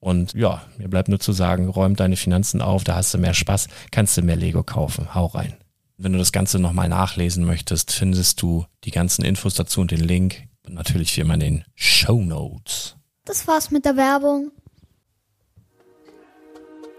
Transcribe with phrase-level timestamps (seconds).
[0.00, 3.34] Und ja, mir bleibt nur zu sagen, räum deine Finanzen auf, da hast du mehr
[3.34, 5.14] Spaß, kannst du mehr Lego kaufen.
[5.14, 5.56] Hau rein.
[5.96, 10.00] Wenn du das Ganze nochmal nachlesen möchtest, findest du die ganzen Infos dazu und den
[10.00, 10.44] Link.
[10.64, 12.96] Und natürlich wie immer in den Show Notes.
[13.24, 14.52] Das war's mit der Werbung.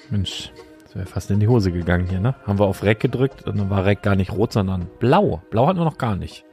[0.09, 0.51] Mensch,
[0.83, 2.35] das wäre fast in die Hose gegangen hier, ne?
[2.45, 5.41] Haben wir auf Reck gedrückt und dann war Reck gar nicht rot, sondern blau.
[5.49, 6.43] Blau hatten wir noch gar nicht.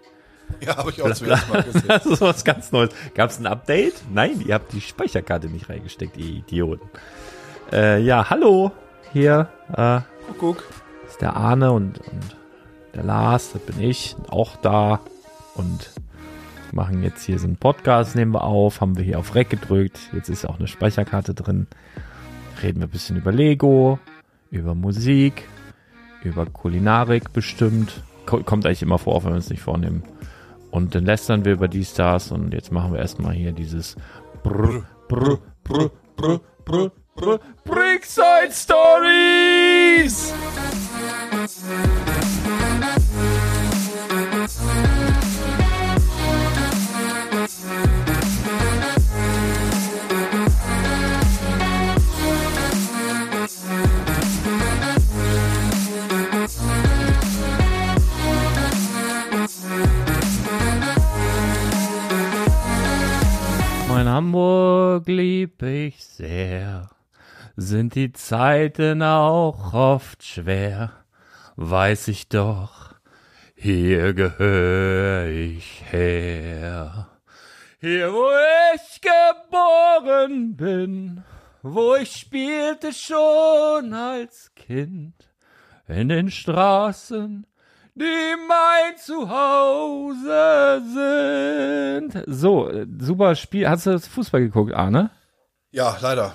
[0.61, 1.85] Ja, habe ich auch zuerst mal gesehen.
[1.89, 2.91] das ist was ganz Neues.
[3.15, 3.95] Gab es ein Update?
[4.13, 6.89] Nein, ihr habt die Speicherkarte nicht reingesteckt, ihr Idioten.
[7.73, 8.73] Äh, ja, hallo.
[9.13, 10.01] Hier äh,
[10.39, 10.65] guck.
[11.07, 12.37] ist der Arne und, und
[12.95, 15.01] der Lars, das bin ich, auch da.
[15.55, 15.91] Und
[16.73, 19.99] machen jetzt hier so einen Podcast, nehmen wir auf, haben wir hier auf Rec gedrückt.
[20.13, 21.67] Jetzt ist auch eine Speicherkarte drin.
[22.63, 23.99] Reden wir ein bisschen über Lego,
[24.51, 25.49] über Musik,
[26.23, 28.03] über Kulinarik bestimmt.
[28.27, 30.03] Kommt eigentlich immer vor, wenn wir es nicht vornehmen.
[30.77, 33.97] Und dann lästern wir über die Stars und jetzt machen wir erstmal hier dieses
[34.43, 40.35] Brr, Brr, Brr, Brr, Brr, Brr, Brickside Stories!
[64.17, 66.89] Hamburg lieb ich sehr,
[67.55, 70.91] sind die Zeiten auch oft schwer,
[71.57, 72.95] weiß ich doch,
[73.55, 77.09] hier gehör ich her.
[77.79, 78.31] Hier, wo
[78.75, 81.23] ich geboren bin,
[81.61, 85.29] wo ich spielte schon als Kind,
[85.89, 87.47] in den Straßen
[87.97, 90.83] die mein Zuhause
[92.13, 92.25] sind.
[92.27, 93.69] So, super Spiel.
[93.69, 95.11] Hast du das Fußball geguckt, Arne?
[95.71, 96.35] Ja, leider.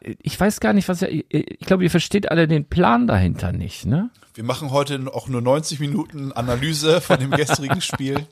[0.00, 3.86] ich weiß gar nicht, was ihr, ich glaube, ihr versteht alle den Plan dahinter nicht,
[3.86, 4.10] ne?
[4.34, 8.26] Wir machen heute auch nur 90 Minuten Analyse von dem gestrigen Spiel.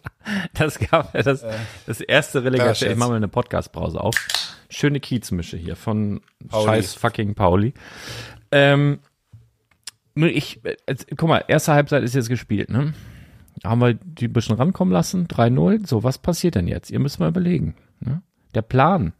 [0.55, 1.45] Das gab ja das,
[1.87, 2.87] das erste Relegation.
[2.89, 4.15] ja, ich mache mal eine Podcast-Pause auf.
[4.71, 6.65] Schöne Kiezmische hier von Pauli.
[6.67, 7.75] scheiß fucking Pauli.
[8.53, 9.01] Ähm,
[10.17, 12.93] ich, äh, jetzt, guck mal, erste Halbzeit ist jetzt gespielt, ne?
[13.65, 15.87] Haben wir die ein bisschen rankommen lassen, 3-0.
[15.87, 16.91] So, was passiert denn jetzt?
[16.91, 17.75] Ihr müsst mal überlegen.
[18.01, 18.23] Ne?
[18.55, 19.13] Der Plan,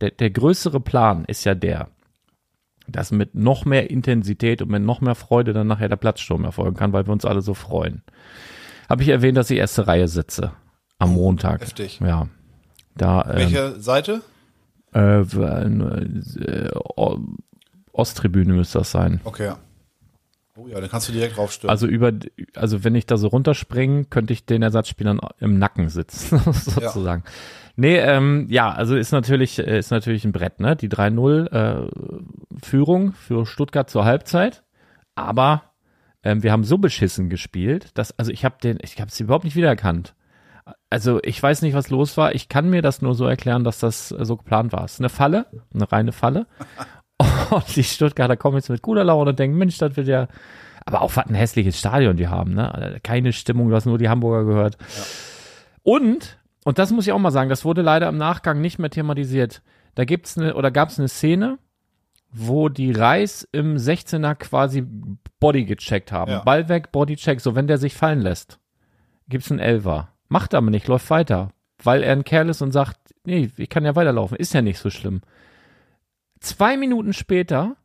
[0.00, 1.88] der, der größere Plan ist ja der,
[2.86, 6.76] dass mit noch mehr Intensität und mit noch mehr Freude dann nachher der Platzsturm erfolgen
[6.76, 8.02] kann, weil wir uns alle so freuen.
[8.88, 10.52] Habe ich erwähnt, dass ich erste Reihe sitze
[10.98, 11.60] am Montag.
[11.62, 12.00] heftig.
[12.00, 12.28] Ja.
[12.96, 14.22] Da ähm, Welche Seite?
[14.94, 17.18] äh, äh, O-
[17.92, 19.20] Osttribüne müsste das sein.
[19.24, 19.46] Okay.
[19.46, 19.58] ja.
[20.60, 21.70] Oh ja, dann kannst du direkt raufstürmen.
[21.70, 22.12] Also über,
[22.54, 27.24] also wenn ich da so runterspringe, könnte ich den Ersatzspielern im Nacken sitzen, sozusagen.
[27.76, 30.76] Nee, ähm, ja, also ist natürlich, äh, ist natürlich ein Brett, ne?
[30.76, 31.90] Die 3-0 äh,
[32.62, 34.64] Führung für Stuttgart zur Halbzeit.
[35.14, 35.62] Aber
[36.22, 39.44] ähm, wir haben so beschissen gespielt, dass, also ich habe den, ich habe es überhaupt
[39.44, 40.14] nicht wiedererkannt.
[40.90, 42.34] Also ich weiß nicht, was los war.
[42.34, 44.84] Ich kann mir das nur so erklären, dass das äh, so geplant war.
[44.84, 46.46] Es ist eine Falle, eine reine Falle.
[47.50, 50.28] Und die Stuttgarter kommen jetzt mit guter Laune und denken, Mensch, das wird ja,
[50.86, 52.72] aber auch was ein hässliches Stadion die haben, ne?
[52.74, 54.78] Also Keine Stimmung, du hast nur die Hamburger gehört.
[55.82, 58.90] Und, und das muss ich auch mal sagen, das wurde leider im Nachgang nicht mehr
[58.90, 59.62] thematisiert.
[59.94, 61.58] Da gibt's eine, oder gab's eine Szene,
[62.32, 64.84] wo die Reis im 16er quasi
[65.40, 66.30] Body gecheckt haben.
[66.30, 66.38] Ja.
[66.40, 68.60] Ball weg, Bodycheck, so wenn der sich fallen lässt,
[69.28, 70.10] gibt's einen Elfer.
[70.28, 71.50] Macht aber nicht, läuft weiter.
[71.82, 74.78] Weil er ein Kerl ist und sagt, nee, ich kann ja weiterlaufen, ist ja nicht
[74.78, 75.22] so schlimm.
[76.40, 77.76] Zwei Minuten später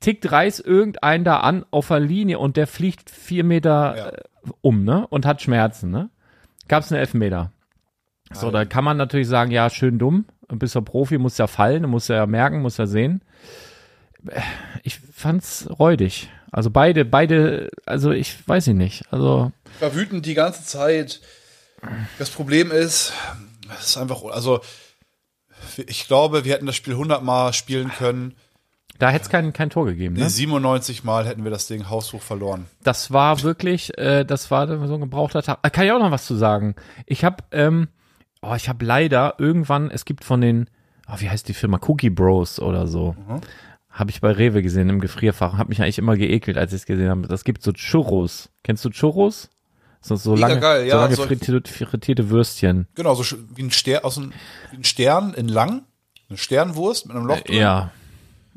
[0.00, 4.08] tickt Reis irgendeinen da an auf der Linie und der fliegt vier Meter Ja.
[4.08, 4.22] äh,
[4.60, 5.06] um, ne?
[5.08, 6.10] Und hat Schmerzen, ne?
[6.68, 7.52] Gab's einen Elfmeter.
[8.32, 10.26] So, da kann man natürlich sagen, ja, schön dumm.
[10.48, 13.22] Bist du Profi, muss ja fallen, muss ja merken, muss ja sehen.
[14.82, 16.28] Ich fand's räudig.
[16.50, 19.04] Also beide, beide, also ich weiß ich nicht.
[19.12, 21.20] Also Ich war wütend die ganze Zeit.
[22.18, 23.12] Das Problem ist,
[23.78, 24.60] es ist einfach, also
[25.86, 28.34] ich glaube, wir hätten das Spiel 100 Mal spielen können.
[28.98, 30.16] da hätte es kein, kein Tor gegeben.
[30.16, 30.28] Ne?
[30.28, 32.66] 97 Mal hätten wir das Ding haushoch verloren.
[32.82, 35.58] Das war wirklich, äh, das war so ein gebrauchter Tag.
[35.62, 36.74] Äh, Kann ich auch noch was zu sagen?
[37.06, 37.88] Ich habe, ähm,
[38.42, 40.68] oh, ich habe leider irgendwann, es gibt von den,
[41.08, 43.14] oh, wie heißt die Firma, Cookie Bros oder so,
[43.90, 45.58] habe ich bei Rewe gesehen im Gefrierfach.
[45.58, 47.26] Habe mich eigentlich immer geekelt, als ich es gesehen habe.
[47.26, 48.50] Das gibt so Churros.
[48.62, 49.50] Kennst du Churros?
[50.00, 52.86] So, so Mega lange, geil, so ja, lange so- frittierte, frittierte Würstchen.
[52.94, 54.32] Genau, so wie ein Stern, aus einem,
[54.70, 55.82] wie ein Stern in lang.
[56.28, 57.56] Eine Sternwurst mit einem Loch drin.
[57.56, 57.90] Ja,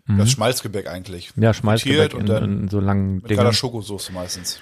[0.07, 1.31] Das Schmalzgebäck eigentlich.
[1.37, 3.53] ja, Schmalzgebäck in, und dann in so langen mit Dingen.
[3.53, 4.59] Schokosoße meistens.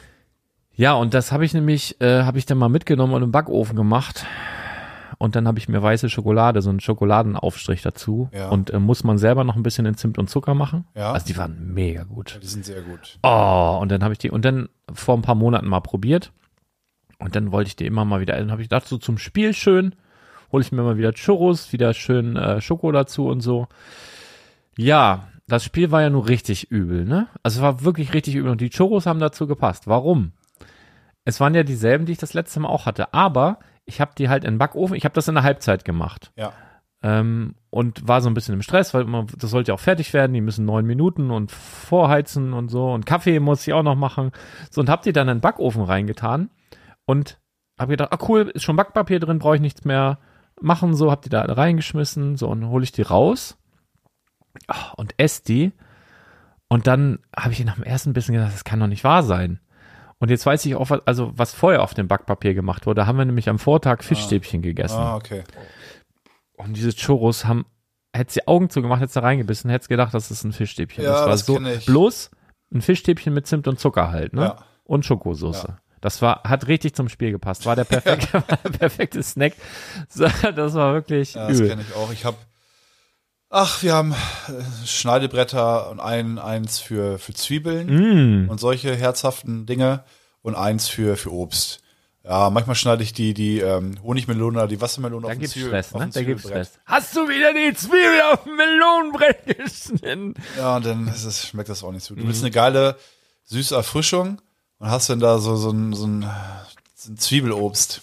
[0.75, 3.75] Ja, und das habe ich nämlich, äh, habe ich dann mal mitgenommen und im Backofen
[3.75, 4.25] gemacht.
[5.17, 8.29] Und dann habe ich mir weiße Schokolade, so einen Schokoladenaufstrich dazu.
[8.31, 8.47] Ja.
[8.49, 10.85] Und äh, muss man selber noch ein bisschen in Zimt und Zucker machen.
[10.95, 11.11] Ja.
[11.11, 12.39] Also die waren mega gut.
[12.41, 13.17] Die sind sehr gut.
[13.23, 16.31] Oh, und dann habe ich die, und dann vor ein paar Monaten mal probiert.
[17.19, 19.53] Und dann wollte ich die immer mal wieder, dann habe ich gedacht, so zum Spiel
[19.53, 19.93] schön,
[20.51, 23.67] hole ich mir mal wieder Churros, wieder schön äh, Schoko dazu und so.
[24.77, 27.27] Ja, das Spiel war ja nur richtig übel, ne?
[27.43, 29.87] Also es war wirklich richtig übel und die Churros haben dazu gepasst.
[29.87, 30.31] Warum?
[31.25, 34.29] Es waren ja dieselben, die ich das letzte Mal auch hatte, aber ich habe die
[34.29, 36.53] halt in den Backofen, ich habe das in der Halbzeit gemacht Ja.
[37.03, 40.13] ähm, und war so ein bisschen im Stress, weil man, das sollte ja auch fertig
[40.13, 43.95] werden, die müssen neun Minuten und vorheizen und so und Kaffee muss ich auch noch
[43.95, 44.31] machen.
[44.71, 46.49] So und hab die dann in den Backofen reingetan
[47.09, 47.39] und
[47.79, 50.19] hab gedacht, ah cool, ist schon Backpapier drin, brauche ich nichts mehr
[50.61, 53.57] machen, so hab die da reingeschmissen, so und hole ich die raus
[54.67, 55.71] Ah, und esse die
[56.67, 59.59] und dann habe ich nach dem ersten bisschen gedacht, das kann doch nicht wahr sein.
[60.19, 63.01] Und jetzt weiß ich auch, was, also was vorher auf dem Backpapier gemacht wurde.
[63.01, 64.99] Da haben wir nämlich am Vortag Fischstäbchen gegessen.
[64.99, 65.43] Ah, okay.
[66.57, 67.65] Und diese Churros haben,
[68.13, 71.03] hätte sie Augen zugemacht, hätte sie reingebissen, hätte gedacht, das ist ein Fischstäbchen.
[71.03, 72.31] Ja, das war das so, bloß
[72.73, 74.41] ein Fischstäbchen mit Zimt und Zucker halt, ne?
[74.41, 74.65] Ja.
[74.83, 75.79] Und Schokosoße.
[76.01, 77.65] Das war, hat richtig zum Spiel gepasst.
[77.65, 79.53] War der perfekte, war der perfekte Snack.
[80.55, 82.11] Das war wirklich Ja, das kenne ich auch.
[82.11, 82.37] Ich habe,
[83.49, 88.49] ach, wir haben äh, Schneidebretter und ein, eins für, für Zwiebeln Mm.
[88.49, 90.03] und solche herzhaften Dinge
[90.41, 91.81] und eins für, für Obst.
[92.23, 95.53] Ja, manchmal schneide ich die, die ähm, Honigmelone oder die Wassermelone Da auf den gibt's
[95.53, 96.09] Zwiebel- Stress, ne?
[96.13, 96.43] Da gibt's.
[96.43, 96.79] Stress.
[96.85, 100.35] Hast du wieder die Zwiebel auf dem Melonenbrett geschnitten?
[100.57, 102.13] Ja, und dann es, schmeckt das auch nicht so.
[102.15, 102.27] Du Mhm.
[102.27, 102.97] willst eine geile,
[103.45, 104.41] süße Erfrischung
[104.79, 106.29] und hast dann da so, so ein, so ein,
[106.95, 108.01] so ein Zwiebelobst.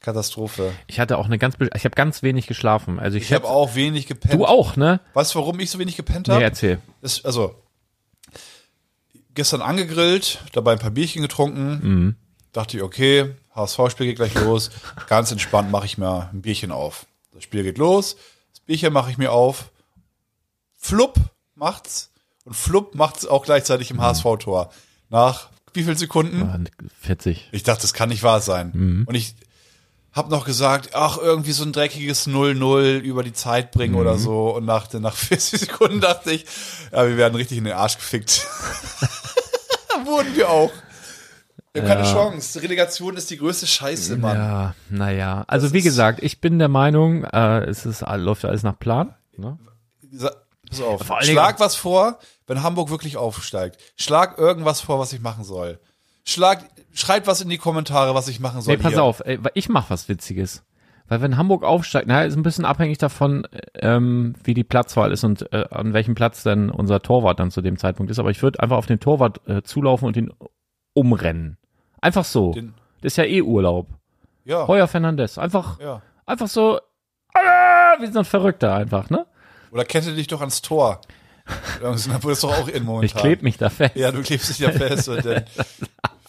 [0.00, 0.72] Katastrophe.
[0.86, 2.98] Ich hatte auch eine ganz, ich habe ganz wenig geschlafen.
[3.00, 4.34] Also ich, Ich habe auch wenig gepennt.
[4.34, 5.00] du auch, ne?
[5.12, 6.44] Weißt du, warum ich so wenig gepennt Nee, habe?
[6.44, 6.78] erzähl.
[7.02, 7.54] ist, also
[9.34, 11.80] gestern angegrillt, dabei ein paar Bierchen getrunken.
[11.82, 12.16] Mhm.
[12.52, 14.70] Dachte ich, okay, HSV-Spiel geht gleich los.
[15.08, 17.06] Ganz entspannt mache ich mir ein Bierchen auf.
[17.34, 18.16] Das Spiel geht los,
[18.52, 19.70] das Bierchen mache ich mir auf
[20.78, 21.16] Flupp
[21.54, 22.10] macht's
[22.44, 24.70] und Flupp macht's auch gleichzeitig im HSV-Tor.
[25.10, 26.42] Nach wie viel Sekunden?
[26.42, 26.58] Ah,
[27.00, 27.48] 40.
[27.52, 28.70] Ich dachte, das kann nicht wahr sein.
[28.74, 29.04] Mhm.
[29.06, 29.34] Und ich
[30.12, 34.00] hab noch gesagt, ach, irgendwie so ein dreckiges 0-0 über die Zeit bringen Mhm.
[34.00, 34.56] oder so.
[34.56, 36.46] Und nach, nach 40 Sekunden dachte ich,
[36.92, 38.46] ja, wir werden richtig in den Arsch gefickt.
[40.04, 40.70] Wurden wir auch.
[41.72, 42.12] Wir haben keine Ja.
[42.12, 42.62] Chance.
[42.62, 44.36] Relegation ist die größte Scheiße, Mann.
[44.36, 45.44] Ja, naja.
[45.46, 49.14] Also Das wie gesagt, ich bin der Meinung, äh, es ist, läuft alles nach Plan.
[49.36, 49.58] Ne?
[50.68, 51.02] Pass auf.
[51.20, 53.78] Schlag was vor, wenn Hamburg wirklich aufsteigt.
[53.96, 55.78] Schlag irgendwas vor, was ich machen soll.
[56.24, 58.76] Schlag, schreibt was in die Kommentare, was ich machen soll.
[58.76, 59.02] Nee, pass hier.
[59.02, 60.64] auf, ey, ich mach was Witziges.
[61.10, 65.24] Weil wenn Hamburg aufsteigt, naja, ist ein bisschen abhängig davon, ähm, wie die Platzwahl ist
[65.24, 68.18] und äh, an welchem Platz denn unser Torwart dann zu dem Zeitpunkt ist.
[68.18, 70.30] Aber ich würde einfach auf den Torwart äh, zulaufen und ihn
[70.92, 71.56] umrennen.
[72.02, 72.52] Einfach so.
[72.52, 73.86] Den- das ist ja eh Urlaub.
[74.44, 74.66] Ja.
[74.66, 75.38] Heuer Fernandes.
[75.38, 76.02] Einfach, ja.
[76.26, 76.78] einfach so,
[77.32, 79.24] ah, wie so ein Verrückter einfach, ne?
[79.70, 81.00] Oder kette dich doch ans Tor.
[81.82, 83.04] Obwohl das doch auch in momentan.
[83.04, 83.96] Ich kleb mich da fest.
[83.96, 85.08] Ja, du klebst dich ja fest.
[85.08, 85.44] Und dann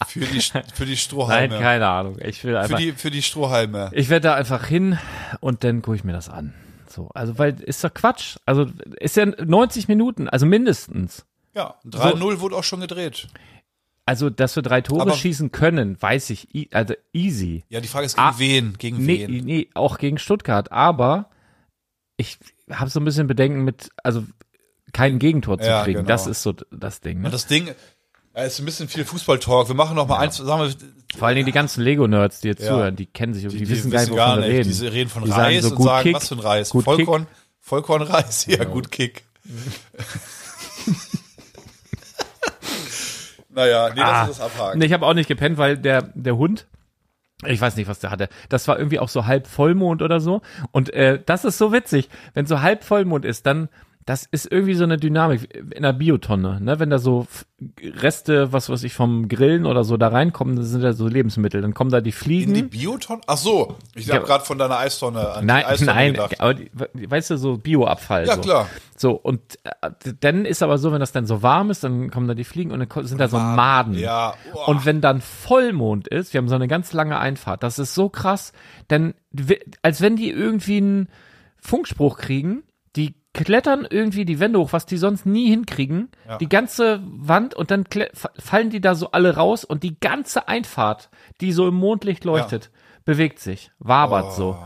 [0.06, 1.58] für die, für die Nein, Strohhalme.
[1.58, 2.16] keine Ahnung.
[2.20, 3.90] Ich will für einfach, die, für die Strohhalme.
[3.92, 4.98] ich werde da einfach hin
[5.40, 6.54] und dann gucke ich mir das an.
[6.88, 8.36] So, also weil ist doch Quatsch.
[8.46, 8.66] Also
[8.98, 11.24] ist ja 90 Minuten, also mindestens.
[11.54, 13.28] Ja, 3-0 wurde auch schon gedreht.
[14.06, 17.64] Also, dass wir drei Tore Aber- schießen können, weiß ich, also easy.
[17.68, 18.74] Ja, die Frage ist gegen Ah, wen?
[18.78, 19.44] Gegen Nee, wen?
[19.44, 21.30] nee, auch gegen Stuttgart, aber
[22.16, 22.38] ich
[22.72, 24.24] habe so ein bisschen Bedenken mit, also
[24.92, 25.98] kein Gegentor zu Ja, kriegen.
[25.98, 26.08] genau.
[26.08, 27.18] Das ist so das Ding.
[27.18, 27.30] Und Ne?
[27.30, 27.68] das Ding,
[28.36, 29.68] ja, ist ein bisschen viel Fußball-Talk.
[29.68, 30.72] Wir machen noch mal eins, sagen wir,
[31.18, 32.68] Vor allen Dingen die ganzen Lego-Nerds, die jetzt Ja.
[32.68, 34.68] zuhören, die kennen sich und die, die, wissen gar nicht, gar wovon wir reden.
[34.68, 36.70] Diese reden von Die Reis so, und sagen, Kick, was für ein Reis?
[36.70, 37.26] Vollkorn,
[37.60, 38.46] Vollkornreis?
[38.46, 39.24] Ja, gut Kick.
[43.48, 44.20] naja, nee, Ah.
[44.20, 44.78] lass uns das abhaken.
[44.78, 46.66] Nee, ich habe auch nicht gepennt, weil der, der Hund,
[47.44, 48.28] ich weiß nicht, was der hatte.
[48.48, 50.42] Das war irgendwie auch so halb Vollmond oder so.
[50.72, 52.08] Und äh, das ist so witzig.
[52.34, 53.68] Wenn so halb Vollmond ist, dann,
[54.10, 56.60] das ist irgendwie so eine Dynamik in der Biotonne.
[56.60, 56.80] Ne?
[56.80, 57.28] Wenn da so
[57.80, 61.62] Reste, was weiß ich, vom Grillen oder so da reinkommen, das sind ja so Lebensmittel.
[61.62, 62.52] Dann kommen da die Fliegen.
[62.52, 63.20] In die Biotonne?
[63.28, 64.16] Ach so, ich Ja.
[64.16, 66.40] habe gerade von deiner Eistonne an Nein, die Eistonne nein, gedacht.
[66.40, 66.70] aber die,
[67.08, 68.26] weißt du, so Bioabfall.
[68.26, 68.40] Ja, so.
[68.40, 68.66] klar.
[68.96, 72.26] So, und äh, dann ist aber so, wenn das dann so warm ist, dann kommen
[72.26, 73.94] da die Fliegen und dann sind da so Maden.
[73.94, 74.64] Ja, uah.
[74.66, 78.08] Und wenn dann Vollmond ist, wir haben so eine ganz lange Einfahrt, das ist so
[78.08, 78.52] krass,
[78.90, 79.14] denn
[79.82, 81.08] als wenn die irgendwie einen
[81.60, 82.64] Funkspruch kriegen,
[82.96, 86.38] die klettern irgendwie die Wände hoch, was die sonst nie hinkriegen, Ja.
[86.38, 87.84] die ganze Wand und dann
[88.38, 91.10] fallen die da so alle raus und die ganze Einfahrt,
[91.40, 92.70] die so im Mondlicht leuchtet,
[93.04, 94.36] bewegt sich, wabert Oh.
[94.36, 94.58] so.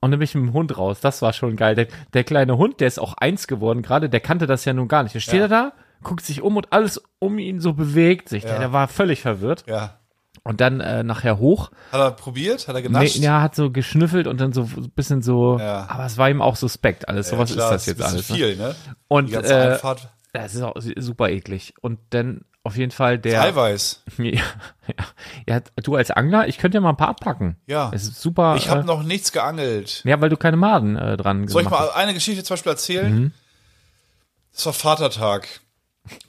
[0.00, 1.00] Und dann bin ich mit dem Hund raus.
[1.00, 1.74] Das war schon geil.
[1.76, 4.88] Der, der kleine Hund, der ist auch eins geworden gerade, der kannte das ja nun
[4.88, 5.14] gar nicht.
[5.14, 5.48] Der steht Ja.
[5.48, 8.42] da, guckt sich um und alles um ihn so bewegt sich.
[8.42, 8.58] Der, Ja.
[8.58, 9.64] der war völlig verwirrt.
[9.68, 9.98] Ja.
[10.44, 11.70] Und dann äh, nachher hoch.
[11.92, 12.66] Hat er probiert?
[12.66, 13.16] Hat er Nee, genascht?
[13.16, 15.56] ja, hat so geschnüffelt und dann so ein bisschen so.
[15.60, 15.86] Ja.
[15.88, 17.28] Aber es war ihm auch suspekt alles.
[17.28, 18.28] so Ja, was klar, ist das jetzt alles?
[18.28, 18.36] Ne?
[18.36, 18.74] viel, ne?
[19.06, 20.08] Und äh, Einfahrt.
[20.32, 21.74] das ist auch super eklig.
[21.80, 23.40] Und dann auf jeden Fall der.
[23.42, 24.02] Eiweiß.
[24.18, 25.04] Ja,
[25.48, 27.56] ja, du als Angler, ich könnte ja mal ein paar abpacken.
[27.66, 27.92] Ja.
[27.94, 28.56] Es ist super.
[28.56, 30.02] Ich habe äh, noch nichts geangelt.
[30.04, 31.94] ja, weil du keine Maden äh, dran Soll ich mal hast.
[31.94, 33.14] eine Geschichte zum Beispiel erzählen?
[33.14, 33.32] Mhm.
[34.52, 35.60] Das war Vatertag.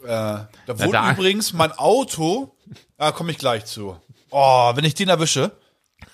[0.04, 2.56] Äh, da wurde da- übrigens mein Auto,
[2.98, 3.98] da komme ich gleich zu.
[4.30, 5.52] Oh, wenn ich den erwische,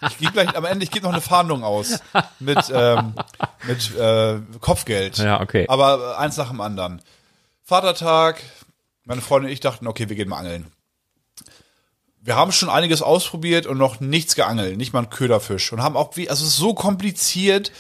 [0.08, 2.00] ich gebe gleich am Ende, ich gebe noch eine Fahndung aus
[2.39, 3.13] mit, ähm,
[3.68, 5.18] mit äh, Kopfgeld.
[5.18, 5.66] Ja, okay.
[5.68, 7.01] Aber äh, eins nach dem anderen.
[7.63, 8.42] Vatertag,
[9.06, 10.72] meine Freundin und ich dachten, okay, wir gehen mal angeln.
[12.22, 15.72] Wir haben schon einiges ausprobiert und noch nichts geangelt, nicht mal einen Köderfisch.
[15.72, 17.72] Und haben auch, wie, also es ist so kompliziert.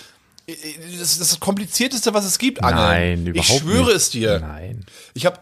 [0.47, 2.77] Das ist das komplizierteste, was es gibt, Angeln.
[2.87, 3.95] Nein, überhaupt Ich schwöre nicht.
[3.95, 4.39] es dir.
[4.39, 4.85] Nein.
[5.13, 5.37] Ich habe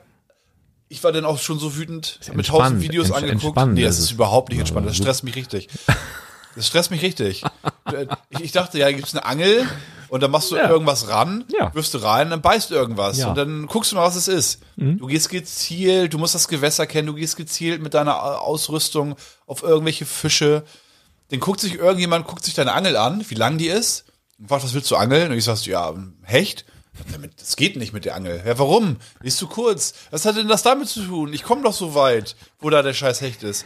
[0.89, 3.57] ich war dann auch schon so wütend, hab mir entspannt, tausend Videos angeguckt.
[3.67, 4.11] Nee, ist das ist es.
[4.11, 4.87] überhaupt nicht entspannt.
[4.87, 5.67] Das stresst mich richtig.
[6.55, 7.43] Das stresst mich richtig.
[8.31, 9.67] Ich, ich dachte, ja, gibt's eine Angel
[10.09, 10.67] und dann machst du Ja.
[10.71, 11.71] irgendwas ran, Ja.
[11.75, 13.25] wirfst du rein, dann beißt du irgendwas Ja.
[13.25, 13.29] Mhm.
[13.29, 14.61] und dann guckst du mal, was es ist.
[14.75, 19.17] Du gehst gezielt, du musst das Gewässer kennen, du gehst gezielt mit deiner äh, Ausrüstung
[19.45, 20.63] auf irgendwelche Fische.
[21.29, 24.05] Dann guckt sich irgendjemand, guckt sich deine Angel an, wie lang die ist
[24.39, 25.31] und fragt, was willst du angeln?
[25.31, 26.65] Und ich sagst, ja, Hecht.
[27.11, 28.41] Damit, das geht nicht mit der Angel.
[28.45, 28.97] Ja, warum?
[29.23, 29.93] Die ist zu kurz.
[30.11, 31.33] Was hat denn das damit zu tun?
[31.33, 33.65] Ich komme doch so weit, wo da der scheiß Hecht ist.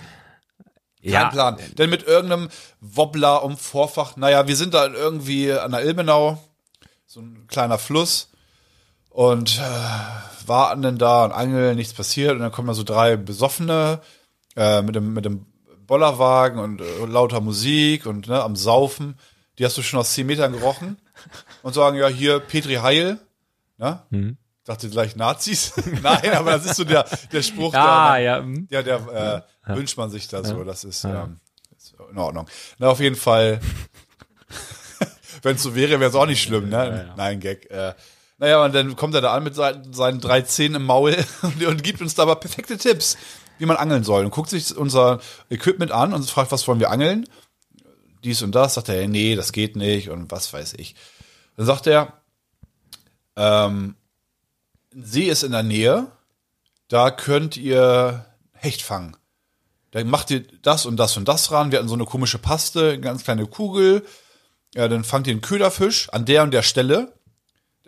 [1.01, 1.29] Kein Ja.
[1.29, 1.57] Plan.
[1.77, 6.37] Denn mit irgendeinem Wobbler um Vorfach, naja, wir sind da irgendwie an der Ilmenau,
[7.07, 8.29] so ein kleiner Fluss
[9.09, 13.17] und äh, warten dann da und angeln, nichts passiert und dann kommen da so drei
[13.17, 14.01] Besoffene
[14.55, 15.45] äh, mit dem mit dem
[15.87, 19.17] Bollerwagen und äh, lauter Musik und ne, am Saufen.
[19.57, 20.97] Die hast du schon aus zehn Metern gerochen
[21.63, 23.19] und sagen, ja, hier Petri Heil,
[23.77, 24.01] ne?
[24.09, 24.37] Mhm.
[24.63, 25.73] Dachte gleich Nazis.
[26.03, 28.37] Nein, aber das ist so der, der Spruch, Ah, der, ja.
[28.39, 28.67] hm.
[28.69, 30.63] ja, der äh, wünscht man sich da so.
[30.63, 31.39] Das ist, ähm,
[31.75, 32.47] ist in Ordnung.
[32.77, 33.59] Na, auf jeden Fall.
[35.41, 37.11] Wenn es so wäre, wäre es auch nicht schlimm, ne?
[37.17, 37.69] Nein, Gag.
[37.71, 37.95] Äh,
[38.37, 41.65] Naja, und dann kommt er da an mit seinen, seinen drei Zähnen im Maul und,
[41.65, 43.17] und gibt uns da aber perfekte Tipps,
[43.57, 44.23] wie man angeln soll.
[44.25, 47.27] Und guckt sich unser Equipment an und fragt, was wollen wir angeln?
[48.23, 48.75] Dies und das.
[48.75, 50.95] Sagt er, nee, das geht nicht und was weiß ich.
[51.61, 52.13] Dann sagt er,
[53.35, 53.95] ähm,
[54.95, 56.07] ein See ist in der Nähe,
[56.87, 59.15] da könnt ihr Hecht fangen.
[59.91, 61.71] Da macht ihr das und das und das ran.
[61.71, 64.03] Wir hatten so eine komische Paste, eine ganz kleine Kugel.
[64.73, 67.13] Ja, dann fangt ihr einen Köderfisch an der und der Stelle.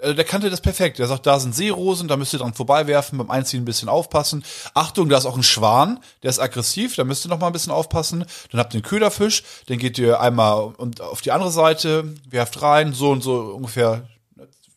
[0.03, 0.99] Also der kannte das perfekt.
[0.99, 4.43] Der sagt, da sind Seerosen, da müsst ihr dran vorbeiwerfen, beim Einziehen ein bisschen aufpassen.
[4.73, 7.53] Achtung, da ist auch ein Schwan, der ist aggressiv, da müsst ihr noch mal ein
[7.53, 8.25] bisschen aufpassen.
[8.51, 12.93] Dann habt ihr einen Köderfisch, den geht ihr einmal auf die andere Seite, werft rein,
[12.93, 14.07] so und so ungefähr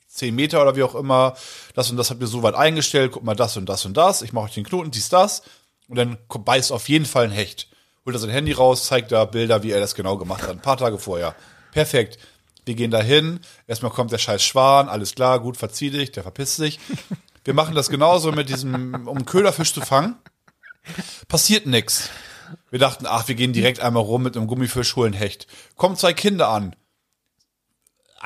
[0.09, 1.35] zehn Meter oder wie auch immer.
[1.75, 3.13] Das und das habt ihr so weit eingestellt.
[3.13, 4.23] Guck mal, das und das und das.
[4.23, 5.43] Ich mache euch den Knoten, dies, das.
[5.89, 7.69] Und dann beißt auf jeden Fall ein Hecht.
[8.05, 10.51] Holt er sein Handy raus, zeigt da Bilder, wie er das genau gemacht hat.
[10.51, 11.35] Ein paar Tage vorher.
[11.73, 12.19] Perfekt.
[12.67, 13.41] Wir gehen da hin.
[13.67, 14.89] Erstmal kommt der scheiß Schwan.
[14.89, 16.79] Alles klar, gut, verzieh dich, der verpisst sich.
[17.45, 20.17] Wir machen das genauso mit diesem, um Köderfisch zu fangen.
[21.29, 22.11] Passiert nix.
[22.71, 25.47] Wir dachten, ach, wir gehen direkt einmal rum mit einem Gummifisch, holen Hecht.
[25.77, 26.75] Kommen zwei Kinder an.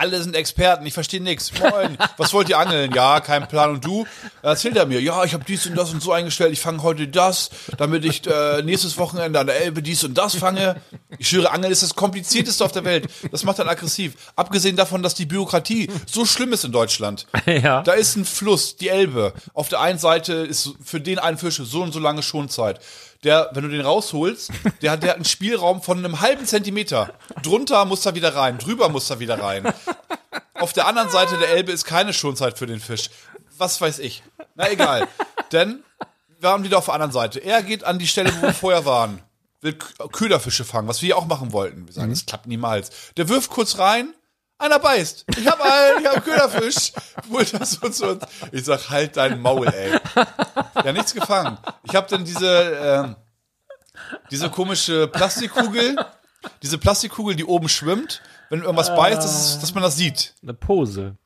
[0.01, 1.53] Alle sind Experten, ich verstehe nix.
[1.61, 2.91] Moin, was wollt ihr angeln?
[2.95, 3.69] Ja, kein Plan.
[3.69, 4.07] Und du?
[4.41, 7.07] Erzählt er mir, ja, ich habe dies und das und so eingestellt, ich fange heute
[7.07, 10.81] das, damit ich äh, nächstes Wochenende an der Elbe dies und das fange.
[11.19, 13.11] Ich schwöre, Angeln ist das komplizierteste auf der Welt.
[13.31, 14.15] Das macht dann aggressiv.
[14.37, 17.27] Abgesehen davon, dass die Bürokratie so schlimm ist in Deutschland.
[17.51, 17.83] Ja.
[17.83, 19.35] Da ist ein Fluss, die Elbe.
[19.55, 22.81] Auf der einen Seite ist für den einen Fisch so und so lange Schonzeit.
[23.23, 24.51] Der, wenn du den rausholst,
[24.83, 27.13] der hat, der hat einen Spielraum von einem halben Zentimeter.
[27.43, 29.73] Drunter muss er wieder rein, drüber muss er wieder rein.
[30.55, 33.11] Auf der anderen Seite der Elbe ist keine Schonzeit für den Fisch.
[33.59, 34.23] Was weiß ich.
[34.55, 35.07] Na egal.
[35.53, 35.83] Denn
[36.29, 37.41] wir waren wieder auf der anderen Seite.
[37.41, 39.21] Er geht an die Stelle, wo wir vorher waren.
[39.61, 41.87] Will Köderfische fangen, was wir auch machen wollten.
[41.87, 42.91] Wir sagen, das klappt niemals.
[43.19, 44.15] Der wirft kurz rein,
[44.61, 45.25] einer beißt.
[45.39, 46.93] Ich hab einen, ich hab einen Köderfisch.
[47.53, 48.19] Das und so.
[48.53, 49.99] Ich sag, halt dein Maul, ey.
[50.85, 51.59] Ja, nichts gefangen.
[51.85, 52.49] Ich hab dann diese,
[52.83, 53.17] ähm,
[54.31, 55.97] diese komische Plastikkugel,
[56.63, 60.35] diese Plastikkugel, die oben schwimmt, wenn irgendwas beißt, dass, dass man das sieht.
[60.43, 61.17] Eine Pose.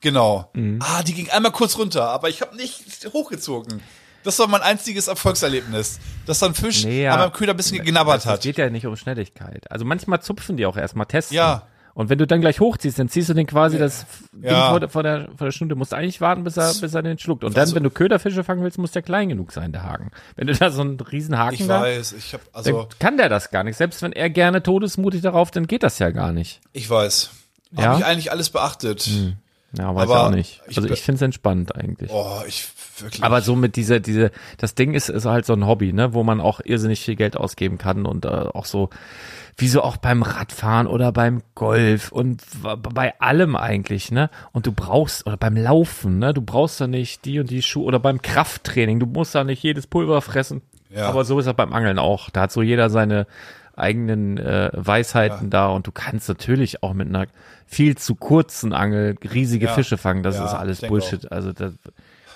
[0.00, 0.50] Genau.
[0.80, 3.82] Ah, die ging einmal kurz runter, aber ich habe nicht hochgezogen.
[4.22, 7.12] Das war mein einziges Erfolgserlebnis, dass dann Fisch Nee, ja.
[7.14, 8.40] an meinem Köder ein bisschen genabbert Es hat.
[8.42, 9.70] geht ja nicht um Schnelligkeit.
[9.70, 11.36] Also manchmal zupfen die auch erstmal, testen.
[11.36, 11.66] Ja.
[11.94, 14.70] Und wenn du dann gleich hochziehst, dann ziehst du den quasi das Ding Ja.
[14.70, 15.74] vor, der- vor, der, vor der Schnute.
[15.74, 17.44] Musst eigentlich warten, bis er, bis er den schluckt.
[17.44, 20.10] Und dann, Also- wenn du Köderfische fangen willst, muss der klein genug sein, der Haken.
[20.36, 23.28] Wenn du da so einen riesen Haken Ich da, weiß, ich dann also kann der
[23.28, 23.76] das gar nicht.
[23.76, 26.60] Selbst wenn er gerne todesmutig darauf, dann geht das ja gar nicht.
[26.72, 27.30] ich weiß.
[27.72, 27.84] Ja?
[27.84, 29.08] Habe ich eigentlich alles beachtet.
[29.78, 30.62] Ja, weiß Aber ich auch nicht.
[30.68, 32.10] ich Also be- ich find's entspannt eigentlich.
[32.12, 33.22] Oh, ich wirklich.
[33.22, 36.22] Aber so mit dieser, diese, das Ding ist, ist halt so ein Hobby, ne, wo
[36.24, 38.90] man auch irrsinnig viel Geld ausgeben kann und äh, auch so,
[39.56, 42.42] wie so auch beim Radfahren oder beim Golf und
[42.94, 44.30] bei allem eigentlich, ne?
[44.52, 47.84] Und du brauchst, oder beim Laufen, ne, du brauchst da nicht die und die Schuhe
[47.84, 50.62] oder beim Krafttraining, du musst da nicht jedes Pulver fressen.
[50.92, 51.08] Ja.
[51.08, 52.30] Aber so ist das beim Angeln auch.
[52.30, 53.26] Da hat so jeder seine
[53.80, 57.26] eigenen äh, Weisheiten da und du kannst natürlich auch mit einer
[57.66, 59.72] viel zu kurzen Angel riesige Ja.
[59.72, 60.22] Fische fangen.
[60.22, 61.30] Das Ja, ist alles Bullshit.
[61.32, 61.72] Also das,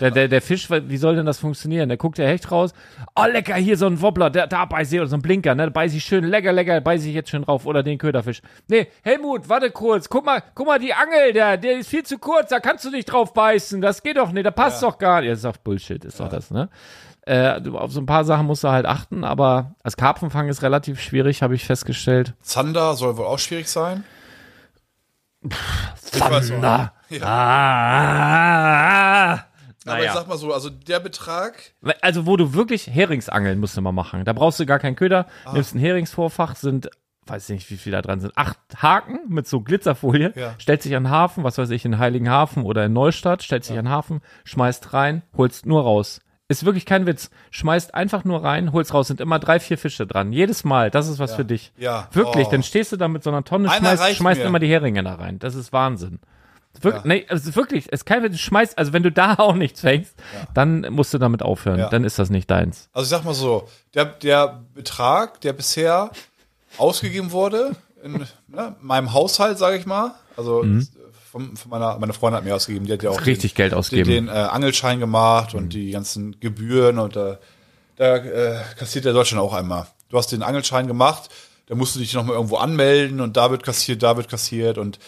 [0.00, 1.88] der, der, der Fisch, wie soll denn das funktionieren?
[1.88, 2.72] Der guckt der Hecht raus.
[3.14, 5.64] Oh, lecker, hier so ein Wobbler, der, da beiß ich, oder so ein Blinker, ne?
[5.66, 7.64] Da beiß ich schön, lecker, lecker, beiß ich jetzt schön drauf.
[7.64, 8.42] Oder den Köderfisch.
[8.66, 10.08] Nee, Helmut, warte kurz.
[10.08, 12.90] Guck mal, guck mal, die Angel, der, der ist viel zu kurz, da kannst du
[12.90, 13.80] nicht drauf beißen.
[13.80, 15.30] Das geht doch nicht, da passt doch gar nicht.
[15.30, 16.68] Das ist doch Bullshit, ist doch das, ne?
[17.26, 21.00] Äh, auf so ein paar Sachen musst du halt achten, aber als Karpfenfang ist relativ
[21.00, 22.34] schwierig, habe ich festgestellt.
[22.42, 24.04] Zander soll wohl auch schwierig sein.
[25.42, 26.92] Ich weiß auch Thunder.
[27.08, 27.22] nicht.
[28.14, 29.44] Ah, Aber
[29.86, 30.04] Naja.
[30.06, 33.92] ich sag mal so, also der Betrag, Also, wo du wirklich Heringsangeln musst du mal
[33.92, 34.24] machen.
[34.24, 35.26] Da brauchst du gar keinen Köder.
[35.44, 35.52] Ah.
[35.52, 36.88] Nimmst ein Heringsvorfach, sind,
[37.26, 40.32] weiß nicht, wie viele da dran sind, acht Haken mit so Glitzerfolie.
[40.36, 40.54] Ja.
[40.58, 43.76] Stellt sich an den Hafen, was weiß ich, in Heiligenhafen oder in Neustadt, stellt sich
[43.78, 46.20] an den Hafen, schmeißt rein, holst nur raus.
[46.48, 47.30] Ist wirklich kein Witz.
[47.50, 50.30] Schmeißt einfach nur rein, holst raus, sind immer drei, vier Fische dran.
[50.32, 51.72] Jedes Mal, das ist was für dich.
[51.78, 52.08] Ja.
[52.12, 52.50] Wirklich, Oh.
[52.50, 54.46] dann stehst du da mit so einer Tonne, Einer schmeißt, schmeißt mir.
[54.46, 55.38] immer die Heringe da rein.
[55.38, 56.20] Das ist Wahnsinn.
[56.82, 57.00] Wirk Ja.
[57.04, 59.54] Nee, es ist wirklich, es ist kein Witz, du schmeißt, also wenn du da auch
[59.54, 60.14] nichts fängst,
[60.52, 61.78] dann musst du damit aufhören.
[61.78, 61.88] Ja.
[61.88, 62.90] Dann ist das nicht deins.
[62.92, 66.10] also ich sag mal so, der, der Betrag, der bisher
[66.76, 70.62] ausgegeben wurde in ne, meinem Haushalt, sage ich mal, also
[71.34, 73.24] von, von meiner, meine Freundin hat mir ausgegeben, die hat ja auch Mhm.
[73.24, 74.08] Richtig den, Geld ausgeben.
[74.08, 75.58] den, den äh, Angelschein gemacht Mhm.
[75.58, 77.38] und die ganzen Gebühren und da,
[77.96, 79.88] da äh, kassiert der Deutschland auch einmal.
[80.10, 81.30] Du hast den Angelschein gemacht,
[81.66, 85.00] da musst du dich nochmal irgendwo anmelden und da wird kassiert, da wird kassiert und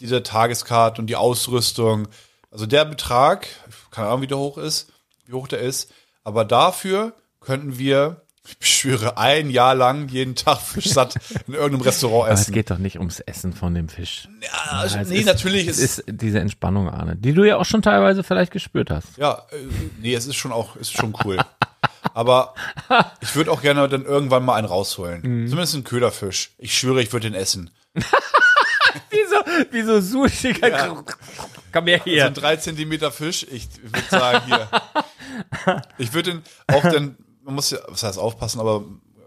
[0.00, 2.08] diese Tageskarte und die Ausrüstung.
[2.50, 3.46] Also der Betrag,
[3.90, 4.90] keine Ahnung, wie der hoch ist,
[5.26, 5.90] wie hoch der ist,
[6.24, 8.22] aber dafür könnten wir
[8.60, 12.52] Ich schwöre, ein Jahr lang jeden Tag Fisch satt in irgendeinem Restaurant Aber es essen.
[12.54, 14.28] geht doch nicht ums Essen von dem Fisch.
[14.42, 17.56] ja, also, es nee, ist, natürlich Es ist, ist diese Entspannung, Arne, die du ja
[17.56, 19.16] auch schon teilweise vielleicht gespürt hast.
[19.16, 19.56] ja, äh,
[20.00, 21.38] nee, es ist schon auch, ist schon cool.
[22.14, 22.54] Aber
[23.20, 25.20] ich würde auch gerne dann irgendwann mal einen rausholen.
[25.22, 25.48] Mhm.
[25.48, 26.50] Zumindest einen Köderfisch.
[26.58, 27.70] Ich schwöre, ich würde den essen.
[29.10, 29.36] Wieso,
[29.70, 30.54] wieso Sushi?
[31.72, 32.26] Komm her So hier.
[32.26, 34.68] ein drei Zentimeter Fisch, ich würde sagen, hier.
[35.98, 38.84] Ich würde den auch dann, man muss ja, was heißt aufpassen, aber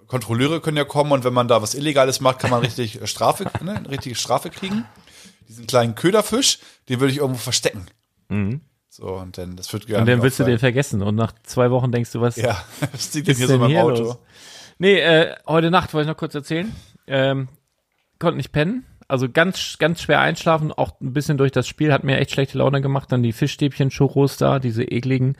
[0.08, 3.46] Kontrolleure können ja kommen und wenn man da was Illegales macht, kann man richtig Strafe,
[3.64, 4.86] ne, richtige Strafe kriegen.
[5.48, 7.88] Diesen kleinen Köderfisch, den würde ich irgendwo verstecken.
[8.90, 10.02] So, und dann, das wird gerne.
[10.02, 10.02] Mhm.
[10.02, 13.14] Und dann willst du den vergessen und nach zwei Wochen denkst du, was Ja, was
[13.14, 14.04] liegt denn ist hier so in meinem Auto?
[14.04, 14.18] los?
[14.78, 16.76] Nee, äh, heute Nacht wollte ich noch kurz erzählen.
[17.08, 17.48] Ähm,
[18.20, 18.86] konnte nicht pennen.
[19.08, 22.60] Also ganz, ganz schwer einschlafen, auch ein bisschen durch das Spiel, hat mir echt schlechte
[22.60, 23.12] Laune gemacht.
[23.12, 25.36] Dann die Fischstäbchen, Churros da, diese ekligen.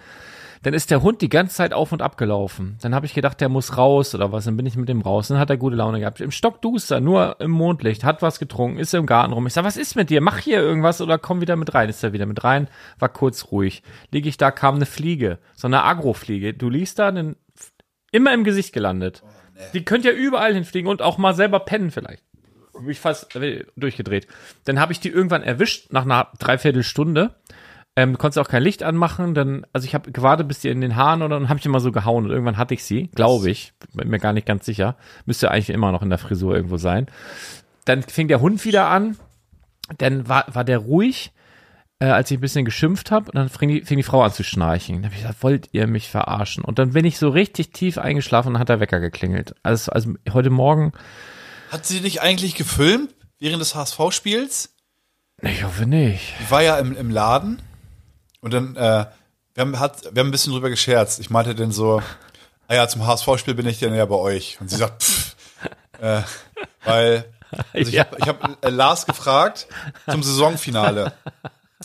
[0.62, 2.78] Dann ist der Hund die ganze Zeit auf und ab gelaufen.
[2.82, 4.44] Dann habe ich gedacht, der muss raus oder was.
[4.44, 5.30] Dann bin ich mit dem raus.
[5.30, 6.20] Dann hat er gute Laune gehabt.
[6.20, 9.48] Im Stockduster, nur im Mondlicht, hat was getrunken, ist im Garten rum.
[9.48, 10.20] Ich sag, was ist mit dir?
[10.20, 11.88] Mach hier irgendwas oder komm wieder mit rein.
[11.88, 12.68] Ist er wieder mit rein,
[12.98, 13.84] war kurz ruhig.
[14.12, 16.54] Lieg ich da, kam eine Fliege, so eine Agrofliege.
[16.54, 17.38] Du liegst da, einen,
[18.12, 19.24] immer im Gesicht gelandet.
[19.74, 22.24] Die könnte ja überall hinfliegen und auch mal selber pennen vielleicht.
[22.74, 24.28] Bin ich fast äh, durchgedreht.
[24.66, 27.36] Dann habe ich die irgendwann erwischt nach einer Dreiviertelstunde.
[28.00, 29.34] Ähm, konntest auch kein Licht anmachen.
[29.34, 31.82] Dann, also ich habe gewartet, bis die in den Haaren oder dann habe ich immer
[31.82, 33.74] so gehauen und irgendwann hatte ich sie, glaube ich.
[33.94, 34.96] Bin mir gar nicht ganz sicher.
[35.26, 37.08] Müsste eigentlich immer noch in der Frisur irgendwo sein.
[37.84, 39.18] Dann fing der Hund wieder an.
[39.98, 41.34] Dann war, war der ruhig,
[42.00, 43.26] äh, als ich ein bisschen geschimpft habe.
[43.32, 44.96] Und dann fing die, fing die Frau an zu schnarchen.
[44.96, 46.64] Dann habe ich gesagt, wollt ihr mich verarschen?
[46.64, 49.56] Und dann bin ich so richtig tief eingeschlafen und hat der Wecker geklingelt.
[49.62, 50.94] Also, also heute Morgen,
[51.70, 54.74] Hat sie nicht eigentlich gefilmt während des HSV-Spiels?
[55.42, 56.36] ich hoffe nicht.
[56.40, 57.62] Ich war ja im, im Laden
[58.42, 59.06] und dann, äh,
[59.56, 61.20] wir haben, hat, wir haben ein bisschen drüber gescherzt.
[61.20, 62.02] Ich meinte dann so,
[62.68, 64.58] ah ja, zum HSV-Spiel bin ich dann ja bei euch.
[64.62, 65.36] Und sie sagt, pff,
[66.00, 66.22] äh,
[66.86, 67.26] weil,
[67.74, 68.06] also ich Ja.
[68.06, 69.68] habe ich hab, äh, Lars gefragt
[70.10, 71.14] zum Saisonfinale,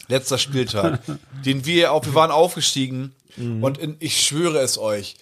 [0.08, 1.00] letzter Spieltag,
[1.44, 5.16] den wir auch, wir waren aufgestiegen und in, ich schwöre es euch,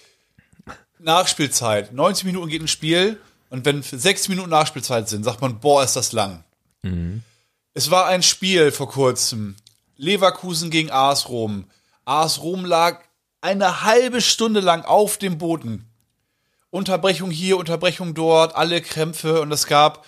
[0.98, 3.18] Nachspielzeit, 90 Minuten geht ein Spiel
[3.50, 6.44] und wenn sechs Minuten Nachspielzeit sind, sagt man, boah, ist das lang.
[7.74, 9.56] Es war ein Spiel vor kurzem.
[10.02, 11.66] Leverkusen gegen AS Rom.
[12.04, 13.00] AS Rom lag
[13.40, 15.86] eine halbe Stunde lang auf dem Boden.
[16.70, 20.04] Unterbrechung hier, Unterbrechung dort, alle Krämpfe und es gab,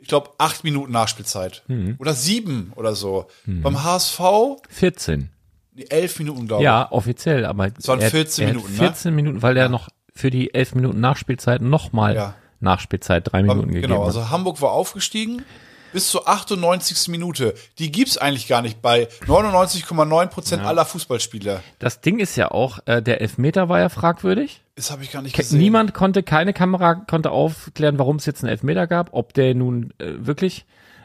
[0.00, 1.64] ich glaube, acht Minuten Nachspielzeit.
[1.98, 3.26] Oder sieben oder so.
[3.46, 4.20] Beim HSV,
[4.68, 5.30] 14.
[5.72, 6.64] nee, elf Minuten, glaube ich.
[6.64, 8.78] Ja, offiziell, aber es waren 14 Minuten, ne?
[8.78, 12.34] 14 Minuten, weil er noch für die 11 Minuten Nachspielzeit nochmal Ja.
[12.60, 14.06] Nachspielzeit drei Minuten gegeben Genau, hat.
[14.08, 15.44] also Hamburg war aufgestiegen
[15.92, 17.08] bis zur 98.
[17.08, 17.54] Minute.
[17.78, 21.62] Die gibt's eigentlich gar nicht bei 99,9 Prozent aller Fußballspieler.
[21.78, 24.60] Das Ding ist ja auch, äh, der Elfmeter war ja fragwürdig.
[24.76, 25.58] Das habe ich gar nicht gesehen.
[25.58, 29.92] Niemand konnte, keine Kamera konnte aufklären, warum es jetzt einen Elfmeter gab, ob der nun
[29.98, 30.64] äh, wirklich,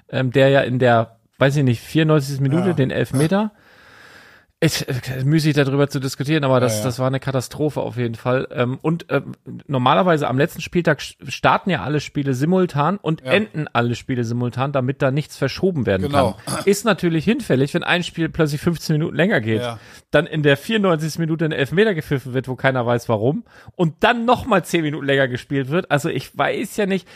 [0.09, 2.39] ähm, der ja in der, weiß ich nicht, 94.
[2.39, 2.73] Minute Ja.
[2.73, 3.51] den Elfmeter.
[4.59, 4.87] Ich,
[5.23, 6.85] müßig darüber zu diskutieren, aber das, Ja, ja.
[6.85, 8.47] das war eine Katastrophe auf jeden Fall.
[8.49, 9.33] Ähm, und ähm,
[9.67, 15.03] normalerweise am letzten Spieltag starten ja alle Spiele simultan und enden alle Spiele simultan, damit
[15.03, 16.37] da nichts verschoben werden Genau.
[16.43, 16.65] kann.
[16.65, 19.79] Ist natürlich hinfällig, wenn ein Spiel plötzlich 15 Minuten länger geht, Ja.
[20.09, 21.19] dann in der 94.
[21.19, 23.43] Minute ein Elfmeter gepfiffen wird, wo keiner weiß warum,
[23.75, 25.91] und dann nochmal 10 Minuten länger gespielt wird.
[25.91, 27.07] Also ich weiß ja nicht,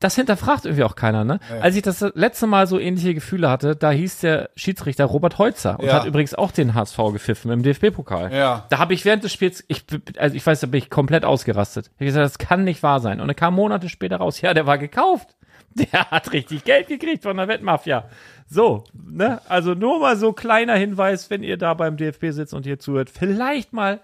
[0.00, 1.38] das hinterfragt irgendwie auch keiner, ne?
[1.60, 5.78] Als ich das letzte Mal so ähnliche Gefühle hatte, da hieß der Schiedsrichter Robert Heutzer
[5.78, 5.92] und Ja.
[5.94, 8.32] hat übrigens auch den HSV gepfiffen im DFB-Pokal.
[8.32, 8.66] Ja.
[8.70, 9.84] Da habe ich während des Spiels, ich,
[10.18, 11.86] also ich weiß, da bin ich komplett ausgerastet.
[11.86, 13.20] Ich habe gesagt, das kann nicht wahr sein.
[13.20, 15.36] Und dann kam Monate später raus, ja, der war gekauft.
[15.76, 18.08] Der hat richtig Geld gekriegt von der Wettmafia.
[18.48, 19.40] So, ne?
[19.48, 23.08] Also nur mal so kleiner Hinweis, wenn ihr da beim DFB sitzt und hier zuhört,
[23.08, 24.00] vielleicht mal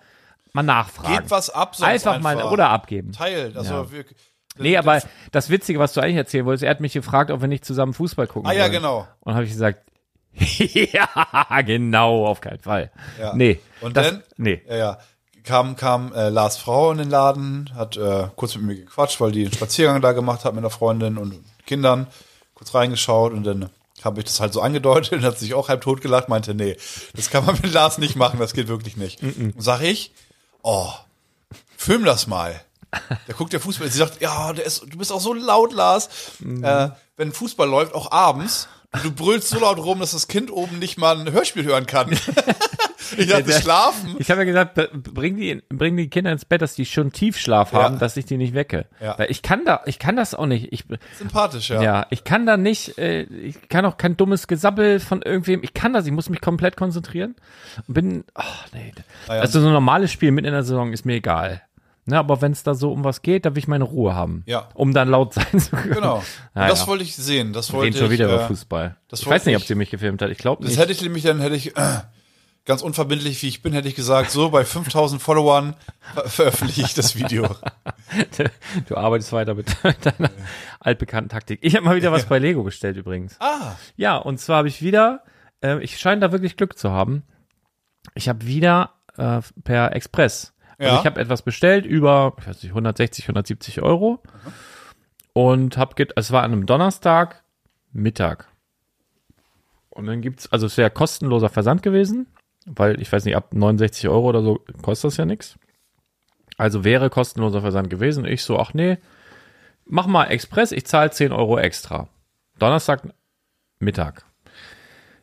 [0.52, 1.16] mal nachfragen.
[1.22, 3.10] Geht was ab, sonst einfach, mal oder abgeben.
[3.10, 3.56] Teilt.
[3.56, 3.90] Also Ja.
[3.90, 4.04] wir,
[4.58, 5.00] Nee, aber
[5.32, 7.92] das Witzige, was du eigentlich erzählen wolltest, er hat mich gefragt, ob wir nicht zusammen
[7.94, 8.72] Fußball gucken Ah ja, wollen.
[8.72, 9.08] genau.
[9.20, 9.80] Und habe ich gesagt,
[10.38, 12.90] ja, genau, auf keinen Fall.
[13.18, 13.34] Ja.
[13.34, 13.58] Nee.
[13.80, 14.22] Und das, dann?
[14.36, 14.62] Nee.
[14.68, 14.98] Ja, ja.
[15.44, 19.32] Kam, kam äh, Lars Frau in den Laden, hat äh, kurz mit mir gequatscht, weil
[19.32, 22.06] die einen Spaziergang da gemacht hat mit einer Freundin und Kindern.
[22.54, 23.70] Kurz reingeschaut und dann
[24.02, 26.76] habe ich das halt so angedeutet und hat sich auch halb tot gelacht, meinte, nee,
[27.14, 29.22] das kann man mit Lars nicht machen, das geht wirklich nicht.
[29.22, 30.12] Und sag ich,
[30.62, 30.90] oh,
[31.76, 32.60] film das mal.
[33.28, 36.08] Der guckt der Fußball, sie sagt, ja, ist, du bist auch so laut, Lars.
[36.62, 40.50] Äh, wenn Fußball läuft, auch abends, und du brüllst so laut rum, dass das Kind
[40.50, 42.10] oben nicht mal ein Hörspiel hören kann.
[43.16, 44.16] ich dachte, der- schlafen.
[44.18, 44.74] Ich habe ja gesagt,
[45.12, 47.82] bring die, bring die Kinder ins Bett, dass die schon Tiefschlaf Ja.
[47.82, 48.86] haben, dass ich die nicht wecke.
[49.00, 49.18] Ja.
[49.18, 50.72] Weil ich kann da, ich kann das auch nicht.
[50.72, 50.84] Ich,
[51.18, 51.82] Sympathisch, ja.
[51.82, 52.06] ja.
[52.10, 55.62] ich kann da nicht, äh, ich kann auch kein dummes Gesabbel von irgendwem.
[55.62, 57.34] Ich kann das, ich muss mich komplett konzentrieren.
[57.88, 58.94] Und bin, ach nee.
[59.28, 59.34] ja.
[59.34, 61.62] Also so ein normales Spiel mitten in der Saison ist mir egal.
[62.08, 64.44] Ne, aber wenn es da so um was geht, da will ich meine Ruhe haben.
[64.46, 64.68] Ja.
[64.74, 65.94] Um dann laut sein zu können.
[65.94, 66.22] Genau.
[66.54, 66.86] Ja, das ja.
[66.86, 67.52] wollte ich sehen.
[67.52, 68.96] Das wollte reden schon wieder ich, über äh, Fußball.
[69.08, 70.30] das Ich weiß nicht, ob sie mich gefilmt hat.
[70.30, 70.80] Ich glaube Das nicht.
[70.80, 71.98] hätte ich nämlich dann, hätte ich äh,
[72.64, 75.74] ganz unverbindlich, wie ich bin, hätte ich gesagt, so bei 5000 Followern
[76.14, 77.48] ver veröffentliche ich das Video.
[78.88, 80.30] du arbeitest weiter mit deiner
[80.78, 81.58] altbekannten Taktik.
[81.62, 83.36] Ich habe mal wieder was bei Lego bestellt übrigens.
[83.40, 85.22] Ah, Ja, und zwar habe ich wieder,
[85.60, 87.24] äh, ich scheine da wirklich Glück zu haben.
[88.14, 90.52] Ich habe wieder äh, per Express.
[90.78, 91.00] Also Ja.
[91.00, 94.22] ich habe etwas bestellt über, ich weiß nicht, 160, 170 Euro.
[95.32, 97.42] Und hab es war an einem Donnerstag
[97.92, 98.48] Mittag.
[99.90, 102.26] Und dann gibt's, also es wäre kostenloser Versand gewesen,
[102.66, 105.58] weil ich weiß nicht, ab 69 Euro oder so kostet das ja nichts.
[106.58, 108.24] Also wäre kostenloser Versand gewesen.
[108.26, 108.98] Ich so, ach nee,
[109.84, 112.08] mach mal Express, ich zahle 10 Euro extra.
[112.58, 113.02] Donnerstag
[113.78, 114.24] Mittag.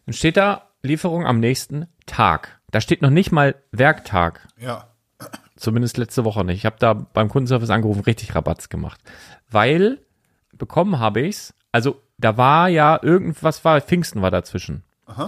[0.05, 2.59] Dann steht da Lieferung am nächsten Tag.
[2.71, 4.47] Da steht noch nicht mal Werktag.
[4.57, 4.87] ja.
[5.63, 6.57] Zumindest letzte Woche nicht.
[6.57, 8.99] Ich habe da beim Kundenservice angerufen, richtig Rabatz gemacht.
[9.49, 9.99] Weil
[10.51, 11.53] bekommen habe ich's.
[11.71, 14.83] Also da war ja irgendwas war, Pfingsten war dazwischen.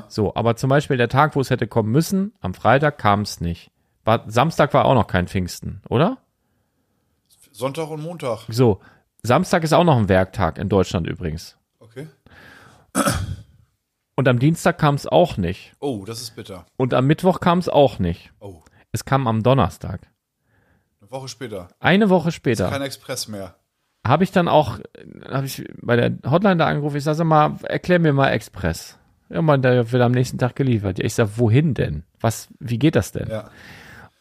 [0.10, 3.39] So, aber zum Beispiel der Tag, wo es hätte kommen müssen, am Freitag kam es
[3.39, 3.71] nicht.
[4.04, 6.17] War, Samstag war auch noch kein Pfingsten, oder?
[7.54, 8.39] Sonntag und Montag.
[8.50, 8.82] So,
[9.24, 11.56] Samstag ist auch noch ein Werktag in Deutschland übrigens.
[11.80, 12.08] Okay.
[14.15, 15.71] Und am Dienstag kam es auch nicht.
[15.80, 16.65] Oh, das ist bitter.
[16.76, 18.34] Und am Mittwoch kam es auch nicht.
[18.41, 20.02] Oh, Es kam am Donnerstag.
[21.15, 21.67] Eine Woche später.
[21.80, 22.69] Eine Woche später.
[22.69, 23.56] Kein Express mehr.
[24.06, 24.80] habe ich dann auch,
[25.28, 28.97] habe ich bei der Hotline da angerufen, ich sage sag mal, erklär mir mal Express.
[29.30, 30.99] Ja, man, der wird am nächsten Tag geliefert.
[30.99, 32.04] Ich sag, wohin denn?
[32.19, 33.28] Was, wie geht das denn?
[33.30, 33.49] Ja.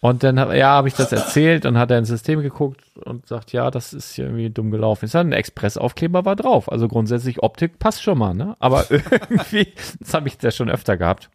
[0.00, 3.52] Und dann, ja, habe ich das erzählt und hat er ins System geguckt und sagt,
[3.52, 5.06] ja, das ist hier irgendwie dumm gelaufen.
[5.06, 6.70] Ich sag, ein Express-Aufkleber war drauf.
[6.70, 8.54] Also grundsätzlich Optik passt schon mal, ne?
[8.58, 11.30] Aber irgendwie, das habe ich ja schon öfter gehabt.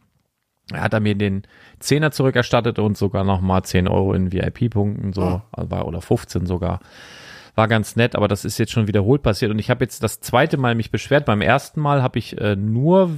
[0.73, 1.43] Er hat er mir den
[1.79, 6.79] Zehner zurückerstattet und sogar nochmal 10 Euro in VIP-Punkten, so, also war- oder 15 sogar.
[7.55, 9.51] War ganz nett, aber das ist jetzt schon wiederholt passiert.
[9.51, 11.25] Und ich habe jetzt das zweite Mal mich beschwert.
[11.25, 13.17] Beim ersten Mal habe ich äh, nur,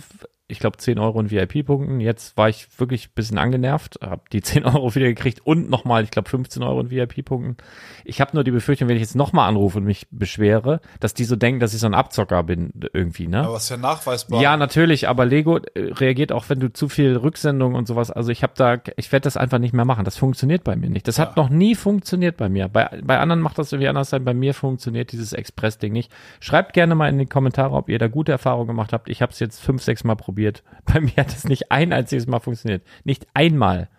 [0.52, 2.00] ich glaube, 10 Euro in VIP-Punkten.
[2.00, 6.04] Jetzt war ich wirklich ein bisschen angenervt, habe die 10 Euro wieder gekriegt und nochmal,
[6.04, 7.58] ich glaube, 15 Euro in VIP-Punkten.
[8.04, 11.24] Ich habe nur die Befürchtung, wenn ich jetzt nochmal anrufe und mich beschwere, dass die
[11.24, 13.46] so denken, dass ich so ein Abzocker bin irgendwie, ne?
[13.46, 14.42] Aber ist ja nachweisbar.
[14.42, 18.12] Ja, natürlich, aber Lego äh, reagiert auch, wenn du zu viel Rücksendung und sowas.
[18.12, 20.06] Also ich habe da, ich werde das einfach nicht mehr machen.
[20.06, 21.08] Das funktioniert bei mir nicht.
[21.08, 22.68] Das hat noch nie funktioniert bei mir.
[22.68, 24.26] Bei, bei anderen macht das irgendwie anders sein.
[24.26, 26.12] Bei mir funktioniert dieses Express-Ding nicht.
[26.40, 29.10] Schreibt gerne mal in die Kommentare, ob ihr da gute Erfahrungen gemacht habt.
[29.10, 30.41] Ich habe es jetzt fünf, sechs Mal probiert.
[30.86, 32.84] Bei mir hat es nicht ein einziges Mal funktioniert.
[33.04, 33.90] Nicht einmal.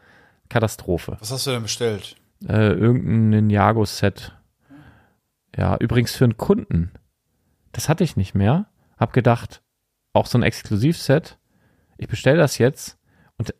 [0.48, 1.16] Katastrophe.
[1.20, 2.16] Was hast du denn bestellt?
[2.46, 4.32] Äh, irgendein Ninjago-Set.
[5.56, 6.92] Ja, übrigens für einen Kunden.
[7.72, 8.66] Das hatte ich nicht mehr.
[8.98, 9.62] Hab gedacht,
[10.12, 11.38] auch so ein Exklusivset.
[11.96, 12.98] Ich bestelle das jetzt
[13.38, 13.54] und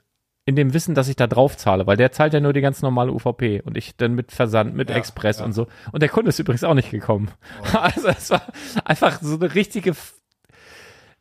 [0.44, 2.82] in dem Wissen, dass ich da drauf zahle, weil der zahlt ja nur die ganz
[2.82, 5.44] normale UVP und ich dann mit Versand, mit Ja, Express ja.
[5.44, 5.68] und so.
[5.92, 7.30] Und der Kunde ist übrigens auch nicht gekommen.
[7.72, 8.42] Also es war
[8.84, 9.94] einfach so eine richtige,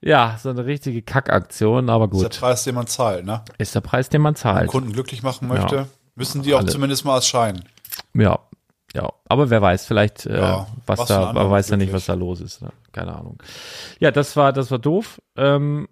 [0.02, 2.40] ja, so eine richtige Kackaktion, aber Das ist der gut.
[2.40, 3.44] Preis, den man zahlt, ne?
[3.58, 4.68] Ist der Preis, den man Wenn zahlt.
[4.70, 5.88] Kunden glücklich machen möchte, Ja.
[6.16, 6.68] müssen die auch Alle.
[6.70, 7.64] zumindest mal erscheinen.
[8.14, 8.40] Ja,
[8.94, 9.10] ja.
[9.28, 12.06] Aber wer weiß, vielleicht, äh, Ja, was, was für da, man weiß ja nicht, was
[12.08, 12.62] da los ist.
[12.62, 12.70] Ne?
[12.92, 13.42] Keine Ahnung.
[14.00, 15.22] Ja, das war, das war doof.
[15.38, 15.88] Ähm,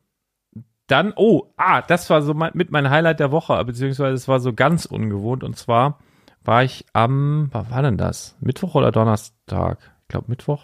[0.88, 4.39] dann, oh, ah, das war so mein, mit mein Highlight der Woche, beziehungsweise es war
[4.39, 5.43] so ganz ungewohnt.
[5.43, 6.00] Und zwar
[6.43, 8.36] war ich am, was war denn das?
[8.39, 9.78] Mittwoch oder Donnerstag?
[10.02, 10.63] Ich glaube Mittwoch.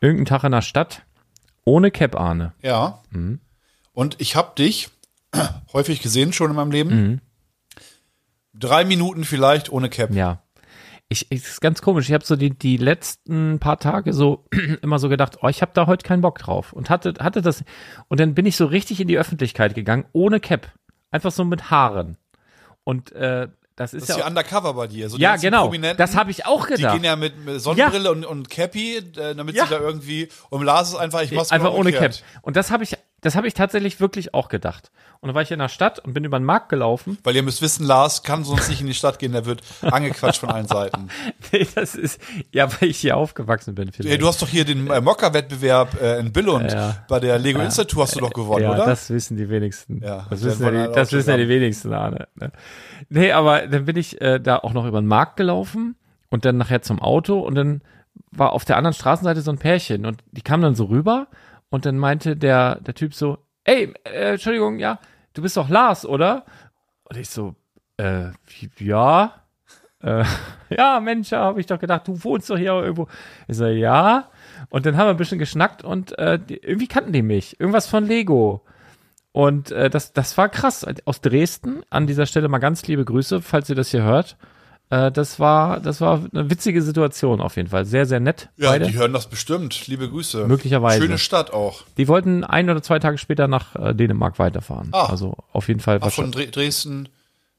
[0.00, 1.02] Irgendein Tag in der Stadt
[1.64, 2.52] ohne Cap Ahne.
[2.62, 3.00] Ja.
[3.10, 3.40] Mhm.
[3.92, 4.88] Und ich habe dich
[5.72, 6.90] häufig gesehen schon in meinem Leben.
[6.90, 7.20] Mhm.
[8.54, 10.12] Drei Minuten vielleicht ohne Cap.
[10.12, 10.42] Ja.
[11.08, 12.08] Ich, ich ist ganz komisch.
[12.08, 14.44] Ich habe so die, die letzten paar Tage so
[14.82, 16.72] immer so gedacht, oh, ich habe da heute keinen Bock drauf.
[16.72, 17.64] Und hatte, hatte das.
[18.08, 20.72] Und dann bin ich so richtig in die Öffentlichkeit gegangen, ohne Cap.
[21.10, 22.16] Einfach so mit Haaren.
[22.84, 24.28] Und äh, das ist Das ist ja ja.
[24.28, 25.08] undercover bei dir.
[25.08, 25.72] So die ja, genau.
[25.96, 26.94] Das habe ich auch Die gedacht.
[26.94, 29.64] gehen ja mit, Sonnenbrille und, und Cappy, äh, damit Ja.
[29.64, 30.28] sie da irgendwie.
[30.50, 32.12] Und Lars ist einfach, ich mach's Einfach ohne Cap.
[32.42, 34.90] Und das habe ich, das habe ich tatsächlich wirklich auch gedacht.
[35.20, 37.16] Und dann war ich in der Stadt und bin über den Markt gelaufen.
[37.22, 40.40] Weil ihr müsst wissen, Lars kann sonst nicht in die Stadt gehen, der wird angequatscht
[40.40, 41.08] von allen Seiten.
[41.52, 43.92] Nee, das ist, ja, weil ich hier aufgewachsen bin.
[43.92, 44.20] Vielleicht.
[44.20, 47.04] du hast doch hier den äh, Mocker-Wettbewerb äh, in Billund Ja.
[47.08, 48.86] bei der Lego Institute hast du doch gewonnen, ja, oder?
[48.86, 50.00] das wissen die wenigsten.
[50.02, 52.26] Ja, das wissen ja die, das wissen ja die wenigsten, Arne.
[52.36, 52.50] Ne?
[53.08, 55.94] Nee, aber dann bin ich äh, da auch noch über den Markt gelaufen
[56.30, 57.82] und dann nachher zum Auto und dann
[58.30, 61.28] war auf der anderen Straßenseite so ein Pärchen und die kamen dann so rüber
[61.72, 64.98] und dann meinte der, der Typ so, ey, äh, Entschuldigung, ja,
[65.32, 66.44] du bist doch Lars, oder?
[67.04, 67.54] Und ich so,
[67.96, 68.26] äh,
[68.78, 69.32] ja,
[70.02, 70.22] äh,
[70.68, 73.08] ja, Mensch, ja, habe ich doch gedacht, du wohnst doch hier irgendwo.
[73.48, 74.28] Ich so, ja.
[74.68, 77.58] Und dann haben wir ein bisschen geschnackt und äh, die, irgendwie kannten die mich.
[77.58, 78.66] Irgendwas von Lego.
[79.32, 80.86] Und äh, das, das war krass.
[81.06, 84.36] Aus Dresden, an dieser Stelle mal ganz liebe Grüße, falls ihr das hier hört.
[84.92, 87.86] Äh, das war, das war eine witzige Situation auf jeden Fall.
[87.86, 88.50] Sehr, sehr nett.
[88.58, 88.86] Ja, beide.
[88.88, 89.86] die hören das bestimmt.
[89.86, 90.46] Liebe Grüße.
[90.46, 91.00] Möglicherweise.
[91.00, 91.82] Schöne Stadt auch.
[91.96, 94.88] Die wollten ein oder zwei Tage später nach äh, Dänemark weiterfahren.
[94.92, 95.06] Ah.
[95.06, 95.98] Also auf jeden Fall.
[96.02, 97.08] Ach, von Dresden,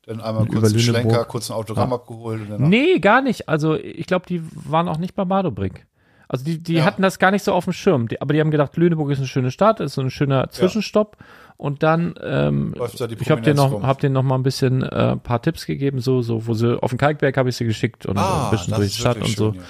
[0.05, 0.79] dann einmal kurz einen.
[0.79, 1.95] Schlenker, kurz ein Autogramm Ja.
[1.95, 2.41] abgeholt.
[2.41, 3.49] Und dann Nee, gar nicht.
[3.49, 5.87] Also ich glaube, die waren auch nicht bei Badobrink.
[6.27, 6.85] Also die, die Ja.
[6.85, 8.09] hatten das gar nicht so auf dem Schirm.
[8.09, 11.17] Die, aber die haben gedacht, Lüneburg ist eine schöne Stadt, ist so ein schöner Zwischenstopp.
[11.57, 15.15] Und dann, ähm, da ich habe dir noch, hab denen noch mal ein bisschen äh,
[15.17, 18.17] paar Tipps gegeben, so, so, wo sie auf den Kalkberg habe ich sie geschickt und
[18.17, 19.51] Ah, ein bisschen durch die Stadt und schön, so.
[19.53, 19.61] ja.
[19.61, 19.63] Da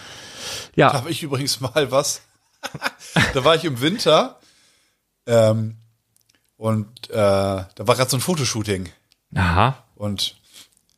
[0.76, 2.22] Ja, habe ich übrigens mal was.
[3.34, 4.40] da war ich im Winter
[5.28, 5.76] ähm,
[6.58, 8.90] und äh, da war gerade so ein Fotoshooting.
[9.36, 9.76] aha.
[9.96, 10.36] Und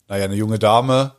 [0.08, 1.14] naja, eine junge Dame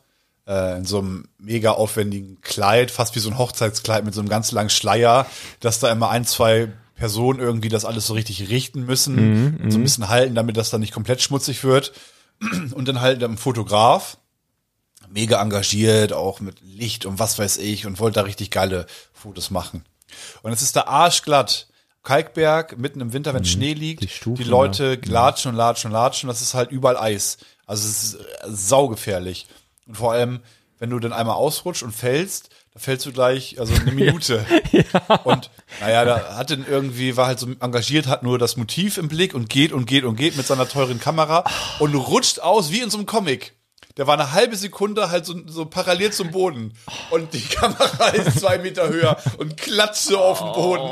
[0.46, 4.28] äh, in so einem mega aufwendigen Kleid, fast wie so ein Hochzeitskleid mit so einem
[4.28, 5.26] ganz langen Schleier,
[5.60, 9.78] dass da immer ein, zwei Personen irgendwie das alles so richtig richten müssen und so
[9.78, 11.92] ein bisschen halten, damit das dann nicht komplett schmutzig wird.
[12.74, 14.18] Und dann halt ein Fotograf,
[15.08, 19.50] mega engagiert, auch mit Licht und was weiß ich und wollte da richtig geile Fotos
[19.50, 19.84] machen.
[20.42, 21.68] Und es ist da arschglatt.
[22.02, 25.92] Kalkberg, mitten im Winter, wenn Schnee liegt, die die, Stufen, Leute latschen und latschen und
[25.92, 27.38] latschen, das ist halt überall Eis.
[27.66, 29.48] Also es ist äh, saugefährlich.
[29.86, 30.40] Und vor allem,
[30.78, 34.44] wenn du dann einmal ausrutscht und fällst, da fällst du gleich, also eine Minute.
[35.24, 39.08] Und naja, da hat dann irgendwie, war halt so engagiert, hat nur das Motiv im
[39.08, 41.44] Blick und geht und geht und geht mit seiner teuren Kamera
[41.78, 43.54] und rutscht aus wie in so einem Comic.
[43.96, 46.74] Der war eine halbe Sekunde halt so, so parallel zum Boden.
[47.10, 50.84] Und die Kamera ist zwei Meter höher und klatscht so auf den Boden.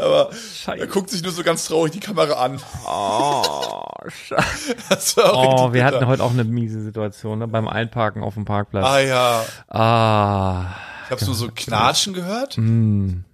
[0.00, 0.80] Aber Scheiße.
[0.80, 2.60] er guckt sich nur so ganz traurig die Kamera an.
[2.84, 5.22] Oh, scheiße.
[5.32, 8.84] Oh, wir hatten heute auch eine miese Situation ne, beim Einparken auf dem Parkplatz.
[8.84, 10.66] Ah ja, Ah,
[11.10, 12.56] ich habe nur so Knatschen gehört.
[12.58, 13.24] mm,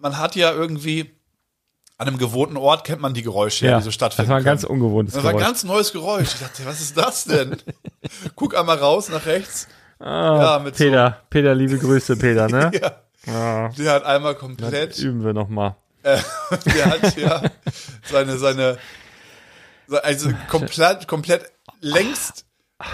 [0.00, 1.10] Man hat ja irgendwie
[1.98, 4.28] an einem gewohnten Ort kennt man die Geräusche, ja, die so stattfinden.
[4.28, 4.80] das war ein ganz können.
[4.80, 5.46] ungewohntes Das war ein Geräusch.
[5.48, 6.34] ganz neues Geräusch.
[6.34, 7.56] Ich dachte, was ist das denn?
[8.34, 9.68] Guck einmal raus nach rechts.
[10.00, 12.70] Ah, ja, Peter, Peter, liebe Grüße, Peter, ne?
[12.82, 12.96] Ja,
[13.32, 15.76] Ah, der hat einmal das komplett, üben wir noch mal.
[16.02, 16.18] äh,
[16.74, 17.42] der hat ja
[18.10, 18.78] seine, seine,
[20.02, 22.46] also komplett, komplett längst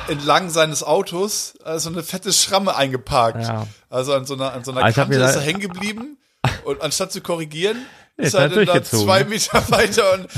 [0.08, 3.42] entlang seines Autos also eine fette Schramme eingeparkt.
[3.42, 3.66] Ja.
[3.90, 6.18] Also an so einer, an so einer Ah, Kante ist er hängen geblieben
[6.64, 7.78] und anstatt zu korrigieren,
[8.16, 10.28] Ist er dann da zwei Meter weiter und,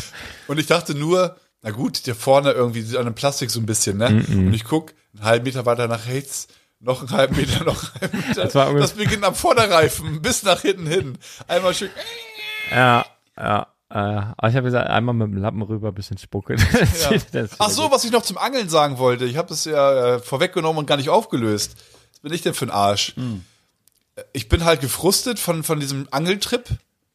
[0.48, 3.98] und ich dachte nur, na gut, der vorne irgendwie an dem Plastik so ein bisschen,
[3.98, 4.24] ne?
[4.28, 8.00] Und ich guck einen halben Meter weiter nach rechts, noch einen halben Meter, noch einen
[8.12, 8.44] halben Meter.
[8.44, 11.18] Das das beginnt am Vorderreifen bis nach hinten hin.
[11.48, 11.90] Einmal schön.
[12.70, 13.04] Ja,
[13.36, 13.66] ja.
[13.90, 16.55] Äh, aber ich habe gesagt, einmal mit dem Lappen rüber, bisschen Spucke.
[16.92, 17.44] Das Ja.
[17.59, 17.92] Ach so, gut.
[17.92, 19.24] was ich noch zum Angeln sagen wollte.
[19.24, 21.74] Ich habe das ja äh, vorweggenommen und gar nicht aufgelöst.
[22.12, 23.14] Was bin ich denn für ein Arsch?
[23.16, 23.44] Hm.
[24.16, 26.68] Äh, Ich bin halt gefrustet von, von diesem Angeltrip.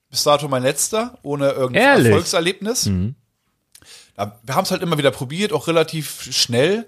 [0.09, 2.07] Bis dato mein letzter, ohne irgendein Ehrlich?
[2.07, 2.85] Erfolgserlebnis.
[4.17, 6.88] Ja, wir haben es halt immer wieder probiert, auch relativ schnell.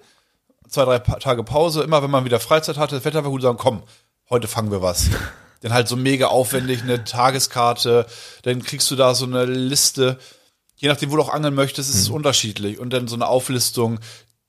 [0.70, 1.82] Zwei, drei Pa- Tage Pause.
[1.84, 3.84] Immer wenn man wieder Freizeit hatte, das Wetter war gut, sagen, komm,
[4.30, 5.10] heute fangen wir was.
[5.62, 8.06] Dann halt so mega aufwendig eine Tageskarte.
[8.44, 10.18] Dann kriegst du da so eine Liste.
[10.76, 12.80] Je nachdem, wo du auch angeln möchtest, ist es unterschiedlich.
[12.80, 14.00] Und dann so eine Auflistung.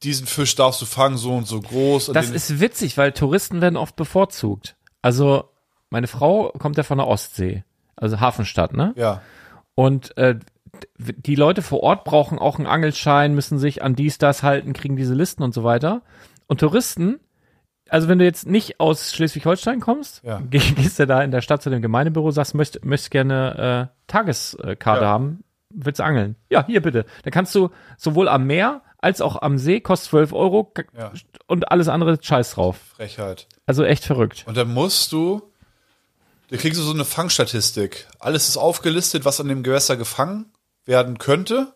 [0.02, 2.08] Diesen Fisch darfst du fangen, so und so groß.
[2.08, 4.76] Und Das ist witzig, weil Touristen werden oft bevorzugt.
[5.02, 5.44] Also,
[5.90, 7.64] meine Frau kommt ja von der Ostsee,
[7.96, 8.92] also Hafenstadt, ne?
[8.96, 9.22] ja.
[9.74, 10.38] Und äh,
[10.98, 14.96] die Leute vor Ort brauchen auch einen Angelschein, müssen sich an dies, das halten, kriegen
[14.96, 16.02] diese Listen und so weiter.
[16.46, 17.20] Und Touristen,
[17.88, 20.40] also wenn du jetzt nicht aus Schleswig-Holstein kommst, Ja.
[20.50, 23.96] geh- gehst du da in der Stadt zu dem Gemeindebüro, sagst, möchtest möchtest gerne äh,
[24.06, 25.08] Tageskarte Ja.
[25.10, 26.36] haben, willst du angeln?
[26.50, 27.04] Ja, hier bitte.
[27.24, 31.12] Da kannst du sowohl am Meer als auch am See, kostet 12 Euro Ja.
[31.46, 32.78] und alles andere scheiß drauf.
[32.96, 33.46] Frechheit.
[33.66, 34.44] Also echt verrückt.
[34.48, 35.42] Und dann musst du,
[36.50, 38.06] da kriegst du so eine Fangstatistik.
[38.18, 40.46] Alles ist aufgelistet, was an dem Gewässer gefangen
[40.84, 41.74] werden könnte.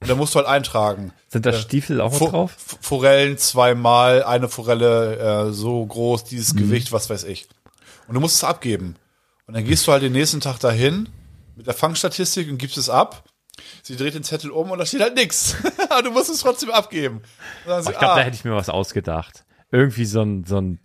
[0.00, 1.12] Und dann musst du halt eintragen.
[1.28, 2.54] Sind da Stiefel auch Fo- drauf?
[2.80, 6.58] Forellen zweimal, eine Forelle äh, so groß, dieses Mhm.
[6.58, 7.48] Gewicht, was weiß ich.
[8.06, 8.96] Und du musst es abgeben.
[9.46, 11.08] Und dann gehst du halt den nächsten Tag dahin
[11.56, 13.24] mit der Fangstatistik und gibst es ab.
[13.82, 15.56] Sie dreht den Zettel um und da steht halt nix.
[15.88, 17.22] Aber du musst es trotzdem abgeben.
[17.64, 19.44] Sie, ich glaube, ah, da hätte ich mir was ausgedacht.
[19.72, 20.78] Irgendwie so ein, so ein,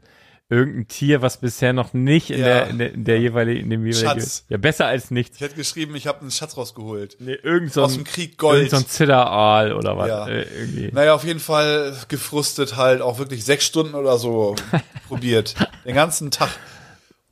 [0.52, 2.46] irgendein Tier, was bisher noch nicht in, Ja.
[2.46, 4.46] der, in der, in der jeweiligen, in dem jeweiligen, Schatz.
[4.50, 5.38] ja, besser als nichts.
[5.38, 7.16] ich hätte geschrieben, ich habe einen Schatz rausgeholt.
[7.20, 8.58] Nee, irgend so Aus ein, dem Krieg Gold.
[8.58, 10.28] irgend so ein Zitteraal oder was, Ja.
[10.28, 10.90] äh, irgendwie.
[10.94, 14.56] Naja, auf jeden Fall gefrustet halt auch wirklich sechs Stunden oder so
[15.08, 15.56] probiert.
[15.86, 16.50] Den ganzen Tag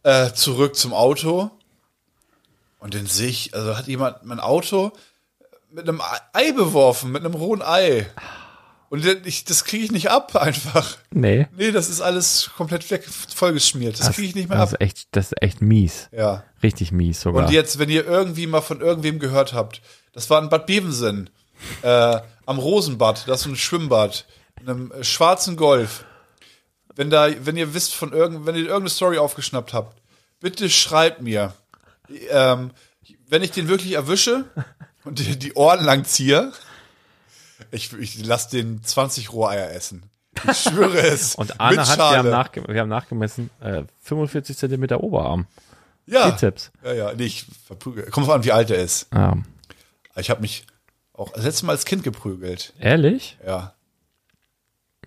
[0.03, 1.51] äh, zurück zum Auto.
[2.79, 4.93] Und dann sehe ich, also hat jemand mein Auto
[5.71, 6.01] mit einem
[6.33, 8.05] Ei beworfen, mit einem rohen Ei.
[8.89, 10.97] Und ich, das kriege ich nicht ab einfach.
[11.11, 11.47] Nee.
[11.55, 13.99] Nee, das ist alles komplett weg, vollgeschmiert.
[13.99, 14.81] Das kriege ich nicht mehr das ab.
[14.81, 16.09] ist echt, das ist echt mies.
[16.11, 16.43] Ja.
[16.63, 17.45] Richtig mies sogar.
[17.45, 19.81] Und jetzt, wenn ihr irgendwie mal von irgendwem gehört habt,
[20.13, 21.29] das war in Bad Bevensen,
[21.83, 24.25] äh, am Rosenbad, das ist ein Schwimmbad,
[24.59, 26.03] in einem schwarzen Golf.
[26.95, 30.01] wenn da, wenn ihr wisst von irgend, wenn ihr irgendeine Story aufgeschnappt habt,
[30.39, 31.53] bitte schreibt mir.
[32.29, 32.71] Ähm,
[33.27, 34.45] wenn ich den wirklich erwische
[35.03, 36.51] und die, die Ohren lang ziehe,
[37.71, 40.03] ich, ich lasse den 20 Rohreier essen.
[40.49, 41.35] Ich schwöre es.
[41.35, 45.47] Und Arne hat, wir haben, nachge wir haben nachgemessen, äh, 45 Zentimeter Oberarm.
[46.05, 46.29] ja.
[46.29, 46.71] Bizeps.
[46.83, 48.05] Ja, ja, nee, ich verprügel.
[48.09, 49.07] Kommt drauf an, wie alt er ist.
[49.13, 49.37] Ja.
[50.15, 50.65] Ich habe mich
[51.13, 52.73] auch das letzte Mal als Kind geprügelt.
[52.79, 53.37] Ehrlich?
[53.45, 53.73] Ja.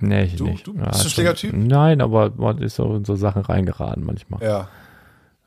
[0.00, 0.66] Nee, ich Du- nicht.
[0.66, 1.54] du bist ein schläger Typ?
[1.54, 4.42] Nein, aber man ist auch in so Sachen reingeraten manchmal.
[4.42, 4.68] Ja.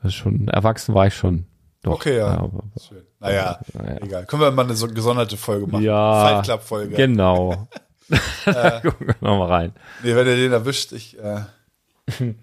[0.02, 1.46] Das ist schon, erwachsen war ich schon.
[1.86, 1.94] Doch.
[1.94, 2.26] Okay, ja.
[2.26, 3.02] aber, Schön.
[3.20, 3.96] Naja, Naja.
[4.02, 4.26] egal.
[4.26, 5.84] Können wir mal eine so gesonderte Folge machen?
[5.84, 6.96] ja Fight Club Folge.
[6.96, 7.68] Genau.
[8.44, 9.72] da gucken wir nochmal rein.
[10.02, 11.42] Nee, wenn ihr den erwischt, ich äh,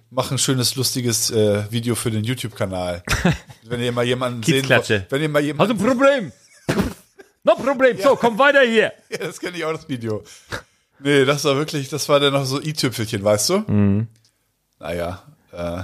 [0.10, 3.04] mache ein schönes, lustiges äh, Video für den YouTube-Kanal.
[3.64, 5.12] wenn ihr mal jemanden sehen wollt.
[5.12, 5.78] Wenn ihr mal Hast jemanden.
[5.78, 6.32] du ein Problem?
[7.44, 7.98] noch Problem.
[8.02, 8.94] So, komm weiter hier.
[9.10, 10.24] Ja, das kenne ich auch, das Video.
[11.00, 13.58] Nee, das war wirklich, das war dann noch so i-Tüpfelchen, weißt du?
[13.68, 14.08] Mhm.
[14.80, 15.22] Naja,
[15.52, 15.84] äh,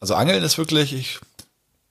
[0.00, 1.18] also Angeln ist wirklich, ich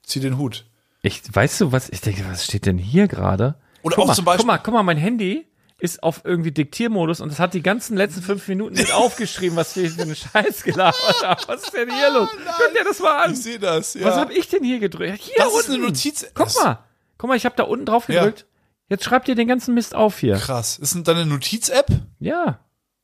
[0.04, 0.66] zieh den Hut.
[1.04, 3.56] Ich, weißt du was, ich denke, was steht denn hier gerade?
[3.84, 5.46] Oder Guck auch mal, zum Beispiel- Guck mal, guck mal, mein Handy
[5.78, 9.76] ist auf irgendwie Diktiermodus und es hat die ganzen letzten fünf Minuten mit aufgeschrieben, was
[9.76, 11.44] wir für eine Scheiß gelabert haben.
[11.48, 12.30] Was ist denn hier los?
[12.32, 13.34] Guck dir das mal an.
[13.34, 14.06] Ich sehe das, ja.
[14.06, 15.20] Was habe ich denn hier gedrückt?
[15.22, 15.60] Hier Das unten.
[15.60, 16.26] ist eine Notiz.
[16.34, 16.80] Guck das- mal.
[17.18, 18.46] Guck mal, ich habe da unten drauf gedrückt.
[18.90, 20.36] Jetzt schreibt ihr den ganzen Mist auf hier.
[20.36, 20.78] Krass.
[20.78, 21.88] Ist denn deine Notiz-App?
[22.20, 22.60] Ja.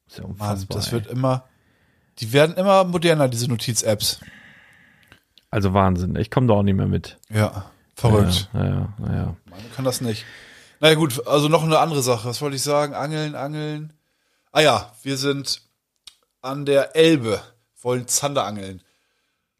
[0.08, 0.92] Ist ja Mann, das ey.
[0.94, 1.46] wird immer,
[2.20, 4.22] die werden immer moderner, diese Notiz-Apps.
[5.52, 6.16] Also Wahnsinn.
[6.16, 7.18] Ich komme da auch nicht mehr mit.
[7.30, 8.50] Ja, verrückt.
[8.54, 9.36] Ja, ja, ja, ja.
[9.50, 10.26] Meine kann das nicht.
[10.80, 12.28] Naja gut, also noch eine andere Sache.
[12.28, 12.94] Was wollte ich sagen?
[12.94, 13.94] Angeln, angeln.
[14.52, 15.62] Ah ja, wir sind
[16.42, 17.42] an der Elbe,
[17.82, 18.82] wollen Zander angeln.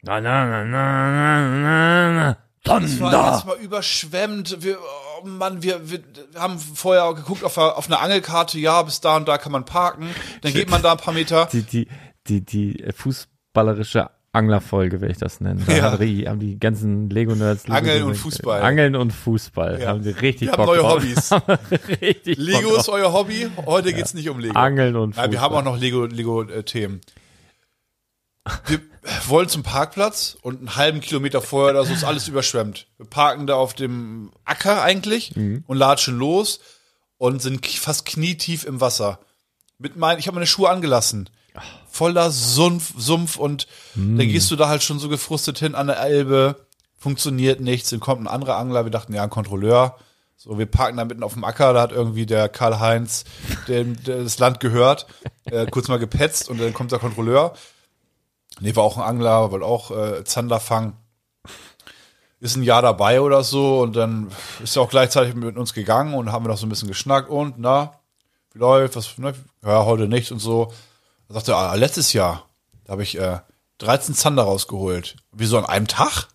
[0.02, 2.36] Na, na, na, na, na, na.
[2.62, 4.62] Es war jetzt mal überschwemmt.
[4.62, 6.00] Wir, oh Mann, wir, wir
[6.36, 9.64] haben vorher auch geguckt auf, auf einer Angelkarte, ja, bis da und da kann man
[9.64, 10.14] parken.
[10.42, 11.46] Dann geht man da ein paar Meter.
[11.52, 11.88] Die, die,
[12.28, 15.64] die, die fußballerische Anglerfolge, werde ich das nennen.
[15.66, 15.82] Da Ja.
[15.92, 17.68] haben die, haben die ganzen Lego-Nerds.
[17.68, 18.62] Angeln Lego- und Fußball.
[18.62, 19.80] Angeln und Fußball.
[19.80, 19.88] Ja.
[19.88, 21.02] Haben sie richtig Wir haben Bock neue drauf.
[21.02, 21.30] Hobbys.
[22.00, 23.48] richtig Lego ist euer Hobby.
[23.66, 24.54] Heute geht's nicht um Lego.
[24.56, 25.26] Angeln und Fußball.
[25.26, 27.00] Ja, wir haben auch noch Lego, Lego äh, Themen.
[28.66, 28.80] Wir
[29.26, 32.86] wollen zum Parkplatz und einen halben Kilometer vorher oder so ist alles überschwemmt.
[32.98, 35.64] Wir parken da auf dem Acker eigentlich Mhm.
[35.66, 36.60] und latschen los
[37.18, 39.18] und sind fast knietief im Wasser.
[39.78, 41.28] Mit meinen, ich habe meine Schuhe angelassen.
[41.90, 44.18] Voller Sumpf, Sumpf und Mhm.
[44.18, 46.66] dann gehst du da halt schon so gefrustet hin an der Elbe.
[46.96, 47.90] Funktioniert nichts.
[47.90, 48.84] Dann kommt ein anderer Angler.
[48.84, 49.96] Wir dachten, ja, ein Kontrolleur.
[50.36, 53.24] So, wir parken da mitten auf dem Acker, da hat irgendwie der Karl-Heinz,
[53.68, 55.06] dem der das Land gehört,
[55.44, 57.52] äh, kurz mal gepetzt und dann kommt der Kontrolleur.
[58.58, 60.94] Nee, war auch ein Angler, wollte auch äh, Zander fangen.
[62.40, 64.28] Ist ein Jahr dabei oder so und dann
[64.64, 67.28] ist er auch gleichzeitig mit uns gegangen und haben wir noch so ein bisschen geschnackt
[67.28, 67.92] und na,
[68.54, 69.34] wie läuft, was, ne?
[69.62, 70.72] Ja, heute nicht und so.
[71.30, 72.48] Da sagte er, ah, letztes Jahr,
[72.84, 73.38] da habe ich äh,
[73.78, 75.14] 13 Zander rausgeholt.
[75.30, 76.26] Wieso an einem Tag?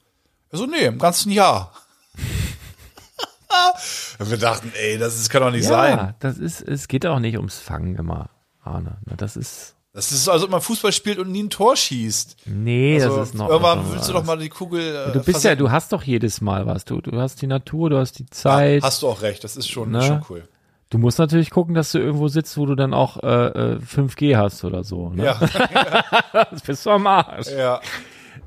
[0.52, 1.74] Er so, nee, im ganzen Jahr.
[4.20, 6.16] und wir dachten, ey, das, ist, kann doch nicht ja, sein.
[6.22, 8.30] das ist, es geht auch nicht ums Fangen immer,
[8.64, 8.98] Arne.
[9.18, 12.38] Das ist, Das ist so, als ob man Fußball spielt und nie ein Tor schießt.
[12.46, 13.50] nee, Also, das ist noch.
[13.50, 14.96] irgendwann noch willst du doch mal die Kugel.
[14.96, 15.60] Äh, Du bist ja, versenken.
[15.66, 16.86] du hast doch jedes Mal was.
[16.86, 18.82] Du, du hast die Natur, du hast die Zeit.
[18.82, 20.02] Hast du auch recht, das ist schon, Ne?
[20.02, 20.48] schon cool.
[20.90, 23.28] Du musst natürlich gucken, dass du irgendwo sitzt, wo du dann auch äh,
[23.74, 25.10] äh, 5G hast oder so.
[25.10, 25.26] Ne?
[25.26, 25.40] Ja,
[26.52, 27.48] Das bist du am Arsch.
[27.48, 27.82] ja.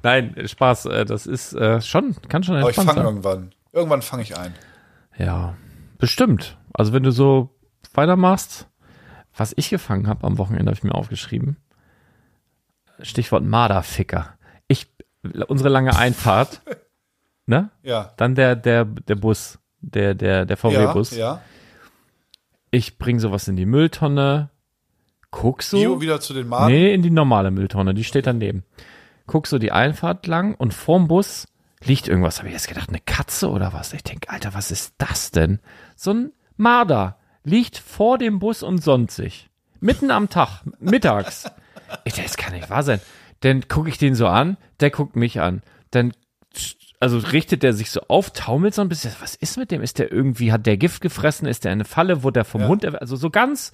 [0.02, 0.86] Nein, Spaß.
[0.86, 3.52] Äh, das ist äh, schon, kann schon Aber ich fange irgendwann.
[3.72, 4.54] Irgendwann fange ich ein.
[5.18, 5.56] Ja,
[5.98, 6.56] bestimmt.
[6.72, 7.50] Also wenn du so
[7.94, 8.68] weitermachst,
[9.36, 11.56] was ich gefangen habe am Wochenende, habe ich mir aufgeschrieben.
[13.02, 14.34] Stichwort Marderficker.
[14.68, 14.86] Ich,
[15.48, 16.60] unsere lange Einfahrt,
[17.46, 17.70] ne?
[17.82, 18.12] Ja.
[18.16, 21.16] Dann der, der, der Bus, der, der, der Ja, VW-Bus.
[21.16, 21.40] ja.
[22.70, 24.50] Ich bring sowas in die Mülltonne,
[25.30, 25.78] guck so.
[25.78, 26.72] Bio wieder zu den Maden.
[26.72, 28.64] Nee, in die normale Mülltonne, die steht daneben.
[29.26, 31.48] Guck so die Einfahrt lang und vorm Bus
[31.82, 32.38] liegt irgendwas.
[32.38, 33.92] Habe ich jetzt gedacht, eine Katze oder was?
[33.92, 35.60] Ich denk, Alter, was ist das denn?
[35.96, 39.48] So ein Marder liegt vor dem Bus und sonnt sich.
[39.80, 41.50] Mitten am Tag, mittags.
[42.04, 43.00] Ich das kann nicht wahr sein.
[43.40, 45.62] Dann gucke ich den so an, der guckt mich an.
[45.90, 46.12] Dann
[47.00, 49.12] also richtet der sich so auf, taumelt so ein bisschen.
[49.20, 49.82] Was ist mit dem?
[49.82, 51.46] Ist der irgendwie, hat der Gift gefressen?
[51.46, 52.22] Ist der in eine Falle?
[52.22, 52.68] Wurde der vom Ja.
[52.68, 53.72] Hund, also so ganz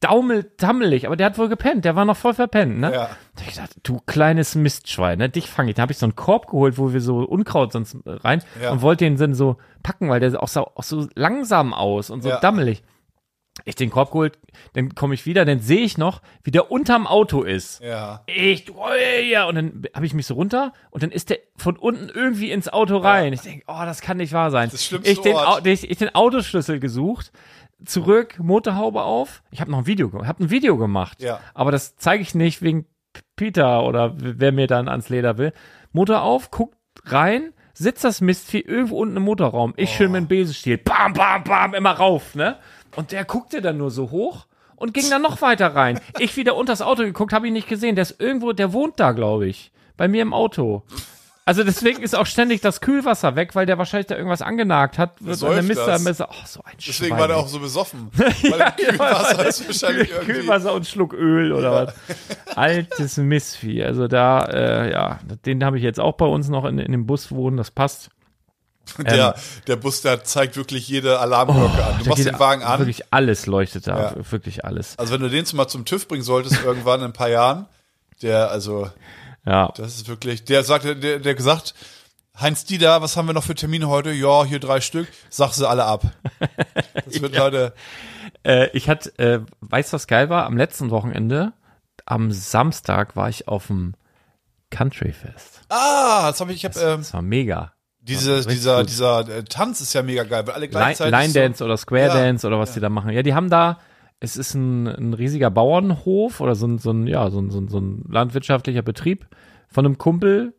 [0.00, 2.92] daumel, dammelig, aber der hat wohl gepennt, der war noch voll verpennt, ne?
[2.92, 3.10] Ja.
[3.40, 5.30] Ich gedacht, du kleines Mistschwein, ne?
[5.30, 5.76] dich fange ich.
[5.76, 8.70] Da habe ich so einen Korb geholt, wo wir so Unkraut sonst rein Ja.
[8.72, 12.22] und wollte den dann so packen, weil der auch so, auch so langsam aus und
[12.22, 12.40] so Ja.
[12.40, 12.82] dammelig.
[13.64, 14.38] Ich den Korb geholt,
[14.74, 17.80] dann komme ich wieder, dann sehe ich noch, wie der unterm Auto ist.
[17.80, 18.22] Ja.
[18.26, 18.88] Ich, oh,
[19.26, 22.50] ja, und dann habe ich mich so runter und dann ist der von unten irgendwie
[22.50, 23.32] ins Auto rein.
[23.32, 24.68] Ich denke, oh, das kann nicht wahr sein.
[24.70, 25.66] Das schlimmste ich, den, Ort.
[25.66, 27.32] Ich, ich den Autoschlüssel gesucht,
[27.84, 29.42] zurück, Motorhaube auf.
[29.50, 31.22] Ich habe noch ein Video, hab ein Video gemacht.
[31.22, 31.40] Ja.
[31.54, 32.86] Aber das zeige ich nicht wegen
[33.36, 35.52] Peter oder wer mir dann ans Leder will.
[35.92, 39.74] Motor auf, guckt rein, sitzt das Mistvieh irgendwo unten im Motorraum.
[39.76, 40.78] Ich schön mit dem Besenstiel.
[40.78, 42.58] Bam, bam, bam, immer rauf, ne?
[42.96, 46.00] Und der guckte dann nur so hoch und ging dann noch weiter rein.
[46.18, 47.94] Ich wieder unter das Auto geguckt, habe ihn nicht gesehen.
[47.94, 49.72] Der ist irgendwo, der wohnt da, glaube ich.
[49.96, 50.82] Bei mir im Auto.
[51.46, 55.20] Also deswegen ist auch ständig das Kühlwasser weg, weil der wahrscheinlich da irgendwas angenagt hat.
[55.20, 55.98] Und der Mister.
[55.98, 58.08] Mister, oh, so ein Deswegen Schwein, war der auch so besoffen.
[58.16, 60.32] Weil ja, Kühlwasser ist wahrscheinlich irgendwie.
[60.32, 62.56] Kühlwasser und Schluck Öl oder was.
[62.56, 63.84] Altes Missvieh.
[63.84, 67.04] Also da, äh, ja, den habe ich jetzt auch bei uns noch in, in dem
[67.04, 68.08] Bus wohnen, das passt.
[68.98, 69.34] Der,
[69.66, 71.98] der Bus, der zeigt wirklich jede Alarmglocke an.
[72.02, 72.78] Du machst den Wagen an.
[72.80, 74.30] Wirklich alles leuchtet da, Ja.
[74.32, 74.98] wirklich alles.
[74.98, 77.66] Also wenn du den mal zum TÜV bringen solltest, irgendwann in ein paar Jahren,
[78.22, 78.90] der, also,
[79.46, 81.74] Ja, das ist wirklich, der sagte, der, der gesagt,
[82.38, 84.10] Heinz Dieter, was haben wir noch für Termine heute?
[84.10, 85.06] Ja, hier drei Stück.
[85.30, 86.02] Sag sie alle ab.
[87.04, 87.72] Das wird heute,
[88.44, 90.46] äh, ich hatte, äh, weißt du, was geil war?
[90.46, 91.52] Am letzten Wochenende,
[92.06, 93.94] am Samstag war ich auf dem
[94.70, 95.60] Country Fest.
[95.68, 97.72] ah, das habe ich, ich habe, ähm, Das war mega.
[98.06, 98.88] Diese, richtig dieser, gut.
[98.90, 101.76] dieser äh, Tanz ist ja mega geil, weil alle Line, gleichzeitig Line so- Dance oder
[101.76, 103.10] Square Ja, Dance oder was die da machen.
[103.10, 103.78] Ja, die haben da,
[104.20, 107.58] es ist ein, ein riesiger Bauernhof oder so ein, so ein, ja, so ein, so
[107.60, 109.26] ein, so ein landwirtschaftlicher Betrieb
[109.68, 110.54] von einem Kumpel,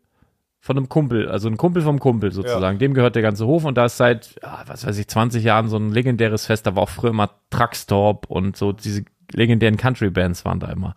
[0.60, 2.80] von einem Kumpel, also ein Kumpel vom Kumpel sozusagen.
[2.80, 5.70] Dem gehört der ganze Hof und da ist seit, ja, was weiß ich, 20 Jahren
[5.70, 6.66] so ein legendäres Fest.
[6.66, 9.06] Da war auch früher immer Truckstop und so diese
[9.36, 10.96] legendären Country-Bands waren da immer.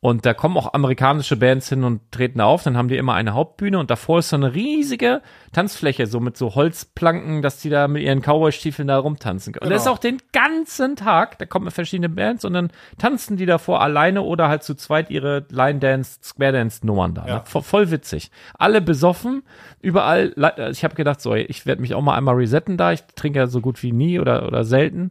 [0.00, 2.62] Und da kommen auch amerikanische Bands hin und treten da auf.
[2.62, 5.20] Dann haben die immer eine Hauptbühne und davor ist so eine riesige
[5.52, 9.64] Tanzfläche, so mit so Holzplanken, dass die da mit ihren Cowboy-Stiefeln da rumtanzen können.
[9.64, 9.94] Und das ist Genau.
[9.96, 14.48] auch den ganzen Tag, da kommen verschiedene Bands und dann tanzen die davor alleine oder
[14.48, 17.26] halt zu zweit ihre Line-Dance, Square-Dance-Nummern da.
[17.26, 17.34] Ja.
[17.36, 17.42] Ne?
[17.46, 18.30] Voll, voll witzig.
[18.58, 19.42] Alle besoffen,
[19.80, 20.34] überall.
[20.70, 22.92] Ich habe gedacht, so, ich werde mich auch mal einmal resetten da.
[22.92, 25.10] Ich trinke ja so gut wie nie oder, oder selten.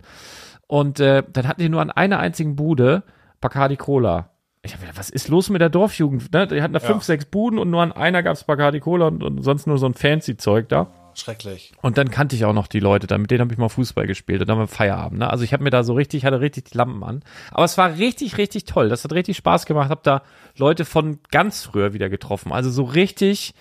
[0.67, 3.03] Und äh, dann hatten die nur an einer einzigen Bude
[3.41, 4.29] Bacardi Cola.
[4.63, 6.33] Ich habe gedacht, was ist los mit der Dorfjugend?
[6.33, 6.47] Ne?
[6.47, 9.43] Die hatten da fünf, sechs Buden und nur an einer gab's Bacardi Cola und, und
[9.43, 10.87] sonst nur so ein fancy Zeug da.
[11.13, 11.71] Schrecklich.
[11.81, 14.05] Und dann kannte ich auch noch die Leute, da, mit denen habe ich mal Fußball
[14.05, 15.19] gespielt und dann war Feierabend.
[15.19, 15.29] Ne?
[15.29, 17.23] Also ich habe mir da so richtig, hatte richtig die Lampen an.
[17.51, 18.89] Aber es war richtig, richtig toll.
[18.89, 19.89] Das hat richtig Spaß gemacht.
[19.89, 20.23] Habe da
[20.57, 22.51] Leute von ganz früher wieder getroffen.
[22.51, 23.53] Also so richtig,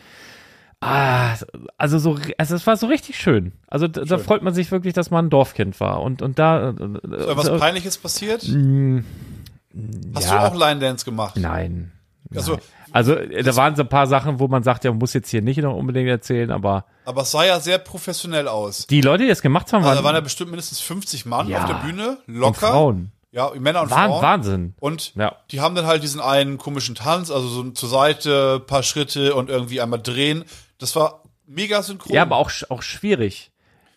[0.84, 1.34] ah,
[1.78, 3.52] also so, also es war so richtig schön.
[3.66, 6.02] Also da, da freut man sich wirklich, dass man ein Dorfkind war.
[6.02, 8.42] Und und da, äh, Ist irgendwas äh, Peinliches passiert?
[8.42, 10.38] Hast ja.
[10.38, 11.36] du auch Line Dance gemacht?
[11.36, 11.90] nein.
[12.34, 12.58] Also,
[12.90, 15.28] Also äh, da waren so ein paar Sachen, wo man sagt, ja, man muss jetzt
[15.28, 18.86] hier nicht noch unbedingt erzählen, aber aber es sah ja sehr professionell aus.
[18.86, 21.48] die Leute, die das gemacht haben, Also, waren, da waren ja bestimmt mindestens 50 Mann
[21.48, 21.58] Ja.
[21.60, 22.68] auf der Bühne, und locker.
[22.68, 23.12] Frauen.
[23.30, 24.22] Ja, Männer und Wahn, Frauen.
[24.22, 24.74] Wahnsinn.
[24.80, 25.36] Und Ja.
[25.50, 29.50] die haben dann halt diesen einen komischen Tanz, also so zur Seite, paar Schritte und
[29.50, 30.44] irgendwie einmal drehen.
[30.84, 32.14] Das war mega synchron.
[32.14, 33.50] Ja, aber auch, auch schwierig.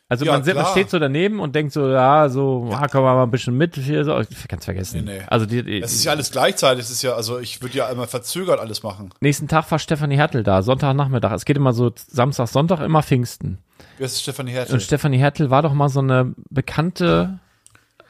[0.09, 3.03] Also Ja, man, sitzt- man steht so daneben und denkt so, ja, so, ah, komm
[3.03, 5.03] mal ein bisschen mit hier, so, kann's vergessen.
[5.03, 5.21] Nee, nee.
[5.27, 6.85] Also die, die, Es ist ja alles gleichzeitig.
[6.85, 9.09] Es ist ja, also ich würde ja immer verzögert alles machen.
[9.19, 11.33] nächsten Tag war Stefanie Hertel da, Sonntagnachmittag.
[11.33, 13.57] Es geht immer so Samstag, Sonntag, immer Pfingsten.
[13.97, 14.75] Wer ist Stefanie Hertel?
[14.75, 17.39] Und Stefanie Hertel war doch mal so eine bekannte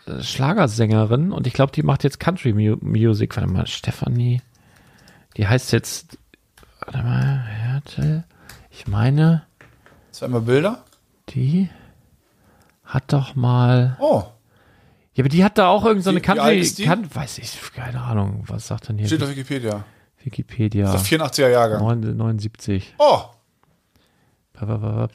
[0.06, 3.36] äh, Schlagersängerin und ich glaube, die macht jetzt Country Mu Music.
[3.36, 4.42] Warte mal, Stefanie,
[5.36, 6.20] die heißt jetzt,
[6.80, 8.24] warte mal, Hertel,
[8.78, 9.44] ich meine,
[10.12, 10.84] Zwei mal Bilder.
[11.30, 11.70] die
[12.84, 14.24] hat doch mal, Oh,
[15.14, 16.84] ja, aber die hat da auch irgend so eine Country, ist die?
[16.86, 19.84] kan weiß ich, keine Ahnung, was sagt denn hier steht auf Wikipedia.
[20.24, 20.92] Wikipedia?
[20.92, 21.82] Das ist 84er Jahrgang.
[21.84, 22.96] 79.
[23.00, 23.22] Oh,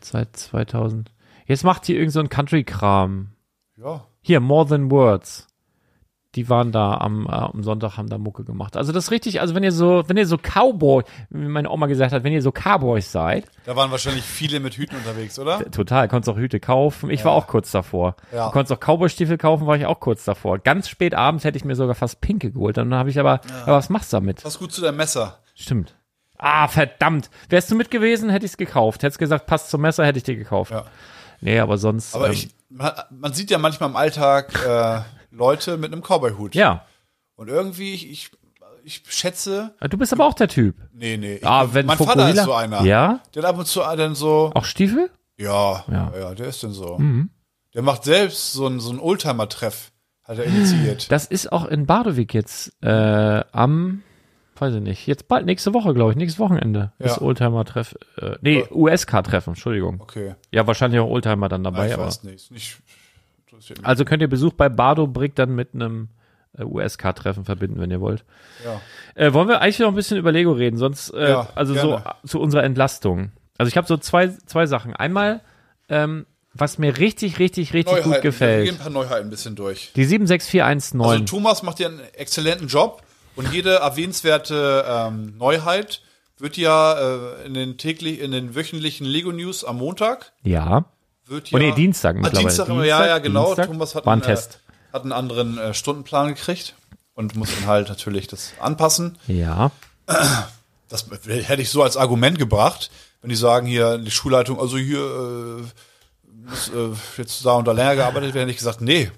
[0.00, 1.10] Seit 2000.
[1.46, 3.32] Jetzt macht die irgend so ein Country-Kram.
[3.76, 4.04] ja.
[4.24, 5.48] Hier, More Than Words.
[6.34, 8.76] Die waren da am, äh, am Sonntag, haben da Mucke gemacht.
[8.76, 11.86] Also das ist richtig, also wenn ihr so, wenn ihr so Cowboy, wie meine Oma
[11.86, 15.70] gesagt hat, wenn ihr so Cowboys seid, Da waren wahrscheinlich viele mit Hüten unterwegs, oder?
[15.70, 17.10] total, konntest auch Hüte kaufen.
[17.10, 18.16] Ich war auch kurz davor.
[18.32, 18.46] Ja.
[18.46, 20.58] Du konntest auch Cowboy-Stiefel kaufen, war ich auch kurz davor.
[20.58, 22.78] Ganz spät abends hätte ich mir sogar fast pinke geholt.
[22.78, 24.42] Dann habe ich aber, aber was machst du damit?
[24.42, 25.38] Passt gut zu deinem Messer.
[25.54, 25.94] Stimmt.
[26.38, 27.30] Ah, verdammt.
[27.50, 29.02] Wärst du mit gewesen, hätte ich es gekauft.
[29.02, 30.72] Hättest gesagt, passt zum Messer, hätte ich dir gekauft.
[30.72, 30.86] Ja.
[31.40, 32.14] Nee, aber sonst.
[32.16, 35.00] Aber ähm, ich, man, man sieht ja manchmal im Alltag äh,
[35.32, 36.54] Leute mit einem Cowboy-Hut.
[36.54, 36.86] Ja.
[37.36, 38.30] Und irgendwie, ich, ich,
[38.84, 40.76] ich schätze, Du bist aber auch der Typ.
[40.92, 41.36] nee, nee.
[41.36, 42.82] Ich, Ah, wenn mein Vater Fokuhila- ist so einer.
[42.82, 43.20] Ja?
[43.34, 45.10] Der hat ab und zu dann so, Auch Stiefel?
[45.38, 46.12] ja, Ja.
[46.14, 46.20] Mhm.
[46.20, 47.00] ja, der ist denn so.
[47.74, 49.92] Der macht selbst so einen so einen Oldtimer-Treff,
[50.24, 51.10] hat er initiiert.
[51.10, 54.02] Das ist auch in Badewig jetzt äh, am,
[54.56, 57.06] weiß ich nicht, jetzt bald nächste Woche, glaube ich, nächstes Wochenende Ja.
[57.06, 57.94] ist Oldtimer-Treff.
[58.18, 60.00] Äh, nee, USK-Treffen, Entschuldigung.
[60.02, 61.88] Okay, Ja, wahrscheinlich auch Oldtimer dann dabei.
[61.88, 62.50] ich aber, weiß nicht.
[62.50, 62.76] nicht.
[63.82, 66.08] Also könnt ihr Besuch bei Bardo Brick dann mit einem
[66.58, 68.24] äh, USK-Treffen verbinden, wenn ihr wollt.
[68.64, 68.80] ja.
[69.14, 70.76] Äh, wollen wir eigentlich noch ein bisschen über Lego reden?
[70.76, 72.02] Sonst, äh, Ja, also gerne.
[72.22, 73.30] so zu unserer Entlastung.
[73.58, 74.94] Also ich habe so zwei, zwei Sachen.
[74.96, 75.40] Einmal,
[75.88, 78.64] ähm, was mir richtig, richtig, richtig gut Wir gefällt.
[78.66, 79.92] gehen ein paar Neuheiten ein bisschen durch.
[79.96, 81.00] Die 76419.
[81.00, 83.02] Also Thomas macht ja einen exzellenten Job.
[83.34, 86.02] Und jede erwähnenswerte ähm, Neuheit
[86.38, 86.98] wird ja
[87.40, 90.84] äh, in den täglich, in den wöchentlichen Lego News am Montag Ja.
[91.32, 91.56] Wird ja.
[91.56, 92.46] Oh nee, Dienstag ah, mittlerweile.
[92.46, 93.46] Dienstag, ja, Dienstag, ja, genau.
[93.46, 94.60] Dienstag Thomas hat einen, Test.
[94.90, 96.76] Äh, hat einen anderen äh, Stundenplan gekriegt
[97.14, 99.18] und muss dann halt natürlich das anpassen.
[99.26, 99.72] Ja.
[100.88, 104.98] Das hätte ich so als Argument gebracht, wenn die sagen hier die Schulleitung, also hier
[105.00, 105.62] äh,
[106.48, 109.10] muss äh, jetzt da und da länger gearbeitet werden, hätte ich gesagt, nee,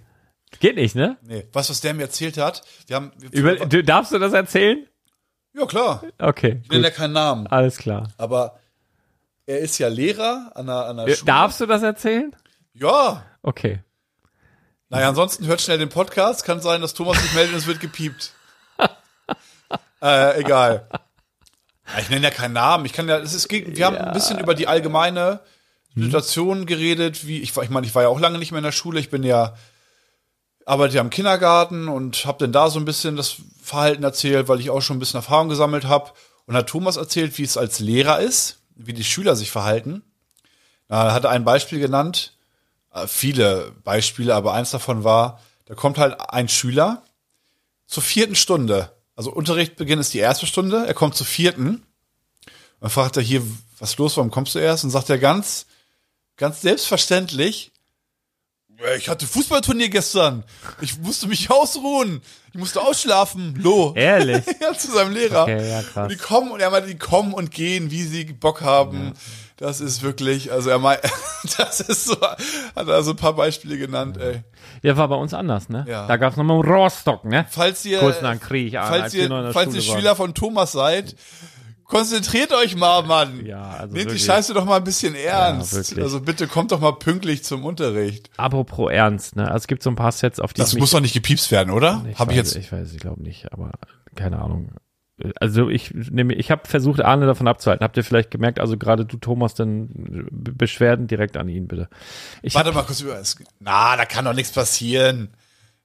[0.61, 1.17] Geht nicht, ne?
[1.23, 1.43] nee.
[1.43, 2.63] Du, was der mir erzählt hat?
[2.87, 4.87] Wir haben, wir, Über, du, darfst du das erzählen?
[5.53, 6.61] ja klar, Okay.
[6.63, 8.09] ich nenne ja keinen Namen, Alles klar.
[8.19, 8.61] aber
[9.47, 11.27] er ist ja Lehrer an einer, an einer Schule.
[11.27, 12.35] Darfst du das erzählen?
[12.73, 13.25] Ja.
[13.43, 13.81] Okay.
[14.89, 16.45] Naja, ansonsten hört schnell den Podcast.
[16.45, 18.33] Kann sein, dass Thomas sich meldet und es wird gepiept.
[20.03, 20.89] äh, egal.
[20.91, 22.87] Ja, Ich nenne ja keinen Namen.
[22.87, 25.41] Ich kann ja, es ist, wir haben ein bisschen über die allgemeine
[25.97, 28.65] Situation geredet, wie ich war, ich meine, ich war ja auch lange nicht mehr in
[28.65, 28.99] der Schule.
[28.99, 29.55] Ich bin ja
[30.67, 34.61] arbeite ja im Kindergarten und habe dann da so ein bisschen das Verhalten erzählt, weil
[34.61, 36.13] ich auch schon ein bisschen Erfahrung gesammelt habe.
[36.47, 40.03] Und hat Thomas erzählt, wie es als Lehrer ist, wie die Schüler sich verhalten.
[40.89, 42.37] Na, Er hatte ein Beispiel genannt,
[42.93, 47.03] äh, viele Beispiele, aber eins davon war, da kommt halt ein Schüler
[47.87, 48.93] zur vierten Stunde.
[49.17, 51.85] Also Unterrichtbeginn ist die erste Stunde, er kommt zur vierten.
[52.81, 53.43] Dann fragt er hier,
[53.79, 54.85] was los, warum kommst du erst?
[54.85, 55.67] Und sagt er ganz,
[56.37, 57.74] ganz selbstverständlich, "Ja,
[58.97, 60.45] ich hatte Fußballturnier gestern.
[60.81, 62.21] Ich musste mich ausruhen.
[62.53, 63.55] Ich musste ausschlafen.
[63.57, 63.93] Lo.
[63.97, 64.45] Ehrlich?
[64.61, 65.43] ja, zu seinem Lehrer.
[65.43, 66.05] Okay, ja, krass.
[66.05, 69.15] Und die kommen und er meinte, die kommen und gehen, wie sie Bock haben.
[69.57, 71.01] Das ist wirklich, also er meint,
[71.59, 74.43] das ist so, hat er so ein paar Beispiele genannt, ey.
[74.83, 75.85] Der war bei uns anders, ne?
[75.89, 76.09] Ja.
[76.09, 77.47] Da gab's nochmal Rostock, ne?
[77.49, 79.83] Falls ihr, Kurz nach dem Krieg, ah, falls ihr, falls Schule ihr.
[79.83, 81.15] Schüler von Thomas seid,
[81.85, 83.45] konzentriert euch mal, Mann.
[83.47, 84.25] Ja, also Nehmt die wirklich.
[84.25, 85.75] Scheiße doch mal ein bisschen ernst.
[85.75, 86.03] wirklich.
[86.03, 88.31] also bitte kommt doch mal pünktlich zum Unterricht.
[88.37, 89.45] Apropos ernst, ne?
[89.47, 91.71] Also es gibt so ein paar Sets, auf die Das muss doch nicht gepiepst werden,
[91.73, 92.05] oder?
[92.11, 92.57] Ich Habe ich weiß, jetzt.
[92.65, 93.71] Ich weiß, ich glaube nicht, aber
[94.15, 94.71] keine Ahnung.
[95.41, 97.85] Also ich nehme, ich habe versucht, Arne davon abzuhalten.
[97.85, 98.59] Habt ihr vielleicht gemerkt?
[98.59, 99.89] Also gerade du, Thomas, dann
[100.33, 101.89] Be- Beschwerden direkt an ihn, bitte.
[102.43, 103.23] Ich Warte mal kurz über.
[103.61, 105.29] Na, da kann doch nichts passieren.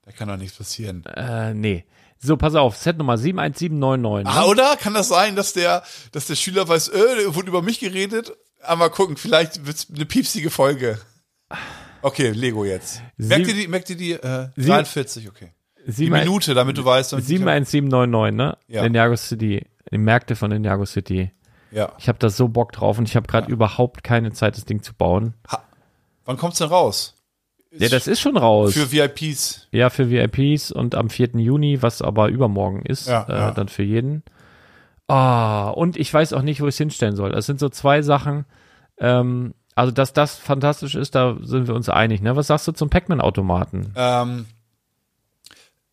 [0.04, 1.06] Da kann doch nichts passieren.
[1.06, 1.86] äh, nee.
[2.22, 4.28] So, pass auf, Set Nummer 71799.
[4.28, 4.76] Ah, oder?
[4.76, 8.34] Kann das sein, dass der, dass der Schüler weiß, äh, wurde über mich geredet?
[8.62, 11.00] Ah, mal gucken, vielleicht wird's eine piepsige Folge.
[12.02, 13.02] Okay, Lego jetzt.
[13.18, 15.54] Merkt ihr die, merkt ihr die, äh, Sie- 43, okay.
[15.88, 17.14] Die Minute, damit du weißt.
[17.14, 18.58] damit ich- 71799, ne?
[18.68, 18.84] Ja.
[18.84, 19.66] Ninjago City.
[19.92, 21.32] Die Märkte von Ninjago City.
[21.72, 21.94] Ja.
[21.98, 24.84] Ich habe da so Bock drauf und ich habe gerade überhaupt keine Zeit, das Ding
[24.84, 25.34] zu bauen.
[26.26, 27.16] Wann kommt's denn raus?
[27.72, 28.74] Ja, das ist schon raus.
[28.74, 29.68] Für VIPs.
[29.72, 31.30] Ja, für VIPs und am 4.
[31.36, 33.52] Juni, was aber übermorgen ist, Ja, äh, ja.
[33.52, 34.24] dann für jeden.
[35.08, 37.32] Ah, und ich weiß auch nicht, wo ich es hinstellen soll.
[37.32, 38.46] Das sind so zwei Sachen.
[39.00, 42.22] Ähm, also, dass das fantastisch ist, da sind wir uns einig.
[42.22, 42.36] Ne?
[42.36, 43.94] Was sagst du zum Pac-Man-Automaten?
[43.96, 44.46] Ähm,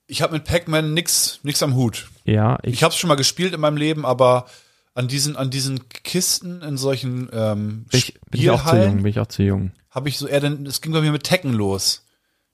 [0.07, 2.09] ich habe mit Pac-Man nix, nix am Hut.
[2.24, 4.47] Ja, ich, Ich habe es schon mal gespielt in meinem Leben, aber
[4.95, 9.07] an diesen, an diesen Kisten in solchen ähm, ich, bin ich auch zu jung, bin
[9.07, 9.72] ich auch zu jung.
[9.97, 12.05] Habe ich so eher, denn es ging bei mir mit Tekken los.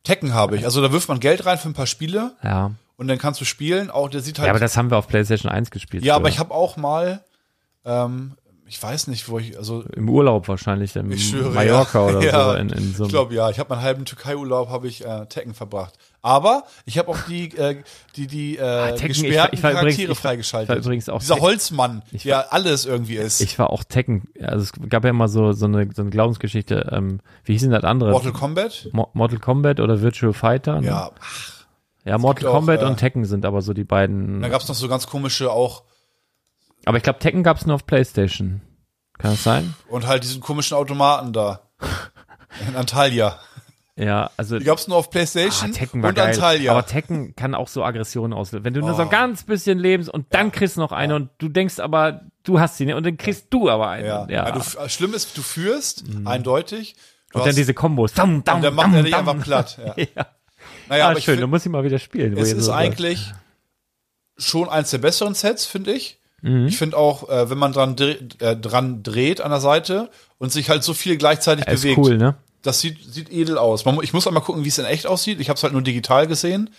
[0.05, 0.65] Tekken habe ich.
[0.65, 2.71] Also da wirft man Geld rein für ein paar Spiele Ja.
[2.97, 3.91] und dann kannst du spielen.
[3.91, 4.47] Auch der sieht halt.
[4.47, 6.05] ja, aber das haben wir auf PlayStation 1 gespielt.
[6.05, 6.31] ja, aber früher.
[6.33, 7.23] ich habe auch mal,
[7.85, 8.35] ähm,
[8.67, 12.17] ich weiß nicht, wo ich, also Im Urlaub wahrscheinlich, im ich schwöre, Mallorca ja.
[12.17, 12.57] oder ja, so.
[12.59, 15.55] In, in so ich glaube ja, ich habe meinen halben Türkei-Urlaub habe ich äh, Tekken
[15.55, 15.99] verbracht.
[16.25, 17.83] Aber ich habe auch die, äh,
[18.15, 20.69] die, die äh, Ah, Tekken, ich war- gesperrten ich war übrigens- Charaktere war- freigeschaltet.
[20.71, 23.41] ich war übrigens auch Dieser Tek- Holzmann, der alles irgendwie ist.
[23.41, 26.91] ich war auch Tekken, also es gab ja immer so, so, eine, so eine Glaubensgeschichte,
[26.93, 28.13] ähm, wie hieß denn das andere?
[28.13, 28.89] Mortal Kombat?
[28.93, 30.81] Mo Mortal Kombat oder Virtual Fighter?
[30.81, 30.87] Ne?
[30.87, 31.11] Ja.
[32.05, 34.41] Ja, Mortal auch, Kombat äh, und Tekken sind aber so die beiden.
[34.43, 35.83] Da gab's noch so ganz komische auch
[36.85, 38.61] Aber ich glaube, Tekken gab's nur auf PlayStation.
[39.19, 39.75] Kann das sein?
[39.89, 41.61] und halt diesen komischen Automaten da.
[42.69, 43.39] In Antalya.
[43.95, 46.29] Ja, also Die gab's nur auf ah, PlayStation Tekken war und geil.
[46.35, 46.73] Antalya.
[46.73, 48.65] Aber Tekken kann auch so Aggressionen auslösen.
[48.65, 49.05] Wenn du nur so Oh.
[49.05, 52.59] ein ganz bisschen lebst und dann kriegst du noch eine und du denkst aber, du
[52.59, 54.07] hast sie nicht und dann kriegst du aber eine.
[54.07, 54.27] ja.
[54.31, 54.47] Ja.
[54.47, 56.95] Ja, du, f- schlimm ist, du führst, eindeutig.
[57.33, 58.15] Du und dann hast- diese Kombos.
[58.15, 59.79] Dam, dam, und dann macht er dich einfach platt.
[59.85, 59.95] Ja.
[60.17, 60.27] Ja.
[60.89, 62.37] Naja, Ah, aber schön, find- du musst ihn mal wieder spielen.
[62.37, 63.33] Es ist so eigentlich
[64.39, 66.19] schon eins der besseren Sets, finde ich.
[66.41, 66.67] Mhm.
[66.67, 70.51] Ich finde auch, äh, wenn man dran, dre äh, dran dreht an der Seite und
[70.51, 72.35] sich halt so viel gleichzeitig Er ist bewegt, cool, ne?
[72.63, 73.85] Das sieht, sieht edel aus.
[73.85, 75.41] Man, ich muss einmal gucken, wie es in echt aussieht.
[75.41, 76.71] Ich habe es halt nur digital gesehen.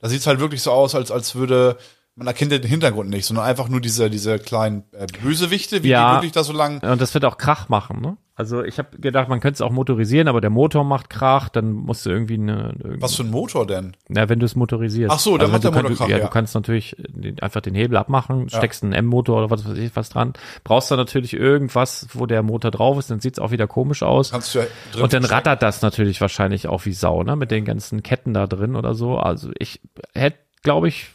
[0.00, 1.76] Da sieht es halt wirklich so aus, als, als würde,
[2.14, 6.10] man erkennt den Hintergrund nicht, sondern einfach nur diese, diese kleinen äh, Bösewichte, wie Ja.
[6.10, 6.80] die wirklich da so lang.
[6.82, 8.16] Und das wird auch Krach machen, ne?
[8.34, 11.72] Also ich habe gedacht, man könnte es auch motorisieren, aber der Motor macht Krach, dann
[11.72, 12.74] musst du irgendwie eine.
[12.82, 13.94] irgendwie- Was für ein Motor denn?
[14.08, 15.14] Na, wenn du es motorisierst.
[15.14, 16.24] Ach so, dann macht du der Motor kannst, Krach, ja, ja.
[16.24, 19.94] du kannst natürlich den, einfach den Hebel abmachen, steckst einen M-Motor oder was weiß ich
[19.96, 20.32] was dran.
[20.64, 24.30] Brauchst dann natürlich irgendwas, wo der Motor drauf ist, dann sieht's auch wieder komisch aus.
[24.32, 25.34] Kannst du ja drin Und dann verstecken.
[25.48, 27.36] rattert das natürlich wahrscheinlich auch wie Sau, ne?
[27.36, 29.18] Mit den ganzen Ketten da drin oder so.
[29.18, 29.80] Also ich
[30.14, 31.08] hätte, glaube ich,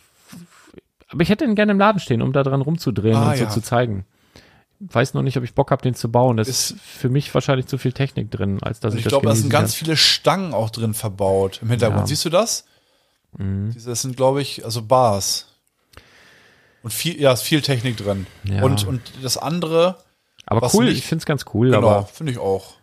[1.10, 3.44] aber ich hätte ihn gerne im Laden stehen, um da dran rumzudrehen Ah, und so
[3.46, 3.50] ja.
[3.50, 4.06] zu zeigen.
[4.80, 6.38] Weiß noch nicht, ob ich Bock habe, den zu bauen.
[6.38, 9.12] Das ist, Ist- für mich wahrscheinlich zu viel Technik drin, als dass ich, ich das
[9.12, 12.00] glaube, da sind ganz viele Stangen auch drin verbaut im Hintergrund.
[12.00, 12.04] Ja.
[12.04, 12.08] Mhm.
[12.08, 12.66] Siehst du das?
[13.40, 15.48] Diese das sind, glaube ich, also Bars.
[16.84, 18.28] Und viel, ja, ist viel Technik drin.
[18.44, 18.64] Ja.
[18.64, 19.98] Und, und das andere,
[20.46, 20.58] kann.
[20.58, 22.76] Aber cool, nicht- ich finde es ganz cool, genau, finde ich auch.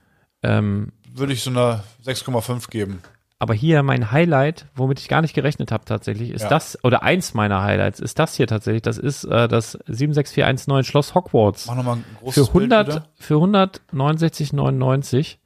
[0.43, 3.01] ähm, Würde ich so eine 6,5 geben.
[3.45, 6.49] Aber hier mein Highlight, womit ich gar nicht gerechnet habe tatsächlich, ist Ja.
[6.49, 8.81] das, oder eins meiner Highlights, ist das hier tatsächlich.
[8.81, 11.67] Das ist äh, das 76419 Schloss Hogwarts.
[11.67, 15.37] Mach nochmal ein großes für 100 Bild, für 169,99.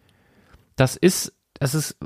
[0.77, 1.99] Das ist das ist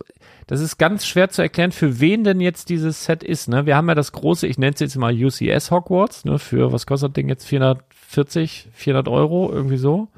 [0.46, 3.48] das ist ganz schwer zu erklären, für wen denn jetzt dieses Set ist.
[3.48, 6.24] Ne, wir haben ja das große, ich nenne es jetzt mal UCS Hogwarts.
[6.24, 10.08] Ne, für was kostet das Ding jetzt 440, 400 Euro irgendwie so.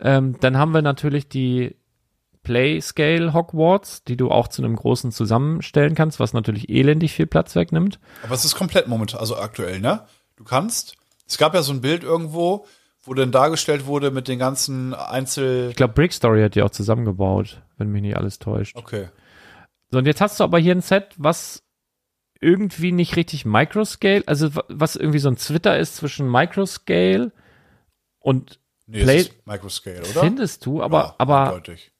[0.00, 1.76] Ähm, dann haben wir natürlich die
[2.46, 7.56] Playscale Hogwarts, die du auch zu einem großen zusammenstellen kannst, was natürlich elendig viel Platz
[7.56, 7.98] wegnimmt.
[8.22, 10.04] Aber es ist komplett momentan, also aktuell, ne?
[10.36, 10.94] Du kannst,
[11.26, 12.64] es gab ja so ein Bild irgendwo,
[13.02, 15.70] wo dann dargestellt wurde mit den ganzen Einzel...
[15.70, 18.76] Ich glaube, Brick Story hat die auch zusammengebaut, wenn mich nicht alles täuscht.
[18.76, 19.08] Okay.
[19.90, 21.64] So, und jetzt hast du aber hier ein Set, was
[22.40, 27.32] irgendwie nicht richtig Microscale, also wa- was irgendwie so ein Twitter ist zwischen Microscale
[28.20, 30.20] und Nee, Play- Microscale, oder?
[30.20, 31.90] findest du, aber, Ja, aber, eindeutig.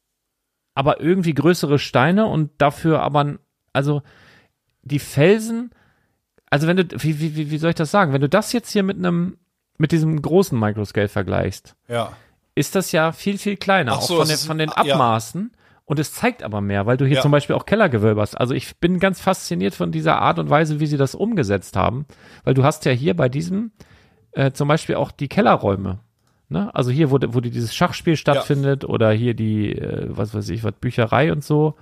[0.77, 3.39] Aber irgendwie größere Steine und dafür aber,
[3.73, 4.03] also
[4.83, 5.71] die Felsen,
[6.51, 8.13] also wenn du, wie, wie, wie- soll ich das sagen?
[8.13, 9.39] Wenn du das jetzt hier mit einem,
[9.79, 12.13] mit diesem großen Microscale vergleichst, Ja.
[12.55, 14.95] ist das ja viel, viel kleiner, so, auch von ist- von den ah, ja.
[14.95, 15.51] Abmaßen.
[15.87, 17.23] Und es zeigt aber mehr, weil du hier Ja.
[17.23, 18.35] zum Beispiel auch Kellergewölbe hast.
[18.35, 22.07] Also ich bin ganz fasziniert von dieser Art und Weise, wie sie das umgesetzt haben.
[22.45, 23.71] Weil du hast ja hier bei diesem
[24.33, 26.01] äh, zum Beispiel auch die Kellerräume.
[26.49, 26.73] Ne?
[26.75, 30.63] Also hier, wo, wo die- dieses Schachspiel stattfindet oder hier die, äh, was weiß ich,
[30.63, 31.75] was, Bücherei und so.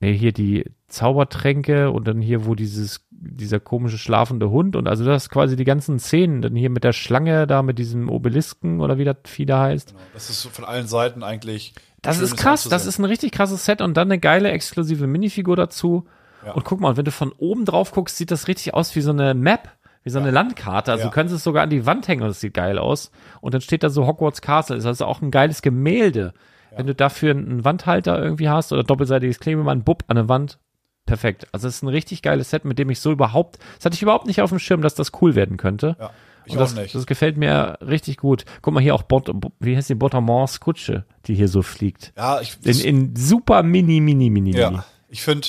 [0.00, 5.04] Nee, hier die Zaubertränke und dann hier, wo dieses, dieser komische schlafende Hund und also
[5.04, 8.96] das quasi die ganzen Szenen, dann hier mit der Schlange da, mit diesem Obelisken oder
[8.98, 9.88] wie das Vieh da heißt.
[9.88, 10.00] Genau.
[10.14, 11.74] Das ist so von allen Seiten eigentlich.
[12.00, 15.56] Das ist krass, das ist ein richtig krasses Set und dann eine geile exklusive Minifigur
[15.56, 16.06] dazu.
[16.46, 16.52] Ja.
[16.52, 19.10] Und guck mal, wenn du von oben drauf guckst, sieht das richtig aus wie so
[19.10, 19.68] eine Map,
[20.04, 20.92] wie so eine Landkarte.
[20.92, 21.10] Also Ja.
[21.10, 23.10] du kannst es sogar an die Wand hängen und es sieht geil aus.
[23.40, 26.32] Und dann steht da so Hogwarts Castle, ist also auch ein geiles Gemälde.
[26.76, 30.58] Wenn du dafür einen Wandhalter irgendwie hast oder doppelseitiges Klebeband, bupp, an der Wand,
[31.06, 31.46] perfekt.
[31.50, 34.02] Also es ist ein richtig geiles Set, mit dem ich so überhaupt, das hatte ich
[34.02, 35.96] überhaupt nicht auf dem Schirm, dass das cool werden könnte.
[35.98, 36.10] Ja,
[36.44, 36.94] ich Und auch das, nicht.
[36.94, 38.44] das gefällt mir richtig gut.
[38.62, 39.30] Guck mal hier auch, Bot,
[39.60, 42.12] wie heißt die Bottomans Kutsche, die hier so fliegt.
[42.16, 44.58] ja, ich, In, in super mini, mini, mini, mini.
[44.58, 45.48] ja, ich finde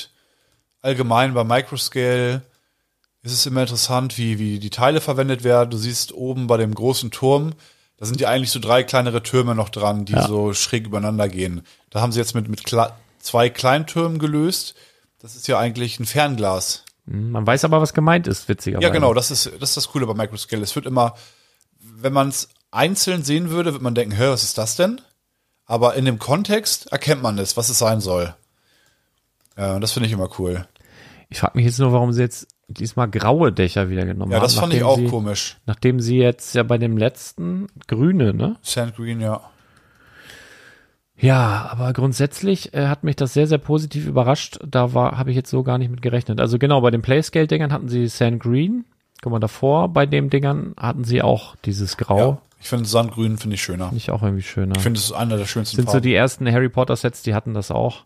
[0.82, 2.42] allgemein bei Microscale
[3.22, 5.70] ist es immer interessant, wie, wie die Teile verwendet werden.
[5.70, 7.52] Du siehst oben bei dem großen Turm,
[7.98, 10.26] da sind ja eigentlich so drei kleinere Türme noch dran, die Ja.
[10.26, 11.62] so schräg übereinander gehen.
[11.90, 14.74] Da haben sie jetzt mit, mit Kle zwei Kleintürmen gelöst.
[15.18, 16.84] Das ist ja eigentlich ein Fernglas.
[17.04, 18.86] Man weiß aber, was gemeint ist, witzigerweise.
[18.86, 20.62] Ja, genau, das ist, das ist das Coole bei Microscale.
[20.62, 21.14] Es wird immer,
[21.80, 25.00] wenn man es einzeln sehen würde, wird man denken, hä, was ist das denn?
[25.66, 28.34] Aber in dem Kontext erkennt man es, was es sein soll.
[29.58, 30.66] Ja, das finde ich immer cool.
[31.28, 34.44] Ich frage mich jetzt nur, warum sie jetzt diesmal graue Dächer wieder genommen Ja, haben.
[34.44, 35.56] das fand ich auch sie, komisch.
[35.66, 38.56] Nachdem sie jetzt ja bei dem letzten grüne, ne?
[38.62, 39.40] Sand Green, ja.
[41.16, 44.58] Ja, aber grundsätzlich äh, hat mich das sehr, sehr positiv überrascht.
[44.66, 46.40] Da war, habe ich jetzt so gar nicht mit gerechnet.
[46.40, 48.86] Also genau, bei den Playscale-Dingern hatten sie Sand Green.
[49.20, 52.18] Guck mal, davor bei den Dingern hatten sie auch dieses Grau.
[52.18, 52.38] ja.
[52.62, 53.86] Ich finde Sandgrün finde ich schöner.
[53.86, 54.76] Finde ich auch irgendwie schöner.
[54.76, 56.02] Ich finde, es ist einer der schönsten sind so Farben.
[56.02, 58.04] die ersten Harry Potter Sets, die hatten das auch.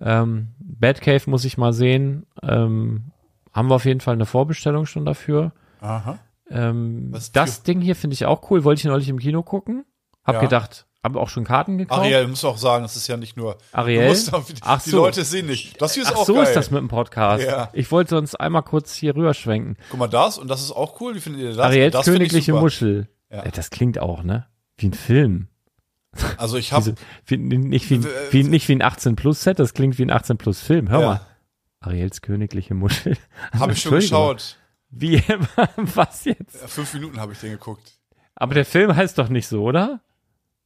[0.00, 2.26] Ähm, Batcave muss ich mal sehen.
[2.42, 3.11] Ähm,
[3.52, 5.52] haben wir auf jeden Fall eine Vorbestellung schon dafür.
[5.80, 6.18] Aha.
[6.50, 8.64] Ähm, das für- Ding hier finde ich auch cool.
[8.64, 9.84] Wollte ich neulich im Kino gucken.
[10.24, 10.40] Hab Ja.
[10.42, 12.00] gedacht, habe auch schon Karten gekauft.
[12.00, 13.56] Ariel, muss auch sagen, es ist ja nicht nur.
[13.72, 14.08] Ariel?
[14.08, 14.98] Musst die Ach die so.
[14.98, 15.80] Leute sehen nicht.
[15.82, 16.44] Das hier ist Ach auch so geil.
[16.44, 17.44] ist das mit dem Podcast.
[17.44, 17.70] Ja.
[17.72, 19.76] Ich wollte sonst einmal kurz hier rüberschwenken.
[19.90, 21.14] Guck mal, das und das ist auch cool.
[21.16, 21.58] Wie findet ihr das?
[21.58, 22.52] Ariels das königliche.
[22.52, 23.08] Muschel.
[23.30, 23.42] Ja.
[23.42, 24.46] Äh, Das klingt auch, ne?
[24.76, 25.48] Wie ein Film.
[26.36, 26.94] Also ich habe
[27.30, 30.90] nicht, wie, ein- Äh, wie, nicht wie ein 18-Plus-Set, das klingt wie ein 18-Plus-Film.
[30.90, 31.06] Hör Ja.
[31.06, 31.20] mal.
[31.82, 33.16] Ariels königliche Muschel.
[33.58, 34.56] hab ich schon geschaut.
[34.90, 35.22] Wie,
[35.76, 36.60] was jetzt?
[36.60, 37.92] Ja, fünf Minuten habe ich den geguckt.
[38.34, 40.00] Aber der Film heißt doch nicht so, oder?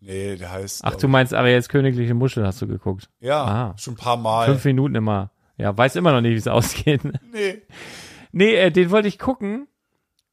[0.00, 0.80] Nee, der heißt.
[0.84, 3.08] Ach, du meinst Ariels königliche Muschel hast du geguckt.
[3.20, 3.74] Ja, Ah.
[3.78, 4.46] schon ein paar Mal.
[4.46, 5.30] Fünf Minuten immer.
[5.58, 7.00] Ja, weiß immer noch nicht, wie es ausgeht.
[7.32, 7.62] Nee.
[8.32, 9.66] Nee, äh, den wollte ich gucken.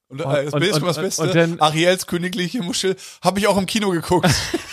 [0.10, 1.22] Und, äh, das und- Beste und- das und- Beste.
[1.24, 4.30] und dann- Ariels königliche Muschel habe ich auch im Kino geguckt.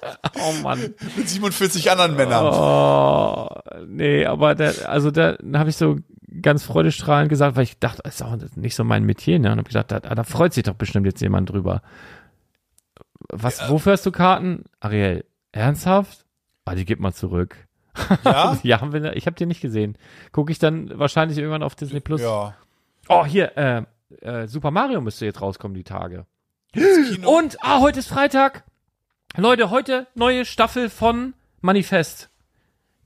[0.40, 0.94] Oh Mann.
[1.16, 2.46] mit 47 anderen Männern.
[2.46, 3.48] Oh,
[3.86, 5.96] nee, aber da, also da habe ich so
[6.40, 9.50] ganz freudestrahlend gesagt, weil ich dachte, das ist auch nicht so mein Metier, ne?
[9.50, 11.82] Und habe gedacht, da, da freut sich doch bestimmt jetzt jemand drüber.
[13.30, 14.64] Was, wofür hast du Karten?
[14.80, 16.24] Ariel, ernsthaft?
[16.64, 17.56] Ah, die gib mal zurück.
[18.24, 18.58] Ja?
[18.62, 19.96] Ja, haben wir, ich habe den nicht gesehen.
[20.32, 22.20] Gucke ich dann wahrscheinlich irgendwann auf Disney Plus.
[22.20, 22.54] Ja.
[23.08, 23.82] Oh, hier, äh,
[24.20, 26.26] äh, Super Mario müsste jetzt rauskommen, die Tage.
[27.24, 28.64] Und, ah, heute ist Freitag.
[29.36, 32.30] Leute, heute neue Staffel von Manifest.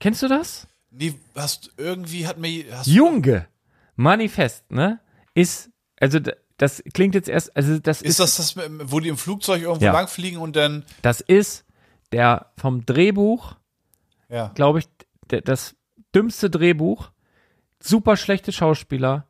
[0.00, 0.66] Kennst du das?
[0.90, 3.46] Nee, hast irgendwie hat mir hast Junge,
[3.96, 5.00] Manifest, ne?
[5.34, 5.70] Ist,
[6.00, 6.18] also
[6.58, 8.56] das klingt jetzt erst, also das ist ist, das das,
[8.90, 9.92] wo die im Flugzeug irgendwo Ja.
[9.92, 11.64] langfliegen und dann das ist
[12.12, 13.56] der vom Drehbuch,
[14.28, 14.48] ja.
[14.54, 14.88] glaube ich,
[15.30, 15.74] der, das
[16.14, 17.10] dümmste Drehbuch,
[17.80, 19.26] super schlechte Schauspieler,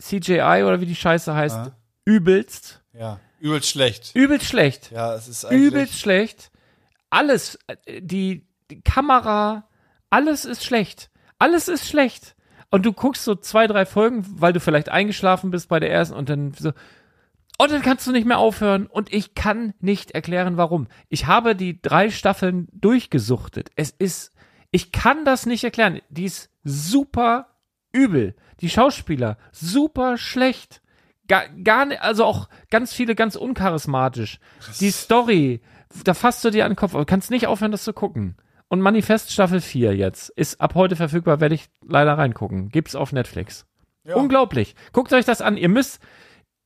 [0.00, 1.76] CJI oder wie die Scheiße heißt, Ah.
[2.06, 4.12] übelst, Ja, übelst schlecht.
[4.14, 4.90] übelst schlecht.
[4.90, 6.50] Ja, es ist eigentlich übelst schlecht.
[7.10, 9.68] Alles, äh, die, die Kamera,
[10.10, 11.10] alles ist schlecht.
[11.38, 12.34] Alles ist schlecht.
[12.70, 16.14] Und du guckst so zwei, drei Folgen, weil du vielleicht eingeschlafen bist bei der ersten
[16.14, 16.72] und dann so,
[17.58, 18.86] und dann kannst du nicht mehr aufhören.
[18.86, 20.88] Und ich kann nicht erklären, warum.
[21.08, 23.70] Ich habe die drei Staffeln durchgesuchtet.
[23.76, 24.32] Es ist,
[24.70, 26.00] ich kann das nicht erklären.
[26.08, 27.48] Die ist super
[27.92, 28.34] übel.
[28.60, 30.82] Die Schauspieler, super schlecht.
[31.26, 34.38] Gar, gar nicht, also auch ganz viele ganz uncharismatisch.
[34.80, 35.60] Die Story,
[36.04, 38.36] da fasst du dir an den Kopf, aber du kannst nicht aufhören, das zu gucken.
[38.68, 42.70] Und Manifest Staffel 4 jetzt ist ab heute verfügbar, werde ich leider reingucken.
[42.70, 43.66] Gibt's auf Netflix.
[44.04, 44.16] Ja.
[44.16, 44.74] Unglaublich.
[44.92, 45.56] Guckt euch das an.
[45.56, 46.00] Ihr müsst,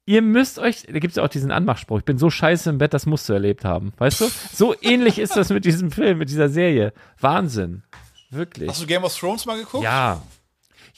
[0.06, 1.98] ihr müsst euch, da gibt's ja auch diesen Anmachspruch.
[1.98, 3.92] Ich bin so scheiße im Bett, das musst du erlebt haben.
[3.98, 4.28] Weißt du?
[4.52, 6.92] So ähnlich ist das mit diesem Film, mit dieser Serie.
[7.20, 7.84] Wahnsinn.
[8.30, 8.68] Wirklich.
[8.68, 9.84] Hast du Game of Thrones mal geguckt?
[9.84, 10.22] Ja.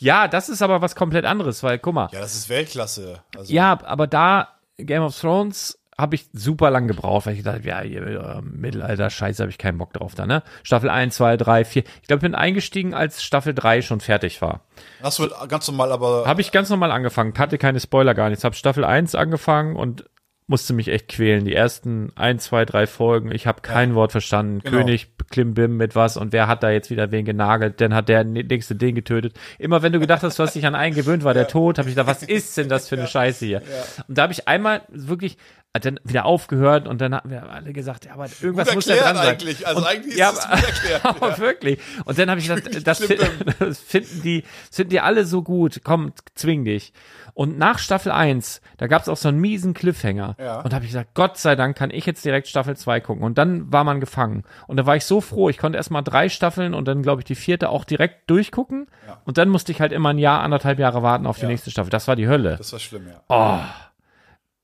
[0.00, 3.22] Ja, das ist aber was komplett anderes, weil, guck mal, Ja, das ist Weltklasse.
[3.36, 4.48] Also, ja, aber da
[4.78, 9.42] Game of Thrones habe ich super lang gebraucht, weil ich gedacht, ja, äh, Mittelalter, scheiße,
[9.42, 10.42] habe ich keinen Bock drauf da, ne?
[10.62, 11.82] Staffel 1, 2, 3, 4.
[11.82, 14.62] Ich glaube, ich bin eingestiegen, als Staffel 3 schon fertig war.
[15.02, 18.44] Hast du ganz normal, aber Habe ich ganz normal angefangen, hatte keine Spoiler gar nichts.
[18.44, 20.06] Habe Staffel 1 angefangen und
[20.50, 21.44] musste mich echt quälen.
[21.44, 24.58] Die ersten 1, 2, 3 Folgen, ich habe kein Wort verstanden.
[24.58, 24.78] Genau.
[24.78, 28.24] König Klimbim mit was und wer hat da jetzt wieder wen genagelt, dann hat der
[28.24, 29.38] nächste den getötet.
[29.58, 31.88] Immer wenn du gedacht hast, du hast dich an einen gewöhnt, war der tot, habe
[31.88, 33.62] ich gedacht, was ist denn das für eine Scheiße hier?
[34.08, 35.38] Und da habe ich einmal wirklich
[35.72, 38.86] hat dann wieder aufgehört und dann hatten wir alle gesagt, ja, aber irgendwas Gut muss
[38.86, 39.34] ja erklärt dran sein.
[39.34, 39.66] eigentlich.
[39.68, 41.38] Also und, eigentlich ist ja, es aber, gut erklärt, aber ja.
[41.38, 41.78] wirklich.
[42.04, 42.98] Und dann habe ich gesagt, das,
[43.60, 45.80] das finden die, finden die alle so gut.
[45.84, 46.92] Komm, zwing dich.
[47.34, 50.34] Und nach Staffel 1, da gab es auch so einen miesen Cliffhanger.
[50.40, 50.60] Ja.
[50.60, 53.22] Und da habe ich gesagt, Gott sei Dank kann ich jetzt direkt Staffel 2 gucken.
[53.22, 54.42] Und dann war man gefangen.
[54.66, 57.20] Und da war ich so froh, ich konnte erst mal drei Staffeln und dann, glaube
[57.20, 58.88] ich, die vierte auch direkt durchgucken.
[59.24, 61.48] Und dann musste ich halt immer ein Jahr, anderthalb Jahre warten auf die Ja.
[61.48, 61.90] nächste Staffel.
[61.90, 62.56] Das war die Hölle.
[62.56, 63.22] das war schlimm, ja.
[63.28, 63.60] Oh,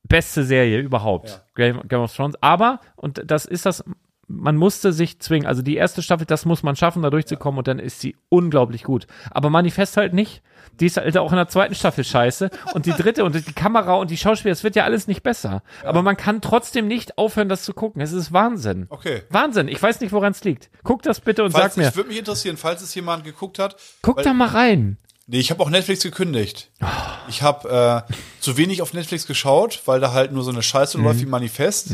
[0.07, 1.43] beste Serie überhaupt.
[1.57, 1.81] Ja.
[1.83, 2.35] Game, of Thrones.
[2.41, 3.85] Aber, und das ist das,
[4.29, 5.47] man musste sich zwingen.
[5.47, 8.83] Also die erste Staffel, das muss man schaffen, da durchzukommen und dann ist sie unglaublich
[8.83, 9.07] gut.
[9.31, 10.43] Aber Manifest halt nicht.
[10.81, 12.51] Die ist halt auch in der zweiten Staffel scheiße.
[12.75, 15.63] Und die dritte und die Kamera und die Schauspieler, es wird ja alles nicht besser.
[15.85, 18.03] Aber man kann trotzdem nicht aufhören, das zu gucken.
[18.03, 18.87] Es ist Wahnsinn.
[18.91, 19.23] Okay.
[19.31, 19.69] Wahnsinn.
[19.69, 20.71] Ich weiß nicht, woran es liegt.
[20.83, 21.89] Guck das bitte und Falls, sag mir.
[21.89, 23.77] Ich würde mich interessieren, falls es jemand geguckt hat.
[24.03, 24.99] Guck da mal rein.
[25.27, 26.71] Nee, ich habe auch Netflix gekündigt.
[26.83, 26.87] Oh.
[27.29, 30.99] Ich habe äh, zu wenig auf Netflix geschaut, weil da halt nur so eine Scheiße
[30.99, 31.05] Mhm.
[31.05, 31.89] läuft wie Manifest.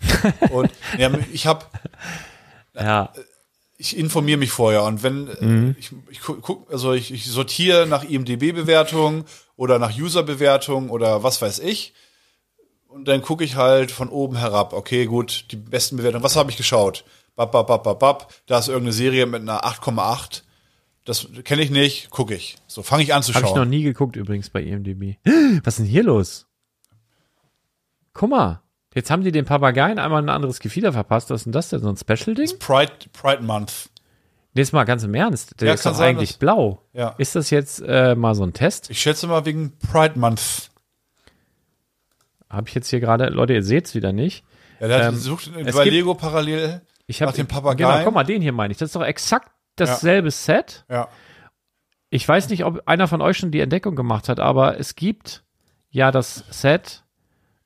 [0.50, 1.64] Und ja, ich habe
[2.74, 3.10] Ja.
[3.78, 5.76] ich informiere mich vorher und wenn äh, Mhm.
[5.78, 9.24] ich, ich gu- guck, also ich, ich sortiere nach IMDb-Bewertung
[9.56, 11.94] oder nach User-Bewertung oder was weiß ich
[12.88, 14.72] und dann gucke ich halt von oben herab.
[14.74, 16.22] Okay, gut, die besten Bewertungen.
[16.24, 17.04] Was habe ich geschaut?
[17.34, 18.34] Bap, bap, bap, bap, bap.
[18.46, 20.42] Da ist irgendeine Serie mit einer 8,8.
[21.04, 22.56] Das kenne ich nicht, gucke ich.
[22.66, 23.68] So fange ich an zu Habe ich noch schauen.
[23.70, 25.18] nie geguckt übrigens bei IMDb.
[25.64, 26.46] Was ist denn hier los?
[28.14, 28.62] Guck mal,
[28.94, 31.30] jetzt haben die den Papageien einmal ein anderes Gefieder verpasst.
[31.30, 31.80] Was ist denn das denn?
[31.80, 32.58] So ein Special-Ding?
[32.58, 33.90] Pride, Pride Month.
[34.54, 35.60] Jetzt mal ganz im Ernst.
[35.60, 36.80] Der Ja, ist doch sein, eigentlich blau.
[36.92, 37.16] Ja.
[37.18, 38.88] Ist das jetzt äh, mal so ein Test?
[38.88, 40.70] Ich schätze mal wegen Pride Month.
[42.48, 44.44] Habe ich jetzt hier gerade, Leute, ihr seht's wieder nicht.
[44.80, 47.90] Ja, der Ähm, sucht es bei Lego parallel Ich habe nach dem Papageien.
[47.90, 48.78] Genau, guck mal, den hier meine ich.
[48.78, 50.84] Das ist doch exakt dasselbe Set.
[50.88, 51.08] Ja.
[52.10, 55.44] Ich weiß nicht, ob einer von euch schon die Entdeckung gemacht hat, aber es gibt
[55.90, 57.04] ja das Set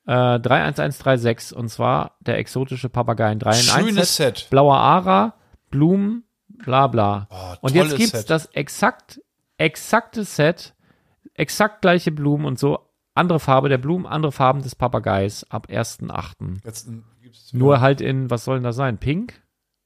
[0.07, 4.47] äh, 31136 und zwar der exotische Papageien 3 in 1 Schönes Set.
[4.51, 5.35] blauer Ara,
[5.71, 7.29] Blumen, bla bla.
[7.31, 8.31] Oh, und jetzt gibt's Set.
[8.31, 9.21] das exakt,
[9.59, 10.75] exakte Set,
[11.35, 12.79] exakt gleiche Blumen und so,
[13.15, 16.65] andere Farbe der Blumen, andere Farben des Papageis ab 1.8.
[16.65, 16.89] Jetzt
[17.21, 18.97] gibt's Nur halt in, was soll denn das sein?
[18.97, 19.43] Pink?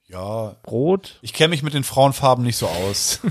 [0.09, 1.19] Ja, Rot?
[1.23, 3.21] ich kenne mich mit den Frauenfarben nicht so aus.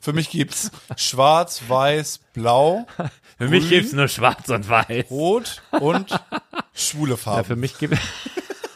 [0.00, 2.86] Für mich gibt's schwarz, weiß, blau,
[3.38, 5.10] Für mich gibt's nur schwarz und weiß.
[5.10, 6.08] rot und
[6.72, 7.44] schwule Ja, Farben.
[7.44, 7.98] für mich gibt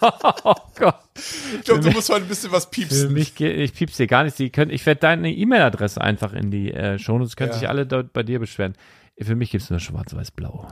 [0.02, 0.94] Oh Gott.
[1.14, 3.12] ich glaube, du musst heute ein bisschen was Für piepsen.
[3.12, 4.36] mich, ge- ich piep's dir gar nicht.
[4.36, 7.58] Sie können, ich werde deine E-Mail-Adresse einfach in die äh, Shownotes, können Ja.
[7.58, 8.74] sich alle dort bei dir beschweren.
[9.20, 10.68] Für mich gibt's nur schwarz-weiß-blau.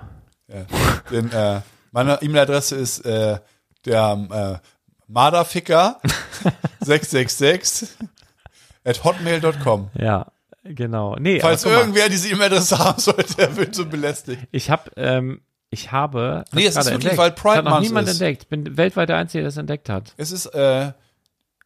[0.49, 0.67] Ja.
[1.11, 3.39] Denn, äh, meine E-Mail-Adresse ist äh,
[3.85, 4.61] der
[5.09, 6.01] Motherficker
[6.81, 7.97] 666
[8.85, 9.91] at hotmail.com.
[9.95, 10.27] Ja.
[10.65, 11.17] Genau.
[11.19, 14.43] Nee, Falls irgendwer diese E-Mail-Adresse haben sollte, er wird so belästigt.
[14.51, 15.41] ich habe ähm,
[15.71, 17.19] ich habe Nee, es ist wirklich, entdeckt.
[17.19, 18.15] weil Pride das hat noch Month niemand ist.
[18.15, 18.43] entdeckt.
[18.45, 20.13] Ich bin weltweit der Einzige, der das entdeckt hat.
[20.19, 20.93] Es ist, äh,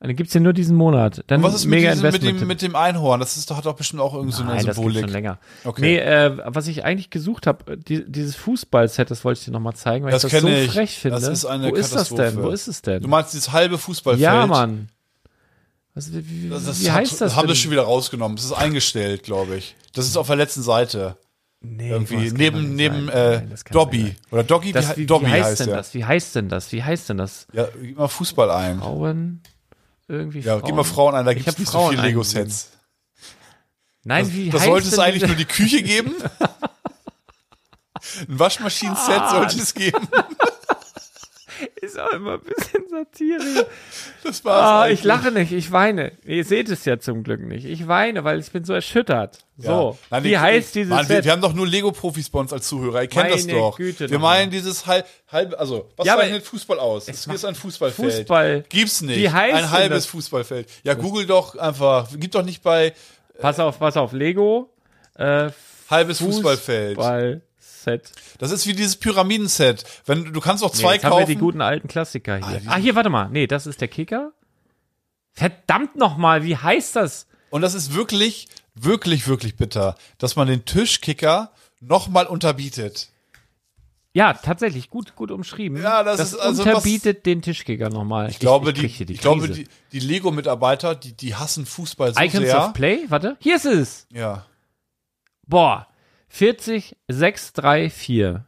[0.09, 1.23] dann gibt's hier nur diesen Monat.
[1.29, 3.21] Dann was ist mit, mega diesem, mit, dem, mit dem Einhorn?
[3.21, 5.01] Das ist doch, hat doch bestimmt auch irgendwie so eine Nein, das gibt's Symbolik.
[5.03, 5.39] schon länger.
[5.65, 5.81] Okay.
[5.81, 9.75] Nee, äh, was ich eigentlich gesucht habe, die, dieses Fußball-Set, das wollte ich dir nochmal
[9.75, 10.71] zeigen, weil Das ich das so ich.
[10.71, 11.21] frech finde.
[11.21, 12.17] Das ist eine Wo ist das denn?
[12.19, 12.47] Katastrophe.
[12.47, 13.03] Wo ist es denn?
[13.03, 14.23] Du meinst dieses halbe Fußballfeld?
[14.23, 14.89] ja, Mann.
[15.95, 18.37] Was, wie wie, Das, das wie hat, heißt das haben das schon wieder rausgenommen.
[18.37, 19.77] Das ist eingestellt, glaube ich.
[19.93, 21.17] Das ist auf der letzten Seite.
[21.61, 24.17] nee, Irgendwie das neben, neben äh, Nein, das Dobby.
[24.31, 25.93] Oder Doggy, Das, wie, Dobby wie heißt heißt denn das?
[25.95, 26.73] Wie heißt denn das?
[26.73, 27.47] Wie heißt denn das?
[27.53, 28.79] Ja, gib mal Fußball ein.
[28.81, 29.41] Frauen?
[30.13, 30.65] Irgendwie Ja, Frauen?
[30.67, 32.23] gib mal Frauen ein, da gibt es nicht so Frauen viele eingegeben.
[32.33, 32.69] Lego-Sets.
[34.05, 36.15] Nein, Das, wie das heißt sollte es eigentlich nur die Küche geben.
[38.29, 39.31] Ein Waschmaschinen-Set Ah.
[39.31, 40.09] sollte es geben.
[41.81, 43.67] Ist auch immer ein bisschen Satire.
[44.25, 45.01] Das war's Ah, eigentlich.
[45.01, 46.13] ich lache nicht, ich weine.
[46.25, 47.65] Ihr seht es ja zum Glück nicht.
[47.65, 49.39] Ich weine, weil ich bin so erschüttert.
[49.59, 49.99] So, Ja.
[50.11, 52.67] Nein, wie wir- heißt dieses Mann, wir, wir haben doch nur Lego-Profis bei uns als
[52.69, 53.03] Zuhörer.
[53.03, 53.77] Ihr kennt das Meine doch.
[53.77, 57.09] Güte wir meinen dieses halb, halb also, was Ja, zeichnet Fußball aus?
[57.09, 58.13] Es ist ein Fußballfeld.
[58.19, 58.65] Fußball.
[58.69, 59.19] Gibt's nicht.
[59.19, 60.07] Wie heißt ein halbes das?
[60.07, 60.69] Fußballfeld.
[60.85, 62.09] Ja, google doch einfach.
[62.17, 62.93] Gib doch nicht bei
[63.41, 64.71] Pass auf, pass auf, Lego.
[65.17, 65.51] Äh,
[65.91, 66.97] halbes Fußballfeld.
[67.83, 68.13] Fußball-Set.
[68.39, 69.85] Das ist wie dieses Pyramidenset.
[70.07, 71.41] Wenn du- kannst auch Nee, zwei jetzt haben wir die kaufen.
[71.45, 72.61] guten alten Klassiker hier.
[72.61, 73.29] die Ah, hier, warte mal.
[73.31, 74.33] Nee, das ist der Kicker.
[75.33, 77.27] Verdammt nochmal, wie heißt das?
[77.51, 83.09] Und das ist wirklich, wirklich, wirklich bitter, dass man den Tischkicker nochmal unterbietet.
[84.15, 85.81] Ja, tatsächlich, gut, gut umschrieben.
[85.83, 88.29] Ja, das ist also unterbietet den Tischkicker nochmal.
[88.29, 92.21] Ich glaube, ich die, die ich glaube, die, die Lego-Mitarbeiter, die, die hassen Fußball so
[92.21, 92.67] Icons sehr.
[92.67, 93.39] of Play, warte.
[93.41, 94.07] Hier ist es.
[94.13, 94.45] Ja.
[95.47, 95.87] Boah,
[96.35, 98.47] 40, 6, 3, 4.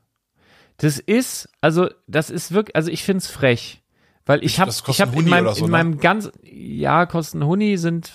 [0.78, 3.82] Das ist, also, das ist wirklich, also ich find's frech.
[4.24, 5.70] Weil ich habe ich hab in meinem, so, in ne?
[5.70, 8.10] meinem ganz, ja, kosten Huni sind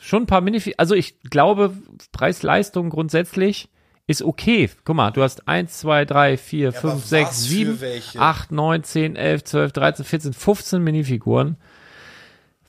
[0.00, 1.74] schon ein paar Minifig, also ich glaube,
[2.10, 3.68] Preis-Leistung grundsätzlich
[4.08, 4.68] ist okay.
[4.84, 8.20] Guck mal, du hast 1, 2, 3, 4, aber 5, 6, was für 7, welche?
[8.20, 11.56] 8, 9, 10, 11, 12, 13, 14, 15 Minifiguren.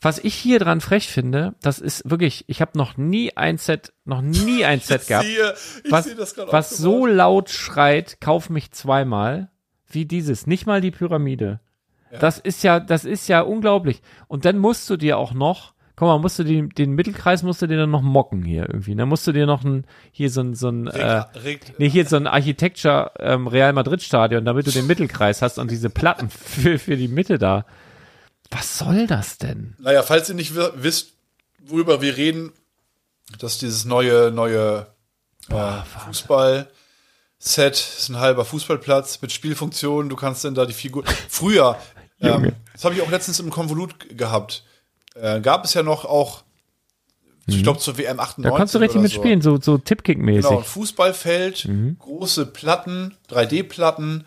[0.01, 3.93] Was ich hier dran frech finde, das ist wirklich, ich habe noch nie ein Set,
[4.05, 5.27] noch nie ein Set gehabt,
[5.89, 9.49] was, sehe das gerade was so laut schreit, kauf mich zweimal,
[9.87, 11.59] wie dieses, nicht mal die Pyramide.
[12.19, 14.01] Das ist ja, das ist ja unglaublich.
[14.27, 17.61] Und dann musst du dir auch noch, guck mal, musst du den, den Mittelkreis musst
[17.61, 18.95] du dir dann noch mocken hier irgendwie.
[18.95, 21.23] Dann musst du dir noch ein, hier so ein, so ein, äh,
[21.77, 25.69] nee, hier so ein Architecture ähm, Real Madrid Stadion, damit du den Mittelkreis hast und
[25.69, 27.65] diese Platten für, für die Mitte da.
[28.51, 29.75] Was soll das denn?
[29.79, 31.13] Naja, falls ihr nicht wi- wisst,
[31.59, 32.51] worüber wir reden,
[33.37, 34.87] dass dieses neue, neue
[35.49, 40.09] äh, Fußball-Set ist ein halber Fußballplatz mit Spielfunktionen.
[40.09, 41.03] Du kannst dann da die Figur.
[41.29, 41.77] Früher,
[42.21, 44.63] ähm, das habe ich auch letztens im Konvolut gehabt,
[45.15, 46.43] äh, gab es ja noch auch,
[47.45, 48.37] ich glaube zur WM 98.
[48.37, 48.43] Mhm.
[48.51, 50.47] Da kannst du richtig mitspielen, so, so Tippkick-mäßig.
[50.47, 51.97] Genau, ein Fußballfeld, Mhm.
[51.99, 54.25] große Platten, 3D-Platten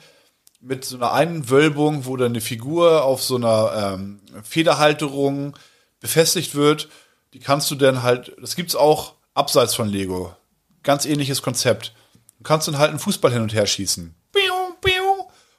[0.62, 5.56] mit so einer Einwölbung, wo dann eine Figur auf so einer ähm, Federhalterung
[6.00, 6.88] befestigt wird.
[7.34, 10.34] Die kannst du dann halt, das gibt's auch abseits von Lego.
[10.82, 11.94] Ganz ähnliches Konzept.
[12.38, 14.14] Du kannst dann halt einen Fußball hin und her schießen.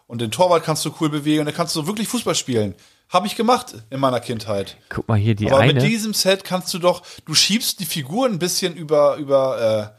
[0.07, 2.75] Und den Torwart kannst du cool bewegen und dann kannst du wirklich Fußball spielen.
[3.09, 4.77] Habe ich gemacht in meiner Kindheit.
[4.89, 5.73] Guck mal hier die Aber eine.
[5.73, 9.93] mit diesem Set kannst du doch, du schiebst die Figur ein bisschen über, über,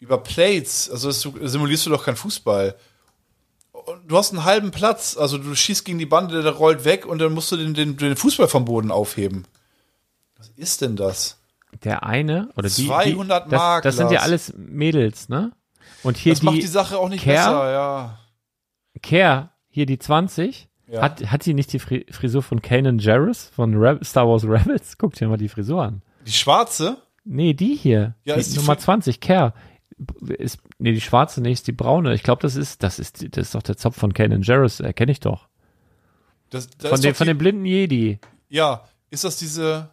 [0.00, 0.90] äh, über Plates.
[0.90, 2.76] Also das simulierst du doch keinen Fußball.
[4.06, 7.18] Du hast einen halben Platz, also du schießt gegen die Bande, der rollt weg und
[7.18, 9.44] dann musst du den, den, den Fußball vom Boden aufheben.
[10.38, 11.38] Was ist denn das?
[11.84, 15.52] Der eine oder die 200 die, das, Mark, Das sind ja alles Mädels, ne?
[16.02, 17.36] Und hier Das die, macht die Sache auch nicht Care?
[17.36, 18.18] besser, ja.
[19.02, 21.00] Care, hier die 20, Ja.
[21.02, 24.98] hat, hat die nicht die Fri Frisur von Kanan Jarrus von Reb Star Wars Rebels?
[24.98, 26.02] Guck dir mal die Frisur an.
[26.26, 26.98] Die schwarze?
[27.24, 28.14] Nee, die hier.
[28.24, 29.54] Ja, die ist die Nummer Fri- 20, Care.
[30.38, 32.14] Ist, nee, die schwarze, nee, ist die braune.
[32.14, 35.12] Ich glaube, das ist, das ist, das ist doch der Zopf von Kanan Jarrus, erkenne
[35.12, 35.48] ich doch.
[36.50, 38.18] Das, da Von dem, von dem blinden Jedi.
[38.48, 39.88] Ja, ist das diese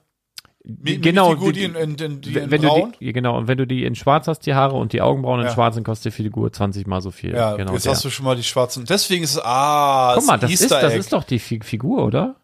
[0.64, 2.92] genau, Figur, die- die, in, in, in, die in wenn braun?
[2.92, 5.02] du die, ja, genau, und wenn du die in schwarz hast, die Haare und die
[5.02, 5.54] Augenbrauen in Ja.
[5.54, 7.34] schwarz, dann kostet die Figur 20 mal so viel.
[7.34, 7.94] Ja, genau, jetzt der.
[7.94, 8.86] hast du schon mal die schwarzen.
[8.86, 12.36] Deswegen ist es, ah, Guck mal, das ist, das ist doch die Fi Figur, oder?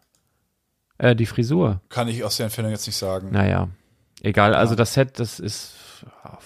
[0.98, 1.82] Äh, die Frisur.
[1.90, 3.30] Kann ich aus der Entfernung jetzt nicht sagen.
[3.30, 3.68] Naja,
[4.22, 4.54] egal.
[4.54, 5.74] Also das Set, das ist
[6.22, 6.38] ah,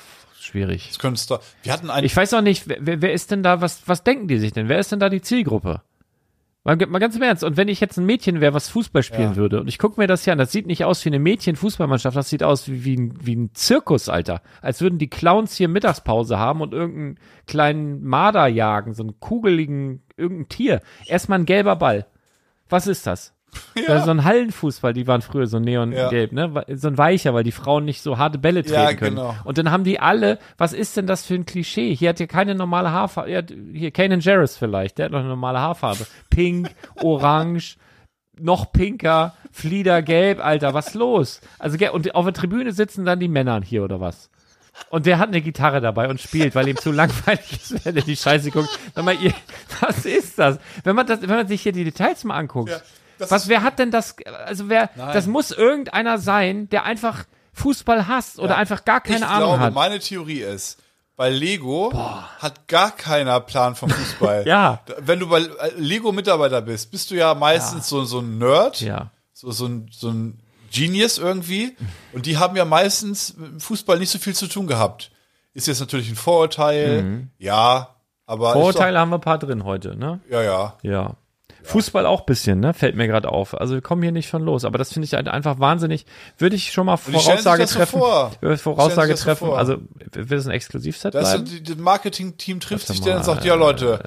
[0.50, 0.88] schwierig.
[0.88, 1.40] Das könnte.
[1.62, 2.04] Wir hatten einen.
[2.06, 4.52] Ich weiß auch nicht, wer, wer wer ist denn da, was, was denken die sich
[4.52, 4.68] denn?
[4.68, 5.82] Wer ist denn da die Zielgruppe?
[6.62, 7.42] Mal, mal ganz im Ernst.
[7.42, 9.36] Und wenn ich jetzt ein Mädchen wäre, was Fußball spielen Ja.
[9.36, 12.14] würde, und ich gucke mir das hier an, das sieht nicht aus wie eine Mädchen-Fußballmannschaft,
[12.14, 14.42] das sieht aus wie, wie, ein, wie ein Zirkus, Alter.
[14.60, 20.02] Als würden die Clowns hier Mittagspause haben und irgendeinen kleinen Marder jagen, so einen kugeligen,
[20.18, 20.80] irgendein Tier.
[21.06, 22.06] Erstmal ein gelber Ball.
[22.68, 23.32] Was ist das?
[23.86, 24.04] Ja.
[24.04, 26.48] So ein Hallenfußball, die waren früher so neongelb, Ja.
[26.48, 26.64] ne?
[26.76, 29.16] So ein weicher, weil die Frauen nicht so harte Bälle treten Ja, können.
[29.16, 29.34] genau.
[29.44, 31.94] Und dann haben die alle, was ist denn das für ein Klischee?
[31.94, 33.30] Hier hat hier keine normale Haarfarbe.
[33.30, 36.06] Hier, hier Kanan Jarrus vielleicht, der hat noch eine normale Haarfarbe.
[36.30, 36.70] Pink,
[37.02, 37.76] orange,
[38.38, 41.40] noch pinker, Fliedergelb, Alter, was los?
[41.58, 44.30] Also, und auf der Tribüne sitzen dann die Männer hier oder was?
[44.88, 48.02] Und der hat eine Gitarre dabei und spielt, weil ihm zu langweilig ist, wenn er
[48.02, 48.68] die Scheiße guckt.
[48.94, 49.32] Sag mal, ihr,
[49.80, 50.58] was ist das?
[50.84, 52.70] Wenn man das, wenn man sich hier die Details mal anguckt.
[52.70, 52.80] Ja,
[53.20, 54.16] das was, wer hat denn das,
[54.46, 55.14] also wer, Nein.
[55.14, 59.60] das muss irgendeiner sein, der einfach Fußball hasst oder einfach gar keine ich Ahnung glaube,
[59.60, 59.74] hat.
[59.74, 60.80] meine Theorie ist,
[61.16, 61.92] bei Lego
[62.38, 64.44] hat gar keiner Plan vom Fußball.
[64.46, 64.80] Ja.
[65.00, 69.10] Wenn du bei äh, Lego-Mitarbeiter bist, bist du ja meistens so, so ein Nerd, Ja.
[69.34, 70.40] so, so, ein, so ein
[70.72, 71.76] Genius irgendwie.
[72.14, 75.10] Und die haben ja meistens mit Fußball nicht so viel zu tun gehabt.
[75.52, 78.52] Ist jetzt natürlich ein Vorurteil, ja, aber.
[78.52, 80.20] Vorurteile haben wir ein paar drin heute, ne?
[80.30, 80.78] Doch, ja, ja.
[80.82, 81.10] Ja.
[81.62, 82.74] Fußball auch bisschen, ne?
[82.74, 83.58] Fällt mir gerade auf.
[83.58, 84.64] Also wir kommen hier nicht von los.
[84.64, 86.06] Aber das finde ich halt einfach wahnsinnig.
[86.38, 87.98] Würde ich schon mal Voraussage das so treffen.
[87.98, 88.32] vor.
[88.56, 89.48] Voraussage so treffen.
[89.48, 89.58] vor.
[89.58, 89.76] Also
[90.12, 91.64] wird es ein Exklusivset Das bleiben?
[91.64, 94.02] das Marketing-Team trifft sich dann und sagt, ja Leute,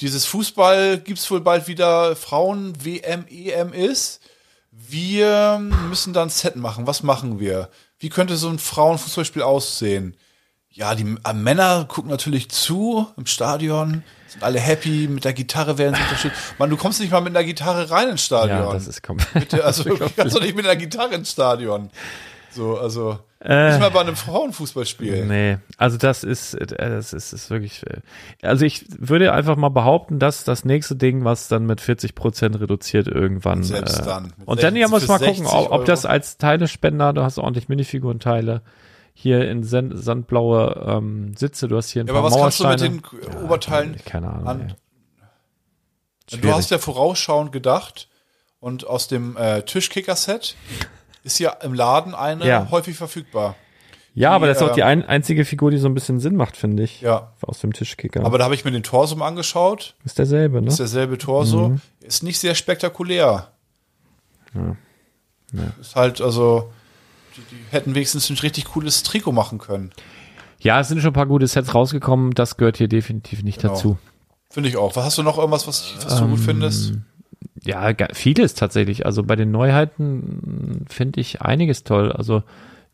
[0.00, 4.20] dieses Fußball gibt's wohl bald wieder Frauen-WM, EM ist.
[4.70, 5.58] Wir
[5.88, 6.86] müssen dann ein Set machen.
[6.86, 7.68] Was machen wir?
[7.98, 10.16] Wie könnte so ein Frauenfußballspiel aussehen?
[10.68, 14.02] Ja, die äh, Männer gucken natürlich zu im Stadion,
[14.34, 16.36] sind alle happy, mit der Gitarre werden sie unterstützt.
[16.58, 18.58] Mann, du kommst nicht mal mit einer Gitarre rein ins Stadion.
[18.58, 19.54] ja, das ist komplett.
[19.64, 21.90] Also du kannst doch nicht mit einer Gitarre ins Stadion.
[22.50, 23.70] So, also Äh.
[23.70, 25.26] nicht mal bei einem Frauenfußballspiel.
[25.26, 28.00] Nee, also das ist, äh, das ist, ist wirklich, äh,
[28.46, 32.60] also ich würde einfach mal behaupten, dass das nächste Ding, was dann mit 40 Prozent
[32.60, 33.62] reduziert irgendwann.
[33.64, 34.32] Selbst äh, dann.
[34.44, 37.22] Und dann ja 60 muss man für gucken, 60 ob, ob das als Teilespender, du
[37.22, 38.62] hast ordentlich Minifigurenteile,
[39.14, 42.60] hier in Sand, sandblaue ähm, Sitze, du hast hier ein Ja, paar aber was kannst
[42.60, 43.32] du mit Mauersteine.
[43.38, 43.96] den Oberteilen?
[44.04, 44.46] Keine Ahnung.
[44.46, 44.74] an-.
[46.40, 48.08] Du hast ja vorausschauend gedacht
[48.60, 50.56] und aus dem äh, Tischkicker-Set
[51.22, 52.68] ist ja im Laden eine Ja.
[52.70, 53.56] häufig verfügbar.
[54.14, 56.34] ja, aber das ist auch ähm, die ein, einzige Figur, die so ein bisschen Sinn
[56.36, 57.00] macht, finde ich.
[57.02, 57.32] Ja.
[57.42, 58.24] Aus dem Tischkicker.
[58.24, 59.94] Aber da habe ich mir den Torso mal angeschaut.
[60.04, 60.68] ist derselbe, ne?
[60.68, 61.68] Ist derselbe Torso.
[61.70, 61.80] Mhm.
[62.00, 63.48] Ist nicht sehr spektakulär.
[65.80, 66.72] Ist halt, also,
[67.36, 69.90] die, die hätten wenigstens ein richtig cooles Trikot machen können.
[70.60, 73.74] ja, es sind schon ein paar gute Sets rausgekommen, das gehört hier definitiv nicht Genau.
[73.74, 73.98] dazu.
[74.50, 74.94] Finde ich auch.
[74.96, 76.92] Was hast du noch irgendwas, was, was du gut Ähm, findest?
[77.64, 79.04] Ja, vieles tatsächlich.
[79.06, 82.12] Also bei den Neuheiten finde ich einiges toll.
[82.12, 82.42] Also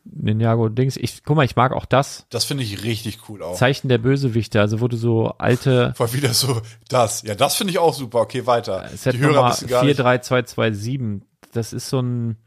[0.03, 0.97] Ninjago Dings.
[0.97, 3.55] Ich guck mal, ich mag auch das Das finde ich richtig cool auch.
[3.55, 4.59] Zeichen der Bösewichte.
[4.59, 7.21] Also du so alte War wieder so, das.
[7.23, 8.21] Ja, das finde ich auch super.
[8.21, 8.89] Okay, weiter.
[8.95, 9.97] Set die Hörer Nummer wissen gar nicht.
[9.97, 11.27] 43227.
[11.53, 12.37] Das ist so ein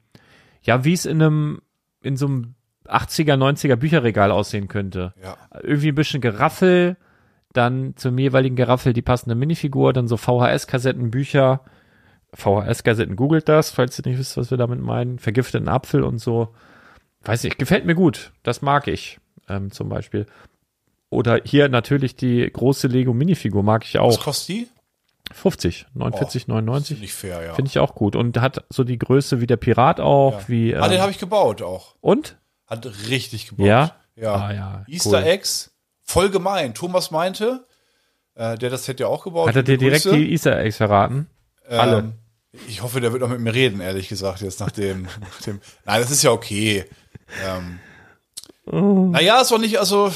[0.62, 1.60] ja, wie es in einem
[2.04, 2.54] in so einem
[2.86, 5.14] 80er 90er Bücherregal aussehen könnte.
[5.22, 5.36] Ja.
[5.62, 6.96] Irgendwie ein bisschen Geraffel,
[7.52, 11.62] dann zum jeweiligen Geraffel die passende Minifigur, dann so VHS-Kassetten, Bücher,
[12.34, 16.48] VHS-Kassetten, googelt das, falls ihr nicht wisst, was wir damit meinen, vergifteten Apfel und so.
[17.22, 18.32] Weiß nicht, gefällt mir gut.
[18.42, 20.26] Das mag ich ähm, zum Beispiel.
[21.08, 24.24] Oder hier natürlich die große Lego-Minifigur mag ich Was auch.
[24.24, 24.68] kostet die?
[25.34, 27.00] 50, 49, 99.
[27.00, 27.54] Nicht fair, ja.
[27.54, 28.16] Finde ich auch gut.
[28.16, 30.48] Und hat so die Größe wie der Pirat auch, ja.
[30.48, 30.76] wie.
[30.76, 31.96] ah, den ähm, habe ich gebaut auch.
[32.00, 32.36] und?
[32.66, 33.66] Hat richtig gebaut.
[33.66, 33.96] Ja?
[34.16, 34.34] Ja.
[34.34, 35.24] Ah, ja, Easter cool.
[35.24, 35.72] Eggs,
[36.02, 36.72] voll gemein.
[36.72, 37.66] Thomas meinte,
[38.36, 40.16] äh, der das Set ja auch gebaut Hat er dir direkt Grüße.
[40.16, 41.28] die Easter Eggs verraten?
[41.68, 41.98] alle?
[41.98, 42.12] Ähm,
[42.68, 45.60] ich hoffe, der wird noch mit mir reden, ehrlich gesagt, jetzt nach dem, nach dem
[45.84, 46.84] Nein, das ist ja okay.
[47.44, 47.80] Ähm,
[48.66, 49.08] Oh.
[49.10, 50.10] Naja, ist doch nicht, also,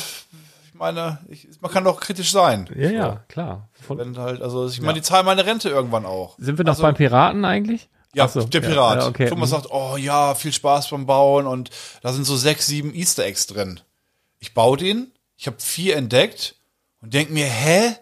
[0.78, 2.68] meine, ich, man kann doch kritisch sein.
[2.76, 3.68] Ja, ja, klar.
[3.86, 6.36] Von, Wenn halt, also, ich meine, die zahlen meine Rente irgendwann auch.
[6.38, 7.88] sind wir noch also, beim Piraten eigentlich?
[8.14, 9.00] Ja, so, der Pirat.
[9.00, 9.28] Ja, okay.
[9.28, 9.54] Thomas mhm.
[9.56, 11.70] sagt, oh ja, viel Spaß beim Bauen und
[12.02, 13.80] da sind so sechs, sieben Easter Eggs drin.
[14.38, 16.56] Ich baue den, ich habe vier entdeckt
[17.00, 17.94] und denk mir, hä?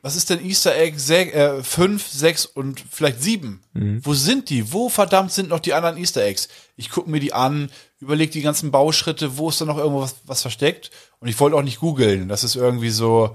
[0.00, 3.62] Was ist denn Easter Egg sech, äh, fünf, sechs und vielleicht sieben?
[3.72, 4.00] Mhm.
[4.04, 4.72] Wo sind die?
[4.72, 6.48] Wo verdammt sind noch die anderen Easter Eggs?
[6.76, 7.70] Ich gucke mir die an,
[8.00, 10.90] überlege die ganzen Bauschritte, wo ist da noch irgendwo was, was versteckt?
[11.18, 12.28] Und ich wollte auch nicht googeln.
[12.28, 13.34] Das ist irgendwie so,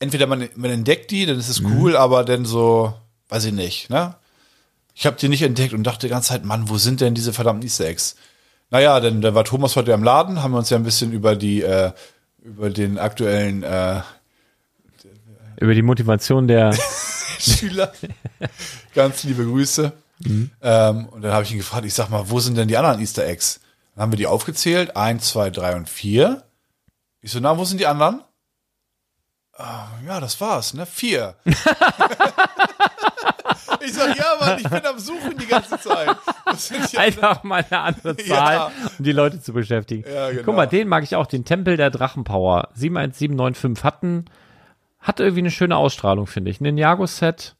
[0.00, 1.78] entweder man, man entdeckt die, dann ist es Mhm.
[1.78, 2.92] cool, aber dann so,
[3.30, 4.16] weiß ich nicht, ne?
[4.94, 7.32] Ich habe die nicht entdeckt und dachte die ganze Zeit, Mann, wo sind denn diese
[7.32, 8.16] verdammten Easter Eggs?
[8.70, 11.36] Naja, denn da war Thomas heute im Laden, haben wir uns ja ein bisschen über
[11.36, 11.92] die, äh,
[12.42, 14.02] über den aktuellen äh,
[15.60, 16.72] Über die Motivation der.
[17.38, 17.92] Schüler.
[18.94, 19.92] Ganz liebe Grüße.
[20.60, 23.00] Ähm, und dann habe ich ihn gefragt, ich sag mal, wo sind denn die anderen
[23.00, 23.60] Easter Eggs?
[23.94, 26.42] Dann haben wir die aufgezählt, eins, zwei, drei und vier.
[27.20, 28.22] Ich so, na, wo sind die anderen?
[29.56, 30.86] Ah, ja, das war's, ne?
[30.86, 31.34] Vier.
[31.44, 31.56] ich
[33.92, 36.16] sag, ja, Mann, ich bin am Suchen die ganze Zeit.
[36.92, 38.72] Ja Einfach mal eine andere Zahl, Ja.
[38.98, 40.04] um die Leute zu beschäftigen.
[40.08, 40.42] Ja, genau.
[40.44, 42.68] Guck mal, den mag ich auch, den Tempel der Drachenpower.
[42.74, 44.24] 71795 hatten,
[45.08, 46.60] hat irgendwie eine schöne Ausstrahlung, finde ich.
[46.60, 47.56] Ninjago-Set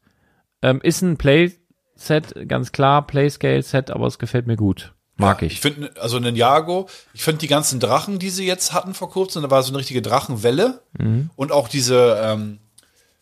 [0.62, 1.52] ähm, ist ein Play
[1.96, 4.92] Set, ganz klar, Playscale Set, aber es gefällt mir gut.
[5.16, 5.60] Mag Ich ich.
[5.60, 9.50] finde, also Ninjago, ich finde die ganzen Drachen, die sie jetzt hatten vor kurzem, da
[9.50, 10.82] war so eine richtige Drachenwelle
[11.34, 12.58] und auch diese ähm,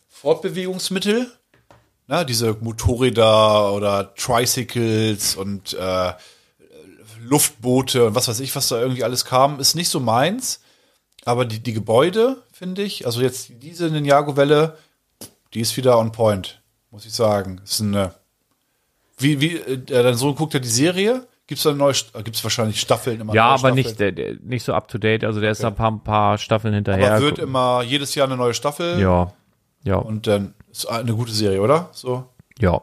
[0.07, 1.31] Fortbewegungsmittel,
[2.07, 6.13] ne, diese Motorräder oder Tricycles und äh,
[7.23, 10.61] Luftboote und was weiß ich, was da irgendwie alles kam, ist nicht so meins.
[11.27, 14.77] Aber die, die Gebäude, finde ich, also jetzt diese Ninjago-Welle,
[15.53, 17.59] die ist wieder on point, muss ich sagen.
[17.65, 18.13] Ist eine,
[19.17, 21.27] wie, wie, äh, dein Sohn guckt ja die Serie.
[21.45, 21.93] Gibt's da neue,
[22.23, 23.33] gibt's wahrscheinlich Staffeln immer?
[23.33, 23.75] Ja, aber Staffeln?
[23.75, 25.25] nicht, der, der, nicht so up to date.
[25.25, 27.15] Also der ist da ein paar, ein paar Staffeln hinterher.
[27.15, 28.97] Aber wird immer jedes Jahr eine neue Staffel.
[28.97, 29.33] ja,
[29.83, 31.89] ja, Und dann ist eine gute Serie, oder?
[31.91, 32.23] So.
[32.57, 32.81] ja.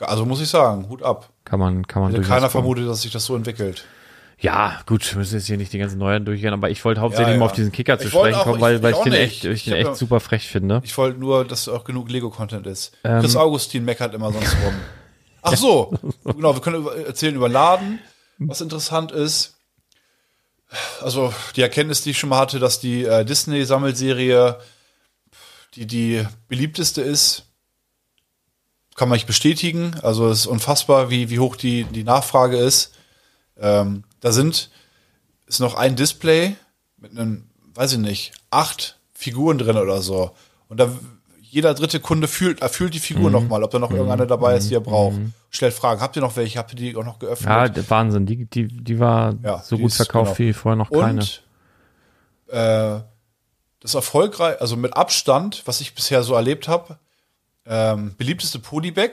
[0.00, 1.28] Also muss ich sagen, Hut ab.
[1.44, 2.50] Kann man, kann man Hätte keiner gucken.
[2.50, 3.84] vermutet, dass sich das so entwickelt.
[4.40, 7.28] Ja, gut, wir müssen jetzt hier nicht die ganzen Neueren durchgehen, aber ich wollte hauptsächlich
[7.28, 7.38] Ja, ja.
[7.40, 9.12] mal auf diesen Kicker zu Ich wollte sprechen auch- kommen, weil, ich- weil ich den
[9.12, 9.20] nicht.
[9.22, 10.80] echt, ich Ich den echt super frech finde.
[10.84, 12.92] Ich wollte nur, dass auch genug Lego-Content ist.
[13.02, 13.20] Ähm.
[13.20, 14.74] Chris Augustin meckert immer sonst rum.
[15.42, 15.92] Ach so,
[16.24, 17.98] genau, wir können über, erzählen über Laden,
[18.38, 19.56] was interessant ist.
[21.00, 24.58] Also die Erkenntnis, die ich schon mal hatte, dass die äh, Disney-Sammelserie
[25.74, 27.44] die die beliebteste ist,
[28.94, 29.94] kann man nicht bestätigen.
[30.02, 32.94] Also es ist unfassbar, wie, wie hoch die, die Nachfrage ist.
[33.58, 34.70] Ähm, da sind,
[35.46, 36.56] ist noch ein Display
[36.96, 40.32] mit einem, weiß ich nicht, acht Figuren drin oder so.
[40.68, 40.90] Und da
[41.40, 43.02] jeder dritte Kunde fühlt, er fühlt die Mhm.
[43.02, 45.16] Figur noch mal, ob da noch irgendeine dabei ist, die er braucht.
[45.50, 46.58] Stellt Fragen, habt ihr noch welche?
[46.58, 47.74] Habt ihr die auch noch geöffnet?
[47.76, 50.48] Ja, Wahnsinn, die, die, die war Ja, so die gut ist- verkauft genau.
[50.48, 51.20] wie vorher noch keine.
[51.20, 51.42] Und
[52.48, 53.00] äh,
[53.80, 56.98] das erfolgreich, also mit Abstand, was ich bisher so erlebt habe,
[57.64, 59.10] ähm, beliebteste Polybag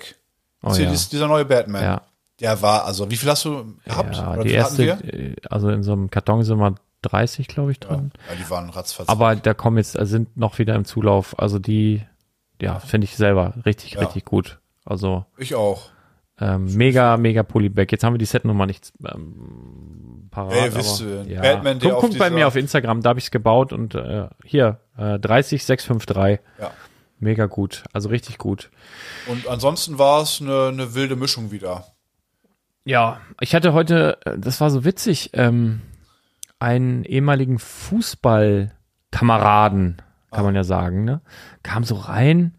[0.63, 0.91] Oh ist hier ja.
[0.91, 1.83] dies- dieser neue Batman.
[1.83, 2.01] Ja.
[2.41, 4.15] Der war, also wie viel hast du gehabt?
[4.17, 7.79] Ja, Oder die erste, äh, also in so einem Karton sind wir 30, glaube ich,
[7.79, 8.11] drin.
[8.29, 9.07] ja, die waren ratzfatz.
[9.07, 11.37] Aber da kommen jetzt, äh, sind noch wieder im Zulauf.
[11.39, 12.01] Also die,
[12.61, 14.01] ja, finde ich selber richtig, Ja.
[14.01, 14.59] richtig gut.
[14.83, 15.89] Also ich auch.
[16.39, 17.87] ähm, mega, mega Polybag.
[17.91, 20.53] Jetzt haben wir die Setnummer nicht ähm, parat.
[20.53, 21.41] Ey, wisst aber, du, ja.
[21.41, 24.27] Batman, der guck, guck bei mir auf Instagram, da habe ich es gebaut und äh,
[24.43, 26.39] hier, äh, 30653.
[26.59, 26.71] Ja.
[27.19, 27.83] Mega gut.
[27.93, 28.69] Also richtig gut.
[29.27, 31.85] Und ansonsten war es eine, eine wilde Mischung wieder.
[32.85, 35.81] Ja, ich hatte heute, äh, das war so witzig, ähm,
[36.59, 40.01] einen ehemaligen Fußballkameraden,
[40.31, 41.21] kann man ja sagen, ne?
[41.63, 42.53] Kam so rein,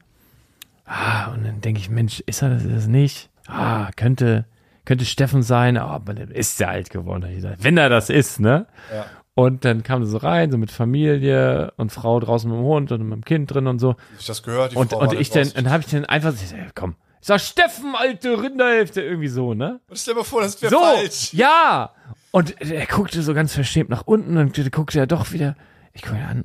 [0.85, 3.31] ah, und dann denke ich, Mensch, ist er das, ist das nicht?
[3.47, 4.47] Ah, könnte,
[4.85, 7.33] könnte Steffen sein, ah, aber ist ja alt geworden.
[7.33, 8.67] gesagt, wenn er das ist, ne?
[8.93, 9.07] Ja.
[9.35, 12.91] Und dann kam er so rein, so mit Familie und Frau draußen mit dem Hund
[12.91, 13.95] und mit dem Kind drin und so.
[14.19, 14.73] Ich das gehört?
[14.73, 16.95] Die Und, Frau und war ich dann, dann habe ich dann einfach, ich sag, komm,
[17.27, 19.81] ich sag, Steffen, alte Rinderhälfte, irgendwie so, ne?
[19.89, 21.33] Und stell dir mal vor, das wäre So, falsch.
[21.33, 21.91] ja.
[22.31, 25.57] Und er guckte so ganz verschämt nach unten und guckte er doch wieder.
[25.93, 26.45] Ich gucke ihn an.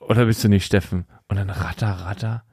[0.00, 1.04] Oder bist du nicht Steffen?
[1.28, 2.44] Und dann ratter, ratter.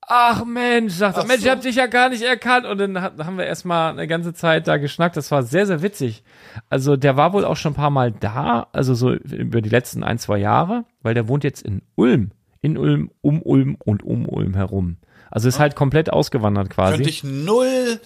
[0.00, 1.46] Ach Mensch, sagt er, Mensch, so.
[1.48, 2.64] ich hab dich ja gar nicht erkannt.
[2.64, 5.16] Und dann haben wir erstmal eine ganze Zeit da geschnackt.
[5.18, 6.24] Das war sehr, sehr witzig.
[6.70, 10.02] Also der war wohl auch schon ein paar Mal da, also so über die letzten
[10.02, 12.30] ein, zwei Jahre, weil der wohnt jetzt in Ulm.
[12.62, 14.96] In Ulm, um Ulm und um Ulm herum.
[15.32, 16.96] Also ist halt komplett ausgewandert quasi.
[16.96, 17.98] Könnte ich null,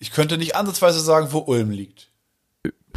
[0.00, 2.10] ich könnte nicht ansatzweise sagen, wo Ulm liegt.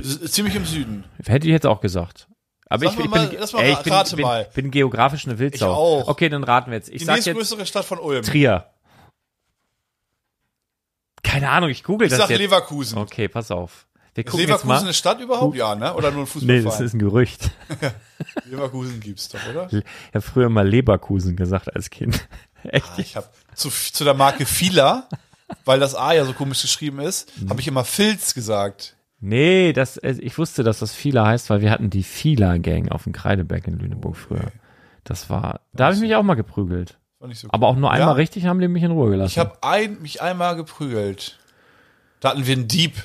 [0.02, 1.04] Ziemlich im Süden.
[1.24, 2.28] Hätte ich jetzt auch gesagt.
[2.66, 4.50] Aber ich, ich, bin, mal ey, ich bin, bin, mal.
[4.56, 5.68] bin geografisch eine Wildsau.
[5.68, 6.08] Ich auch.
[6.08, 6.90] Okay, dann raten wir jetzt.
[6.90, 8.24] Ich Die sag jetzt nächstgrößere Stadt von Ulm.
[8.24, 8.66] Trier.
[11.22, 12.40] Keine Ahnung, ich google Ich das sag jetzt.
[12.40, 12.98] Leverkusen.
[12.98, 13.86] Okay, pass auf.
[14.16, 15.56] Wir Ist Leverkusen eine Stadt überhaupt?
[15.56, 15.94] Ja, ne?
[15.94, 16.66] Oder nur ein Nee, Fußballverein?
[16.66, 17.52] das ist ein Gerücht.
[18.46, 19.68] Leverkusen gibt's doch, oder?
[19.72, 22.28] Ich habe früher mal Leberkusen gesagt als Kind.
[22.64, 22.98] Echt?
[22.98, 25.08] Ich habe zu, zu der Marke Fila,
[25.66, 27.50] weil das A ja so komisch geschrieben ist, Mhm.
[27.50, 28.96] habe ich immer Filz gesagt.
[29.20, 33.04] Nee, das, äh, ich wusste, dass das Fila heißt, weil wir hatten die Fila-Gang auf
[33.04, 34.52] dem Kreideberg in Lüneburg früher.
[35.06, 36.98] Das war, da habe ich mich auch mal geprügelt.
[37.32, 38.14] So Aber auch nur einmal Ja?
[38.14, 39.32] richtig haben die mich in Ruhe gelassen.
[39.32, 41.40] Ich habe ein, mich einmal geprügelt.
[42.20, 43.02] Da hatten wir einen Dieb.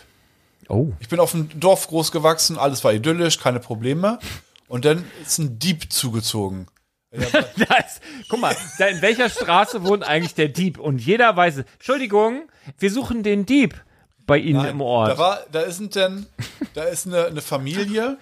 [0.68, 4.18] oh, Ich bin auf dem Dorf groß gewachsen, alles war idyllisch, keine Probleme.
[4.66, 6.66] Und dann ist ein Dieb zugezogen.
[7.12, 10.78] Das, guck mal, da in welcher Straße wohnt eigentlich der Dieb?
[10.78, 11.64] Und jeder weiß, es.
[11.74, 12.48] Entschuldigung,
[12.78, 13.82] wir suchen den Dieb
[14.26, 15.12] bei Ihnen im Ort.
[15.12, 16.26] Da war, da ist ein denn,
[16.74, 18.18] da ist eine, eine Familie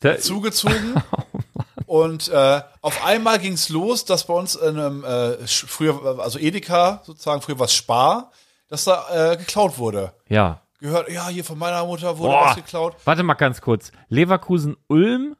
[0.00, 0.94] Da- zugezogen.
[1.86, 7.02] Und äh, auf einmal ging's los, dass bei uns in einem äh, früher, also Edeka
[7.04, 8.30] sozusagen, früher was Spar,
[8.68, 10.12] dass da äh, geklaut wurde.
[10.28, 10.60] ja.
[10.78, 12.46] Gehört, ja, hier von meiner Mutter wurde Boah.
[12.46, 12.96] was geklaut.
[13.04, 13.92] Warte mal ganz kurz.
[14.08, 15.36] Leverkusen-Ulm,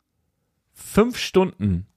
[0.72, 1.88] fünf Stunden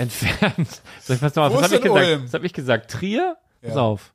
[0.00, 0.68] entfernt.
[1.02, 2.06] Soll ich was noch Wo was ist hab ich gesagt?
[2.06, 2.24] Ulm?
[2.24, 2.90] Was habe ich gesagt?
[2.90, 3.36] Trier?
[3.62, 3.80] Pass Ja.
[3.82, 4.12] auf.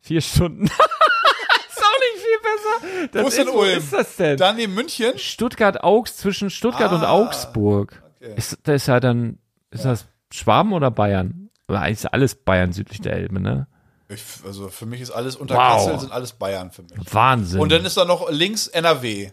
[0.00, 0.64] Vier Stunden.
[0.66, 3.08] ist auch nicht viel besser.
[3.12, 3.78] Das Wo ist denn Ulm?
[3.78, 4.36] ist das denn?
[4.36, 5.18] Dann neben München.
[5.18, 8.02] Stuttgart-Augs, zwischen Stuttgart und Ah, Augsburg.
[8.16, 8.34] okay.
[8.36, 9.38] Ist, da ist ja dann,
[9.70, 11.50] ist das Schwaben oder Bayern?
[11.68, 13.66] Oder eigentlich ist alles Bayern südlich der Elbe, ne?
[14.08, 15.84] Ich, also für mich ist alles unter Wow.
[15.84, 16.92] Kassel sind alles Bayern für mich.
[17.12, 17.60] Wahnsinn.
[17.60, 19.32] Und dann ist da noch links NRW.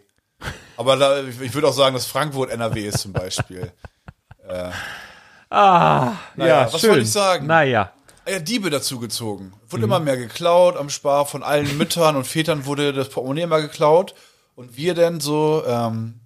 [0.75, 3.71] Aber da, ich, ich würde auch sagen, dass Frankfurt NRW ist zum Beispiel.
[5.49, 6.89] ah, Naja, ja, was schön.
[6.91, 7.47] wollte ich sagen?
[7.47, 7.91] Naja.
[8.25, 9.53] Ah Ja, Diebe dazu gezogen.
[9.69, 9.91] Wurde Mhm.
[9.91, 11.25] immer mehr geklaut am Spar.
[11.25, 14.15] Von allen Müttern und Vätern wurde das Portemonnaie immer geklaut.
[14.55, 16.19] Und wir denn so, ähm,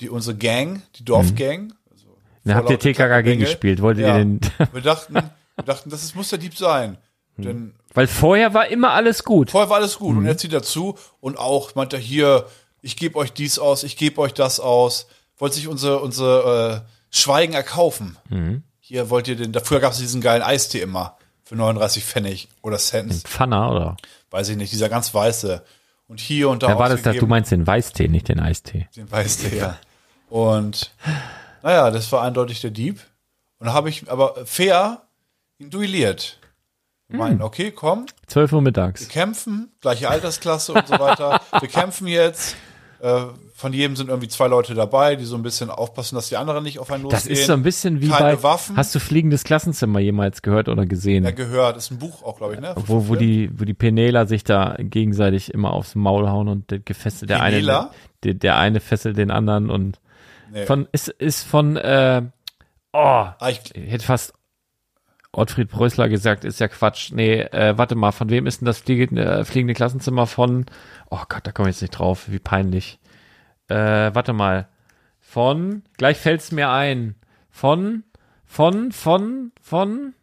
[0.00, 1.72] die, unsere Gang, die Dorfgang.
[1.90, 2.06] Also
[2.44, 3.80] Da habt ihr TKKG gespielt.
[3.82, 4.16] Wolltet Ja.
[4.18, 4.40] ihr den.
[4.72, 6.98] Wir dachten, wir dachten, das ist, muss der Dieb sein.
[7.38, 9.50] Denn Weil vorher war immer alles gut.
[9.50, 10.12] vorher war alles gut.
[10.12, 10.18] Mhm.
[10.18, 12.46] Und er zieht dazu und auch meint er hier,
[12.82, 15.06] ich gebe euch dies aus, ich gebe euch das aus.
[15.38, 18.16] Wollt sich unsere, unsere äh, Schweigen erkaufen.
[18.28, 18.62] Mhm.
[18.80, 22.48] Hier wollt ihr den, da früher gab es diesen geilen Eistee immer für 39 Pfennig
[22.62, 23.22] oder Cents.
[23.22, 23.96] Pfanner, oder?
[24.30, 25.64] Weiß ich nicht, dieser ganz weiße.
[26.08, 28.88] Und hier und da Da war das, das, du meinst den Weißtee, nicht den Eistee.
[28.96, 29.78] Den Weißtee, ja.
[30.28, 30.92] Und
[31.62, 33.00] naja, das war eindeutig der Dieb.
[33.58, 35.02] Und da habe ich aber fair
[35.58, 36.38] ihn duelliert.
[37.08, 37.18] Hm.
[37.18, 39.08] Meinen, okay, komm, 12 Uhr mittags.
[39.08, 41.40] kämpfen, gleiche Altersklasse und so weiter.
[41.60, 42.56] Wir kämpfen jetzt.
[43.00, 43.26] Äh,
[43.56, 46.62] von jedem sind irgendwie zwei Leute dabei, die so ein bisschen aufpassen, dass die anderen
[46.62, 47.22] nicht auf einen losgehen.
[47.22, 48.42] Das ist so ein bisschen wie Keine bei.
[48.42, 48.76] Waffen.
[48.76, 51.24] Hast du Fliegendes Klassenzimmer jemals gehört oder gesehen?
[51.24, 51.76] ja, gehört.
[51.76, 52.74] Ist ein Buch auch, glaube ich, ne?
[52.76, 57.30] wo, wo die, wo die Penela sich da gegenseitig immer aufs Maul hauen und gefesselt,
[57.30, 57.90] der eine, Penela?
[58.24, 60.00] der, der eine fesselt den anderen und
[60.52, 60.64] Nee.
[60.64, 62.22] von, ist, ist von, äh,
[62.92, 64.32] oh, Ah, ich, ich hätte fast
[65.32, 67.12] Ottfried Preußler gesagt, ist ja Quatsch.
[67.12, 70.66] Nee, äh, warte mal, von wem ist denn das fliegende, äh, fliegende Klassenzimmer von,
[71.10, 72.98] oh Gott, da komme ich jetzt nicht drauf, wie peinlich.
[73.68, 74.68] Äh, warte mal,
[75.20, 77.16] von, gleich fällt's mir ein,
[77.50, 78.04] von,
[78.44, 80.14] von, von, von,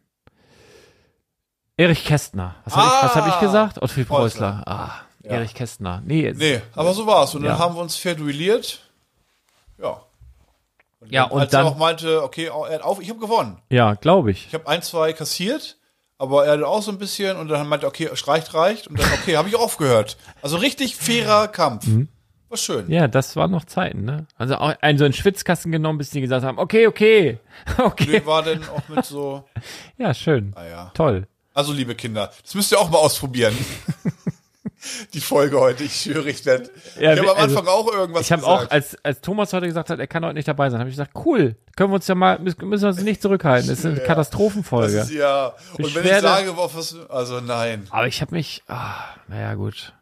[1.76, 2.54] Erich Kästner.
[2.64, 3.82] Was habe ich, was hab ich Ah, gesagt?
[3.82, 4.62] Ottfried Preußler.
[4.66, 4.90] Ah,
[5.24, 6.02] Erich Kästner.
[6.04, 7.34] Nee, es- nee, aber so war's.
[7.34, 7.58] Und dann Ja.
[7.58, 8.88] haben wir uns fair duelliert.
[9.78, 10.00] Ja.
[11.00, 13.18] Und Ja, dann, und als dann- er auch meinte, okay, er hat auf, ich habe
[13.18, 13.60] gewonnen.
[13.70, 14.46] ja, glaube ich.
[14.46, 15.76] Ich habe ein, zwei kassiert,
[16.16, 18.86] aber er hat auch so ein bisschen und dann meinte, er, okay, es reicht, reicht.
[18.86, 20.16] Und dann, okay, habe ich aufgehört.
[20.42, 21.86] Also richtig fairer Kampf.
[22.48, 22.90] War schön.
[22.90, 24.26] Ja, das waren noch Zeiten, ne?
[24.36, 27.38] Also auch einen so einen Schwitzkasten genommen, bis die gesagt haben, okay, okay,
[27.78, 28.06] okay.
[28.20, 29.44] Nee, war dann auch mit so,
[29.98, 30.52] Ja, schön.
[30.54, 30.90] naja.
[30.94, 31.26] Toll.
[31.52, 33.56] Also, liebe Kinder, das müsst ihr auch mal ausprobieren.
[35.14, 36.68] Die Folge heute, ich schwöre, ich werde.
[37.00, 39.66] Ja, ich habe am also, Anfang auch irgendwas Ich habe auch, als, als Thomas heute
[39.66, 42.06] gesagt hat, er kann heute nicht dabei sein, habe ich gesagt, cool, können wir uns
[42.06, 43.68] ja mal, müssen wir uns nicht zurückhalten.
[43.70, 44.98] Das ist eine das Katastrophenfolge.
[44.98, 45.54] ist ja.
[45.72, 47.86] Und wenn ich Beschwerde- sage, was, also nein.
[47.90, 48.94] Aber ich habe mich, ah,
[49.28, 49.94] naja, gut.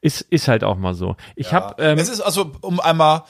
[0.00, 1.16] Ist, ist halt auch mal so.
[1.36, 3.24] Ich habe, ähm, es ist also, um einmal,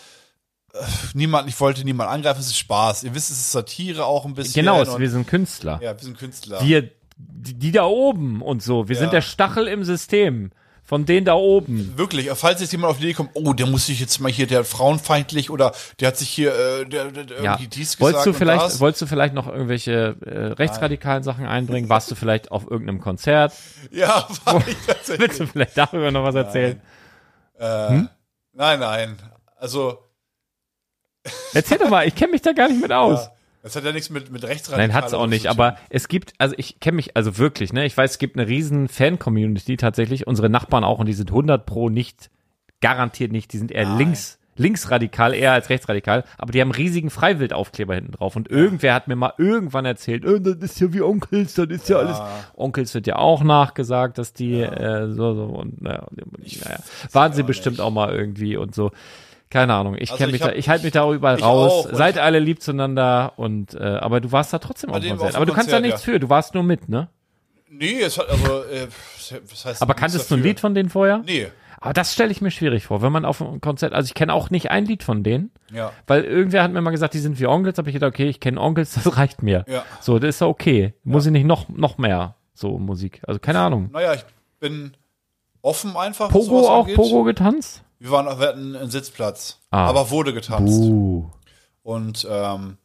[0.72, 0.78] äh,
[1.14, 3.04] niemand, ich wollte niemand angreifen, es ist Spaß.
[3.04, 4.54] Ihr wisst, es ist Satire auch ein bisschen.
[4.64, 5.80] genau, und, wir sind Künstler.
[5.82, 6.60] ja, wir sind Künstler.
[6.62, 9.00] Wir, die, die da oben und so, wir Ja.
[9.00, 10.50] sind der Stachel im System.
[10.90, 11.96] Von denen da oben.
[11.96, 14.48] Wirklich, falls jetzt jemand auf die Idee kommt, oh, der muss sich jetzt mal hier,
[14.48, 17.52] der frauenfeindlich oder der hat sich hier, äh, der, der, Ja.
[17.52, 18.80] irgendwie dies gesagt Wolltest du vielleicht, das.
[18.80, 21.88] wolltest du vielleicht noch irgendwelche äh, rechtsradikalen Sachen einbringen?
[21.88, 23.52] Warst du vielleicht auf irgendeinem Konzert?
[23.92, 25.20] Ja, war ich tatsächlich.
[25.28, 26.80] Willst du vielleicht darüber noch was erzählen?
[27.56, 28.08] Nein,
[28.80, 29.16] nein.
[29.56, 29.98] Also,
[31.54, 33.26] Erzähl doch mal, ich kenne mich da gar nicht mit aus.
[33.26, 36.32] ja, das hat ja nichts mit, mit Rechtsradikalen Nein, hat's auch nicht, aber es gibt,
[36.38, 37.84] also ich kenne mich also wirklich, ne?
[37.84, 41.66] Ich weiß, es gibt eine riesen Fan-Community tatsächlich, unsere Nachbarn auch und die sind 100
[41.66, 42.30] pro nicht,
[42.80, 47.94] garantiert nicht, die sind eher links, linksradikal, eher als rechtsradikal, aber die haben riesigen Freiwildaufkleber
[47.94, 51.54] hinten drauf und irgendwer hat mir mal irgendwann erzählt, äh, das ist ja wie Onkels,
[51.54, 52.18] das ist ja, alles,
[52.54, 56.78] Onkels wird ja auch nachgesagt, dass die äh, so, so und naja, naja.
[57.12, 57.84] waren sie auch bestimmt nicht.
[57.84, 58.90] auch mal irgendwie und so.
[59.50, 61.86] Keine Ahnung, ich Also kenne mich hab- da, ich halte mich da auch überall raus.
[61.86, 65.08] auch, Seid alle lieb zueinander und äh, aber du warst da trotzdem Bei auf dem
[65.10, 65.34] dem Konzert.
[65.36, 66.12] Aber du kannst da nichts ja.
[66.12, 67.08] für, du warst nur mit, ne?
[67.68, 68.86] Nee, es hat also, äh,
[69.50, 70.42] was heißt Aber kanntest du ein?
[70.42, 71.22] Lied von denen vorher?
[71.26, 71.48] Nee,
[71.80, 74.34] Aber das stelle ich mir schwierig vor, wenn man auf einem Konzert, also ich kenne
[74.34, 75.92] auch nicht ein Lied von denen, ja.
[76.06, 78.38] weil irgendwer hat mir mal gesagt, die sind wie Onkels, habe ich gedacht, okay, ich
[78.38, 79.64] kenne Onkels, das reicht mir.
[79.68, 79.84] Ja.
[80.00, 80.94] So, das ist ja okay.
[81.04, 83.20] Muss ich nicht noch noch mehr so Musik.
[83.26, 83.88] Also keine Ahnung.
[83.92, 84.24] Naja, ich
[84.60, 84.92] bin
[85.62, 86.28] offen einfach.
[86.28, 86.96] Pogo auch angeht.
[86.96, 87.82] Pogo getanzt?
[88.00, 89.86] Wir, waren, wir hatten einen Sitzplatz, Ah.
[89.86, 90.72] aber wurde getanzt.
[90.80, 91.30] Uh.
[91.82, 92.76] Und ähm,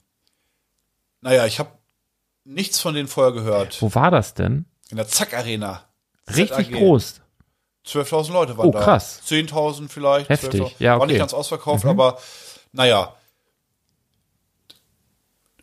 [1.21, 1.69] naja, ich habe
[2.43, 3.81] nichts von denen vorher gehört.
[3.81, 4.65] Wo war das denn?
[4.89, 5.83] In der Zack Arena.
[6.29, 6.73] Richtig ZAG.
[6.73, 7.21] groß.
[7.87, 8.81] 12.000 Leute waren Oh, da.
[8.81, 9.21] krass.
[9.27, 10.29] 10.000 vielleicht.
[10.29, 10.61] Heftig.
[10.61, 10.71] 12.000.
[10.79, 11.05] Ja, War okay.
[11.05, 11.11] Mhm.
[11.11, 12.17] nicht ganz ausverkauft, aber
[12.71, 13.15] naja.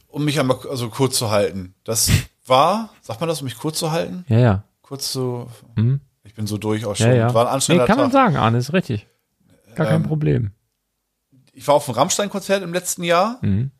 [0.08, 1.74] Um mich einmal also kurz zu halten.
[1.84, 2.10] Das
[2.46, 4.24] war, sagt man das, um mich kurz zu halten?
[4.28, 4.62] Ja, ja.
[4.82, 6.00] Kurz zu, Mhm.
[6.24, 7.06] ich bin so durch auch schon.
[7.08, 7.34] Ja, ja.
[7.34, 8.12] War ein Nee, kann man Tag.
[8.12, 9.06] sagen, Arne, ist richtig.
[9.74, 10.50] Gar kein Ähm, Problem.
[11.52, 13.38] Ich war auf einem Rammstein-Konzert im letzten Jahr.
[13.42, 13.70] Mhm.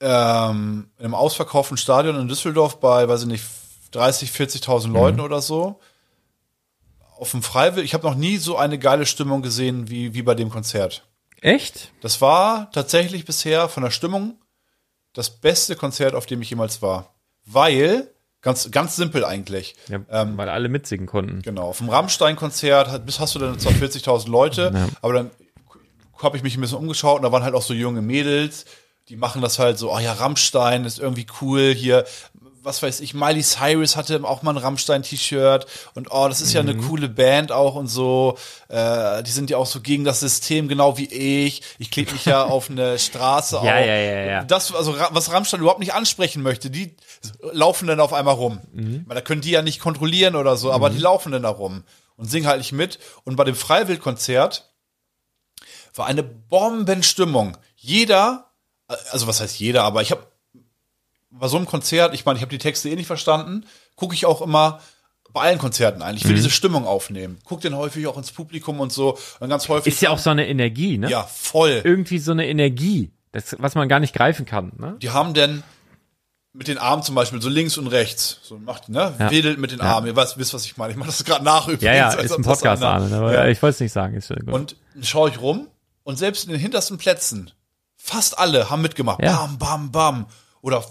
[0.00, 3.44] Ähm, in einem ausverkauften Stadion in Düsseldorf bei, weiß ich nicht,
[3.92, 4.94] 30, 40.000 Mhm.
[4.94, 5.80] Leuten oder so.
[7.16, 7.84] Auf dem Freiwill.
[7.84, 11.04] Ich habe noch nie so eine geile Stimmung gesehen wie, wie bei dem Konzert.
[11.40, 11.92] Echt?
[12.00, 14.38] Das war tatsächlich bisher von der Stimmung
[15.14, 17.14] das beste Konzert, auf dem ich jemals war.
[17.44, 18.10] Weil
[18.40, 19.74] Ganz, ganz simpel eigentlich.
[19.88, 21.42] Ja, Ähm, weil alle mitsingen konnten.
[21.42, 25.30] Genau, auf dem Rammstein-Konzert hast du dann zwar 40.000 Leute, aber dann
[26.22, 28.64] habe ich mich ein bisschen umgeschaut und da waren halt auch so junge Mädels,
[29.08, 32.04] die machen das halt so, oh ja, Rammstein ist irgendwie cool hier.
[32.68, 35.64] Was weiß ich, Miley Cyrus hatte auch mal ein Rammstein-T-Shirt
[35.94, 36.86] und oh, das ist ja eine Mhm.
[36.86, 38.36] coole Band auch und so.
[38.68, 41.62] Äh, die sind ja auch so gegen das System, genau wie ich.
[41.78, 43.64] Ich klebe mich ja auf eine Straße Ja, auf.
[43.66, 44.44] ja, ja, ja.
[44.44, 46.94] Das, also was Rammstein überhaupt nicht ansprechen möchte, die
[47.52, 48.60] laufen dann auf einmal rum.
[48.72, 49.04] Mhm.
[49.06, 51.84] Weil da können die ja nicht kontrollieren oder so, aber die laufen dann da rum
[52.16, 52.98] und singen halt nicht mit.
[53.24, 54.70] Und bei dem Freiwild-Konzert
[55.94, 57.56] war eine Bombenstimmung.
[57.76, 58.50] Jeder,
[59.10, 60.26] also was heißt jeder, aber ich habe
[61.30, 63.64] bei so einem Konzert, ich meine, ich habe die Texte eh nicht verstanden,
[63.96, 64.80] gucke ich auch immer
[65.32, 66.28] bei allen Konzerten eigentlich, Mhm.
[66.30, 67.38] will diese Stimmung aufnehmen.
[67.44, 69.18] Guck den häufig auch ins Publikum und so.
[69.40, 69.92] Und ganz häufig.
[69.92, 71.10] Ist ja auch so eine Energie, ne?
[71.10, 71.82] ja, voll.
[71.84, 74.96] Irgendwie so eine Energie, das, was man gar nicht greifen kann, ne?
[75.02, 75.62] die haben denn
[76.54, 79.30] mit den Armen zum Beispiel so links und rechts, so macht, ne, Ja.
[79.30, 79.96] wedelt mit den Ja.
[79.96, 80.06] Armen.
[80.08, 80.92] Ihr weißt, wisst, was ich meine.
[80.92, 81.82] Ich mache das gerade nach übrigens.
[81.84, 83.46] Ja, ja, als ist ein Podcast, Arne, aber Ja.
[83.46, 84.14] ich wollte es nicht sagen.
[84.14, 84.48] Ist gut.
[84.48, 85.68] Und dann schaue ich rum
[86.04, 87.52] und selbst in den hintersten Plätzen,
[87.96, 89.22] fast alle haben mitgemacht.
[89.22, 89.36] Ja.
[89.36, 90.26] Bam, bam, bam.
[90.62, 90.82] Oder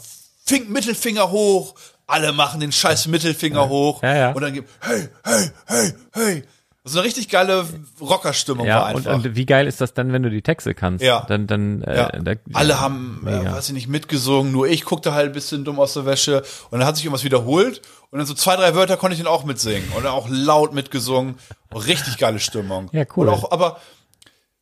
[0.48, 1.76] Fink Mittelfinger hoch.
[2.08, 4.02] Alle machen den scheiß Mittelfinger hoch.
[4.02, 4.32] Ja, ja.
[4.32, 6.44] Und dann gibt, hey, hey, hey, hey.
[6.84, 7.66] Das ist eine richtig geile
[8.00, 9.16] Rockerstimmung war ja, und, einfach.
[9.16, 11.04] und wie geil ist das dann, wenn du die Texte kannst?
[11.04, 11.26] Ja.
[11.28, 12.08] Dann, dann, Ja.
[12.12, 15.66] äh, da, Alle haben, äh, weiß ich nicht, mitgesungen, nur ich guckte halt ein bisschen
[15.66, 18.74] dumm aus der Wäsche und dann hat sich irgendwas wiederholt und dann so zwei, drei
[18.74, 21.36] Wörter konnte ich dann auch mitsingen und dann auch laut mitgesungen.
[21.76, 22.88] Richtig geile Stimmung.
[22.94, 23.28] Ja, cool.
[23.28, 23.82] Und auch, aber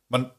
[0.08, 0.32] man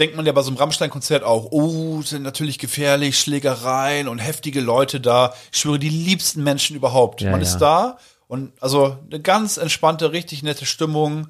[0.00, 4.60] denkt man ja bei so einem Rammstein-Konzert auch, oh, sind natürlich gefährlich, Schlägereien und heftige
[4.60, 5.34] Leute da.
[5.52, 7.20] Ich schwöre, die liebsten Menschen überhaupt.
[7.20, 7.46] Ja, man ja.
[7.46, 11.28] ist da und also eine ganz entspannte, richtig nette Stimmung.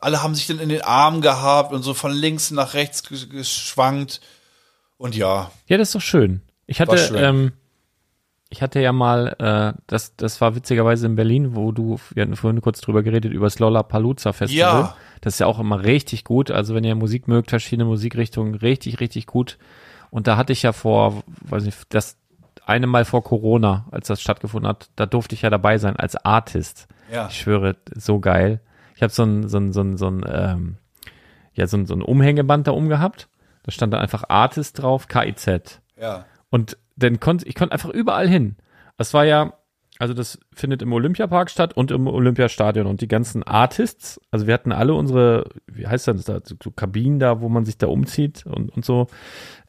[0.00, 3.28] Alle haben sich dann in den Armen gehabt und so von links nach rechts ges-
[3.28, 4.20] geschwankt.
[4.98, 6.40] Und ja, Ja, das ist doch schön.
[6.66, 7.52] Ich hatte, ähm,
[8.48, 12.36] ich hatte ja mal, äh, das, das war witzigerweise in Berlin, wo du, wir hatten
[12.36, 14.58] vorhin kurz drüber geredet, über das Lollapalooza Festival.
[14.82, 14.96] Ja.
[15.20, 16.50] Das ist ja auch immer richtig gut.
[16.50, 19.58] Also wenn ihr Musik mögt, verschiedene Musikrichtungen, richtig, richtig gut.
[20.10, 22.18] Und da hatte ich ja vor, weiß nicht, das
[22.64, 26.16] eine Mal vor Corona, als das stattgefunden hat, da durfte ich ja dabei sein als
[26.16, 26.88] Artist.
[27.12, 27.28] ja.
[27.28, 28.60] Ich schwöre, so geil.
[28.96, 30.76] Ich habe so ein, so ein, so ein, so ein, ähm,
[31.54, 33.28] ja, so ein, so ein Umhängeband da umgehabt.
[33.62, 35.80] Da stand da einfach Artist drauf, KIZ.
[36.00, 36.24] Ja.
[36.50, 38.56] Und dann konnte ich konnte einfach überall hin.
[38.96, 39.52] Es war ja,
[39.98, 44.54] also das findet im Olympiapark statt und im Olympiastadion und die ganzen Artists, also wir
[44.54, 48.44] hatten alle unsere, wie heißt das da, so, Kabinen da, wo man sich da umzieht
[48.46, 49.06] und, und so,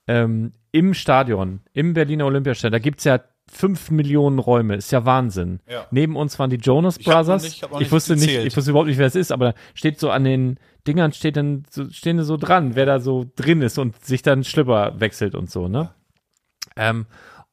[0.08, 5.62] ähm, im Stadion, im Berliner Olympiastadion, da gibt's ja fünf Millionen Räume, ist ja Wahnsinn.
[5.70, 5.86] Ja.
[5.92, 7.44] Neben uns waren die Jonas Ich Brothers.
[7.44, 9.54] nicht- ich noch ich nicht wusste nicht, ich wusste überhaupt nicht, wer es ist, aber
[9.54, 13.26] da steht so an den Dingern steht dann so, stehen so dran, wer da so
[13.38, 15.92] drin ist und sich dann Schlipper wechselt und so, ne?
[16.76, 17.06] Ähm,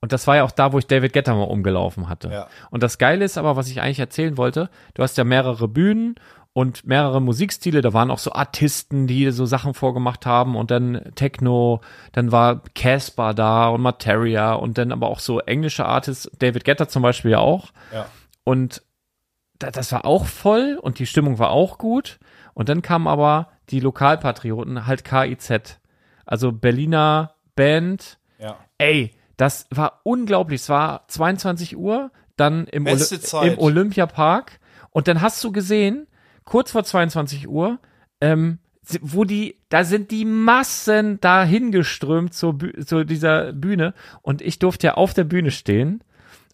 [0.05, 2.28] und das war ja auch da, wo ich David Guetta mal umgelaufen hatte.
[2.28, 2.48] Ja.
[2.68, 6.16] Und das Geile ist aber, was ich eigentlich erzählen wollte, du hast ja mehrere Bühnen
[6.52, 11.10] und mehrere Musikstile, da waren auch so Artisten, die so Sachen vorgemacht haben und dann
[11.14, 11.81] Techno,
[12.12, 16.86] dann war Casper da und Materia und dann aber auch so englische Artists, David Guetta
[16.86, 17.72] zum Beispiel ja auch.
[17.90, 18.05] Ja.
[18.44, 18.82] Und
[19.59, 22.18] da, das war auch voll und die Stimmung war auch gut.
[22.52, 25.81] Und dann kamen aber die Lokalpatrioten, halt KIZ.
[26.26, 28.18] Also Berliner Band.
[28.39, 28.59] Ja.
[28.76, 30.62] Ey, das war unglaublich.
[30.62, 33.05] Es war 22 Uhr, dann im, Oli
[33.52, 34.61] im Olympiapark.
[34.90, 36.06] Und dann hast du gesehen,
[36.44, 37.78] kurz vor 22 Uhr,
[38.20, 38.59] ähm,
[39.01, 43.94] wo die, da sind die Massen dahin geströmt zur, zu dieser Bühne.
[44.23, 46.05] Und ich durfte ja auf der Bühne stehen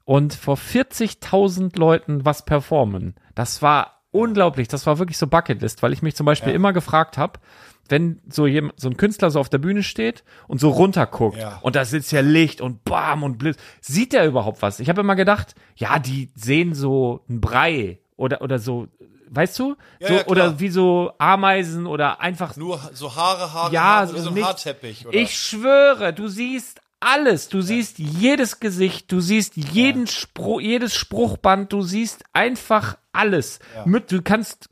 [0.05, 3.15] und vor 40.000 Leuten was performen.
[3.35, 4.69] Das war unglaublich.
[4.69, 6.57] Das war wirklich so Bucketlist, weil ich mich zum Beispiel Ja.
[6.57, 7.41] immer gefragt habe,
[7.89, 11.59] wenn so jemand, so ein Künstler so auf der Bühne steht und so runterguckt Ja.
[11.63, 14.79] und da sitzt ja Licht und Bam und Blitz, sieht der überhaupt was?
[14.81, 18.87] Ich habe immer gedacht, ja, die sehen so ein Brei oder oder so,
[19.31, 19.77] weißt du?
[19.99, 24.07] Ja, so ja, oder wie so Ameisen oder einfach Nur so Haare, Haare, ja, Haare,
[24.09, 25.07] so so ein nicht- Haarteppich.
[25.07, 25.17] Oder?
[25.17, 27.49] Ich schwöre, du siehst alles.
[27.49, 33.59] Du siehst jedes Gesicht, du siehst jeden Spruch, jedes Spruchband, du siehst einfach alles.
[33.85, 34.69] Mit, du kannst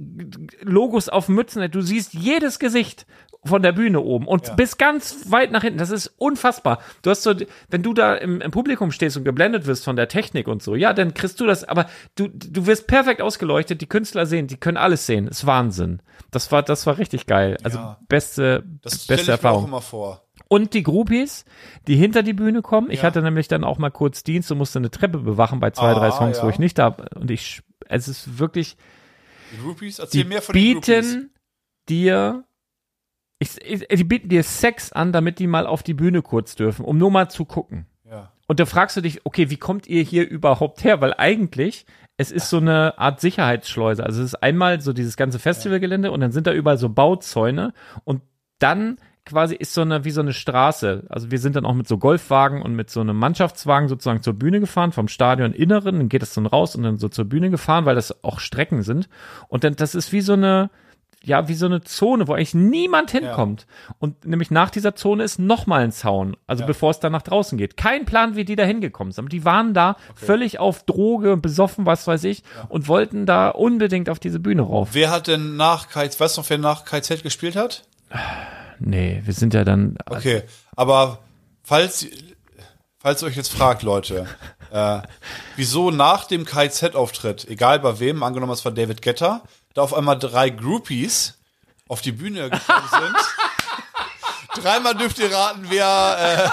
[0.62, 3.06] Logos auf Mützen, du siehst jedes Gesicht
[3.44, 5.78] von der Bühne oben und bis ganz weit nach hinten.
[5.78, 6.80] Das ist unfassbar.
[7.02, 7.34] Du hast so,
[7.70, 10.74] wenn du da im, im Publikum stehst und geblendet wirst von der Technik und so,
[10.74, 11.86] ja, dann kriegst du das, aber
[12.16, 15.28] du, du wirst perfekt ausgeleuchtet, die Künstler sehen, die können alles sehen.
[15.28, 16.02] ist Wahnsinn.
[16.32, 17.56] Das war, das war richtig geil.
[17.62, 17.98] Also Ja.
[18.09, 19.64] beste, das stelle beste ich mir auch Erfahrung.
[19.66, 20.24] immer vor.
[20.48, 21.44] Und die Groupies,
[21.86, 22.90] die hinter die Bühne kommen.
[22.90, 23.04] Ich Ja.
[23.04, 25.94] hatte nämlich dann auch mal kurz Dienst und musste eine Treppe bewachen bei zwei, Ah,
[25.94, 26.52] drei Songs, wo ja.
[26.52, 28.76] ich nicht da und ich, es ist wirklich,
[29.52, 30.86] Die Groupies, die erzähl mehr von den Groupies.
[31.14, 31.30] bieten
[31.88, 32.44] dir,
[33.38, 36.84] ich, ich, die bieten dir Sex an, damit die mal auf die Bühne kurz dürfen,
[36.84, 37.86] um nur mal zu gucken.
[38.10, 38.32] Ja.
[38.46, 41.02] und da fragst du dich, okay, wie kommt ihr hier überhaupt her?
[41.02, 41.84] Weil eigentlich,
[42.16, 44.02] es ist so eine Art Sicherheitsschleuse.
[44.02, 47.74] Also es ist einmal so dieses ganze Festivalgelände und dann sind da überall so Bauzäune
[48.04, 48.22] und
[48.58, 48.96] dann
[49.28, 51.05] quasi ist so eine, wie so eine Straße.
[51.09, 54.34] Also wir sind dann auch mit so Golfwagen und mit so einem Mannschaftswagen sozusagen zur
[54.34, 57.50] Bühne gefahren, vom Stadion Inneren, dann geht es dann raus und dann so zur Bühne
[57.50, 59.09] gefahren, weil das auch Strecken sind.
[59.48, 60.70] Und dann, das ist wie so eine,
[61.22, 63.66] ja, wie so eine Zone, wo eigentlich niemand hinkommt.
[63.98, 67.59] Und nämlich nach dieser Zone ist nochmal ein Zaun, also bevor es dann nach draußen
[67.59, 67.76] geht.
[67.76, 69.24] Kein Plan, wie die da hingekommen sind.
[69.24, 74.09] Aber die waren da völlig auf Droge, besoffen, was weiß ich, und wollten da unbedingt
[74.09, 74.90] auf diese Bühne rauf.
[74.92, 77.84] Wer hat denn nach KZ, weißt du noch, wer nach KZ gespielt hat?
[78.80, 80.42] Nee, wir sind ja dann, Okay,
[80.76, 81.18] aber
[81.62, 82.06] falls,
[82.98, 84.26] falls ihr euch jetzt fragt, Leute,
[84.70, 85.00] äh,
[85.56, 89.42] wieso nach dem KZ-Auftritt, egal bei wem, angenommen es war David Getter,
[89.74, 91.38] da auf einmal drei Groupies
[91.88, 93.16] auf die Bühne gekommen sind.
[94.62, 96.52] Dreimal dürft ihr raten, wer.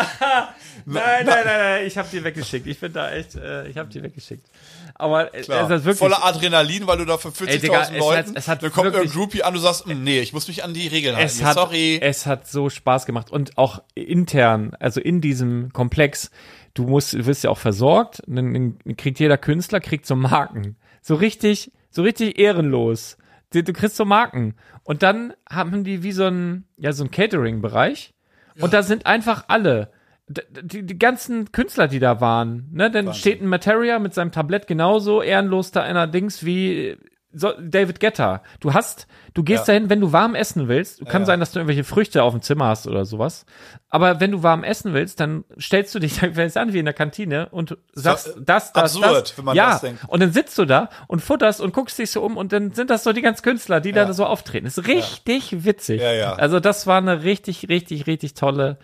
[0.00, 0.57] Äh,
[0.94, 2.66] Nein, nein, nein, nein, ich habe die weggeschickt.
[2.66, 4.46] Ich bin da echt, äh, ich habe die weggeschickt.
[4.94, 7.92] Aber äh, klar, es ist wirklich, voller Adrenalin, weil du da für Ey, Digga, 40.000
[7.94, 10.32] es Leuten, hat- es hat kommt wirklich- irgendein Groupie an, du sagst, "Mm, nee, ich
[10.32, 11.26] muss mich an die Regeln halten.
[11.26, 11.98] es hat, Sorry.
[12.02, 16.30] es hat so Spaß gemacht und auch intern, also in diesem Komplex,
[16.74, 18.52] du musst, du wirst ja auch versorgt, dann,
[18.84, 23.16] dann kriegt jeder Künstler kriegt so Marken, so richtig, so richtig ehrenlos.
[23.52, 24.54] Du, du kriegst so Marken
[24.84, 28.14] und dann haben die wie so ein, ja so ein Catering-Bereich
[28.60, 29.90] und da sind einfach alle.
[30.28, 34.66] Die, die ganzen Künstler, die da waren, ne, dann steht ein Materia mit seinem Tablett
[34.66, 36.98] genauso ehrenlos da einer Dings wie
[37.32, 38.42] so, David Guetta.
[38.58, 39.74] Du hast, du gehst Ja.
[39.74, 41.04] dahin, wenn du warm essen willst.
[41.06, 41.26] Kann Ja.
[41.26, 43.44] sein, dass du irgendwelche Früchte auf dem Zimmer hast oder sowas.
[43.90, 46.94] Aber wenn du warm essen willst, dann stellst du dich dann an wie in der
[46.94, 49.38] Kantine und sagst So, das, das, absurd, das.
[49.38, 49.72] wenn man ja.
[49.72, 50.04] das denkt.
[50.08, 52.88] Und dann sitzt du da und futterst und guckst dich so um und dann sind
[52.88, 54.06] das so die ganzen Künstler, die Ja.
[54.06, 54.64] da so auftreten.
[54.64, 56.00] Das ist richtig witzig.
[56.00, 56.32] Ja, ja.
[56.32, 58.78] Also das war eine richtig, richtig, richtig tolle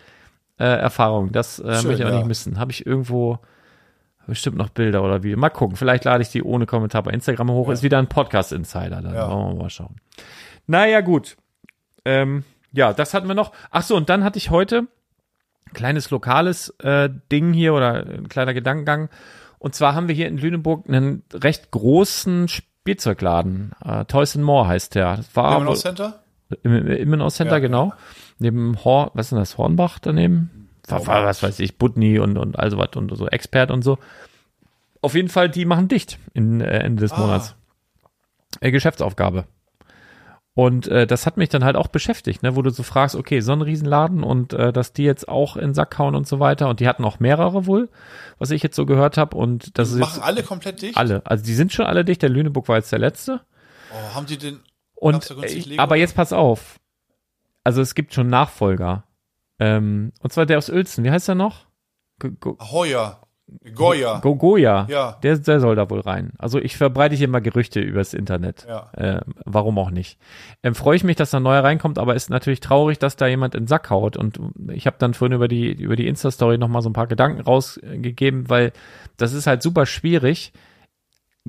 [0.59, 1.33] äh, Erfahrung.
[1.33, 2.17] Das äh, Schön, möchte ich auch ja.
[2.19, 2.59] nicht missen.
[2.59, 3.39] Habe ich irgendwo
[4.27, 5.37] bestimmt noch Bilder oder Video.
[5.39, 5.77] Mal gucken.
[5.77, 7.69] Vielleicht lade ich die ohne Kommentar bei Instagram hoch.
[7.71, 9.03] Ist wieder ein Podcast-Insider.
[9.03, 9.31] Dann Ja.
[9.31, 9.97] wollen wir mal schauen.
[10.67, 11.37] Naja, gut.
[12.07, 13.53] Ähm, ja, das hatten wir noch.
[13.71, 14.87] Ach so, und dann hatte ich heute
[15.67, 19.11] ein kleines lokales äh, Ding hier oder ein kleiner Gedankengang.
[19.59, 23.73] Und zwar haben wir hier in Lüneburg einen recht großen Spielzeugladen.
[23.85, 25.17] Äh, Toys and More heißt der.
[25.19, 26.24] Das war wohl- Center?
[26.63, 27.93] Im, im Immenhaus Center, Ja, genau.
[28.39, 30.69] Neben Hor, was ist denn das, Hornbach daneben?
[30.89, 33.99] War, war, was weiß ich, Budni und, und also was und so, Expert und so.
[35.01, 37.21] Auf jeden Fall, die machen dicht in, äh, Ende des Ah.
[37.21, 37.55] Monats.
[38.61, 39.45] Äh, Geschäftsaufgabe.
[40.57, 43.41] Und äh, das hat mich dann halt auch beschäftigt, ne, wo du so fragst, okay,
[43.41, 46.69] so ein Riesenladen und äh, dass die jetzt auch in Sack hauen und so weiter.
[46.69, 47.89] Und die hatten auch mehrere wohl,
[48.39, 49.37] was ich jetzt so gehört habe.
[49.37, 50.97] Und das ist Machen jetzt alle komplett dicht?
[50.97, 51.23] alle.
[51.25, 52.23] Also die sind schon alle dicht.
[52.23, 53.41] Der Lüneburg war jetzt der letzte.
[53.93, 54.61] Oh, haben die den.
[55.05, 55.83] Und äh, Lego?
[55.83, 56.81] aber jetzt pass auf.
[57.63, 59.05] Also es gibt schon Nachfolger.
[59.59, 61.05] Ähm, und zwar der aus Uelzen.
[61.05, 61.67] Wie heißt er noch?
[62.19, 63.21] Go- Go- Hoya.
[63.75, 64.21] Goya.
[64.21, 64.87] Gogoja.
[64.89, 65.19] Ja.
[65.23, 66.33] Der, der soll da wohl rein.
[66.39, 68.65] Also ich verbreite hier mal Gerüchte übers Internet.
[68.67, 68.91] Ja.
[68.97, 70.19] Ähm, warum auch nicht?
[70.63, 73.55] Ähm, Freue ich mich, dass da neuer reinkommt, aber ist natürlich traurig, dass da jemand
[73.55, 74.17] in den Sack haut.
[74.17, 74.41] Und
[74.73, 78.49] ich habe dann vorhin über die, über die Insta-Story nochmal so ein paar Gedanken rausgegeben,
[78.49, 78.73] weil
[79.19, 80.53] das ist halt super schwierig.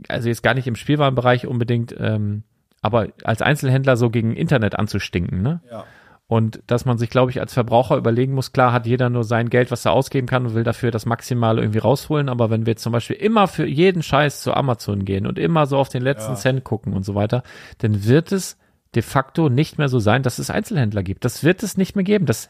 [0.09, 2.43] Also jetzt gar nicht im Spielwarenbereich unbedingt, ähm,
[2.85, 5.61] aber als Einzelhändler so gegen Internet anzustinken, ne?
[5.69, 5.85] Ja.
[6.27, 9.49] Und dass man sich, glaube ich, als Verbraucher überlegen muss, klar hat jeder nur sein
[9.49, 12.29] Geld, was er ausgeben kann und will dafür das Maximale irgendwie rausholen.
[12.29, 15.77] Aber wenn wir zum Beispiel immer für jeden Scheiß zu Amazon gehen und immer so
[15.77, 16.37] auf den letzten Ja.
[16.37, 17.43] Cent gucken und so weiter,
[17.77, 18.57] dann wird es
[18.95, 21.25] de facto nicht mehr so sein, dass es Einzelhändler gibt.
[21.25, 22.25] Das wird es nicht mehr geben.
[22.25, 22.49] Das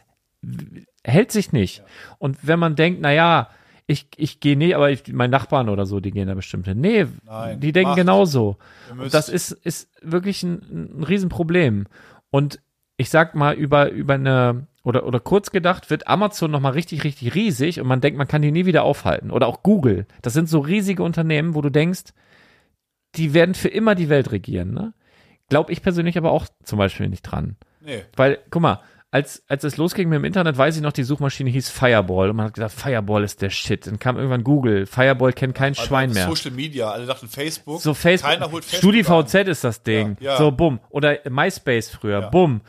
[1.04, 1.82] hält sich nicht.
[2.18, 3.48] Und wenn man denkt, na ja,
[3.86, 6.80] ich, ich gehe nee, aber ich, mein Nachbarn oder so, die gehen da bestimmt hin.
[6.80, 7.98] Nee, Nein, die denken macht.
[7.98, 8.56] genauso.
[9.10, 11.86] Das ist, ist wirklich ein, ein Riesenproblem.
[12.30, 12.60] Und
[12.96, 17.34] ich sag mal, über, über eine, oder, oder kurz gedacht, wird Amazon nochmal richtig, richtig
[17.34, 19.30] riesig und man denkt, man kann die nie wieder aufhalten.
[19.30, 20.06] Oder auch Google.
[20.22, 22.12] Das sind so riesige Unternehmen, wo du denkst,
[23.14, 24.74] die werden für immer die Welt regieren.
[24.74, 24.94] Ne?
[25.48, 27.56] Glaube ich persönlich aber auch zum Beispiel nicht dran.
[27.80, 28.02] Nee.
[28.16, 28.80] Weil, guck mal,
[29.10, 32.36] als, als es losging mit dem Internet, weiß ich noch, die Suchmaschine hieß Fireball und
[32.36, 33.86] man hat gesagt, Fireball ist der Shit.
[33.86, 34.86] Dann kam irgendwann Google.
[34.86, 36.26] Fireball kennt kein Schwein mehr.
[36.26, 36.90] Social Media.
[36.90, 37.80] Alle dachten Facebook.
[37.80, 38.32] So Facebook.
[38.32, 38.92] Keiner holt Facebook.
[38.92, 39.46] StudiVZ an.
[39.46, 40.16] ist das Ding.
[40.20, 40.38] Ja, ja.
[40.38, 40.80] So, bumm.
[40.90, 42.20] Oder MySpace früher.
[42.20, 42.28] Ja.
[42.28, 42.62] Bumm.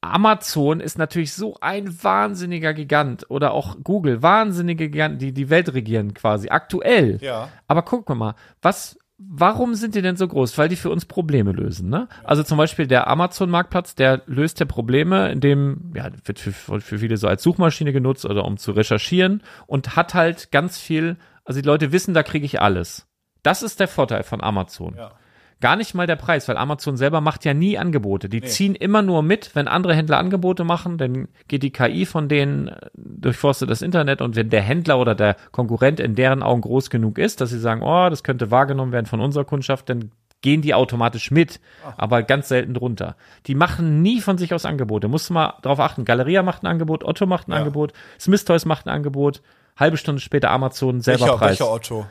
[0.00, 3.28] Amazon ist natürlich so ein wahnsinniger Gigant.
[3.28, 4.22] Oder auch Google.
[4.22, 6.50] Wahnsinnige Giganten, die die Welt regieren quasi.
[6.50, 7.18] Aktuell.
[7.20, 7.48] Ja.
[7.66, 10.56] Aber guck mal, was, warum sind die denn so groß?
[10.58, 12.08] Weil die für uns Probleme lösen, ne?
[12.24, 17.16] Also zum Beispiel der Amazon-Marktplatz, der löst ja Probleme, indem, ja, wird für, für viele
[17.16, 21.66] so als Suchmaschine genutzt oder um zu recherchieren und hat halt ganz viel, also die
[21.66, 23.06] Leute wissen, da kriege ich alles.
[23.42, 24.94] Das ist der Vorteil von Amazon.
[24.96, 25.12] Ja.
[25.60, 28.28] Gar nicht mal der Preis, weil Amazon selber macht ja nie Angebote.
[28.28, 32.28] Die ziehen immer nur mit, wenn andere Händler Angebote machen, dann geht die KI von
[32.28, 36.60] denen, äh, durchforstet das Internet und wenn der Händler oder der Konkurrent in deren Augen
[36.60, 40.12] groß genug ist, dass sie sagen, oh, das könnte wahrgenommen werden von unserer Kundschaft, dann
[40.42, 41.58] gehen die automatisch mit,
[41.96, 43.16] aber ganz selten drunter.
[43.48, 45.08] Die machen nie von sich aus Angebote.
[45.08, 46.04] Musst du mal drauf achten.
[46.04, 47.58] Galeria macht ein Angebot, Otto macht ein Ja.
[47.58, 49.42] Angebot, Smith Toys macht ein Angebot,
[49.76, 51.48] halbe Stunde später Amazon selber welcher, Preis.
[51.58, 52.06] welcher Otto?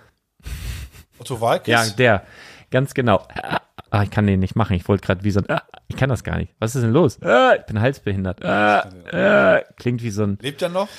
[1.20, 1.68] Otto Walkes?
[1.68, 2.24] Ja, der.
[2.72, 3.26] Ganz genau.
[3.90, 4.76] Ah, ich kann den nicht machen.
[4.76, 5.50] Ich wollte gerade wie so ein.
[5.50, 6.54] Ah, ich kann das gar nicht.
[6.60, 7.22] Was ist denn los?
[7.22, 8.44] Ah, ich bin halsbehindert.
[8.44, 10.38] Ah, ah, klingt wie so ein.
[10.42, 10.90] Lebt er noch?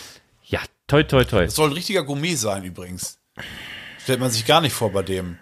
[0.45, 1.45] Ja, toi, toi, toi.
[1.45, 3.19] Das soll ein richtiger Gourmet sein übrigens.
[4.03, 5.37] Stellt man sich gar nicht vor bei dem.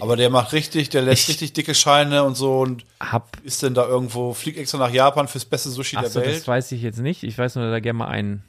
[0.00, 3.36] Aber der macht richtig, der lässt Ich- richtig dicke Scheine und so und Hab.
[3.44, 6.46] ist denn da irgendwo, fliegt extra nach Japan fürs beste Sushi der das Welt.
[6.46, 7.22] weiß ich jetzt nicht.
[7.22, 8.42] Ich weiß nur, da gerne mal einen.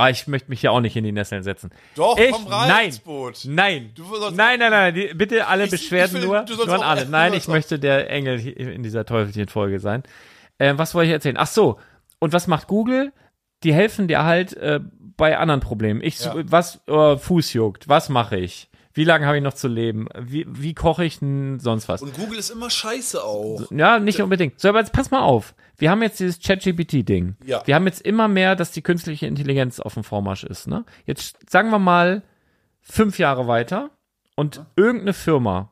[0.00, 1.70] Ah, ich möchte mich ja auch nicht in die Nesseln setzen.
[1.94, 3.40] Doch, ich, komm rein nein, ins Boot.
[3.44, 3.92] Nein.
[4.32, 7.06] Nein, nein, nein, die, bitte alle Ich- Beschwerden ich will- nur, nur an alle.
[7.10, 10.02] Nein, ich möchte der Engel in dieser Teufelchen-Folge sein.
[10.58, 11.36] Ähm, was wollte ich erzählen?
[11.38, 11.78] Ach so.
[12.18, 13.12] Und was macht Google?
[13.62, 14.80] Die helfen dir halt äh,
[15.16, 16.00] bei anderen Problemen.
[16.02, 16.34] Ich, Ja.
[16.44, 17.88] was, äh, Fuß juckt.
[17.88, 18.69] Was mache ich?
[18.92, 20.08] Wie lange habe ich noch zu leben?
[20.18, 22.02] Wie, wie koche ich denn sonst was?
[22.02, 23.70] Und Google ist immer scheiße auch.
[23.70, 24.58] Ja, nicht unbedingt.
[24.60, 25.54] So, aber jetzt pass mal auf.
[25.78, 27.36] Wir haben jetzt dieses ChatGPT-Ding.
[27.44, 27.62] Ja.
[27.66, 30.66] Wir haben jetzt immer mehr, dass die künstliche Intelligenz auf dem Vormarsch ist.
[30.66, 30.84] Ne?
[31.06, 32.22] Jetzt sagen wir mal
[32.80, 33.90] fünf Jahre weiter
[34.34, 35.70] und irgendeine Firma,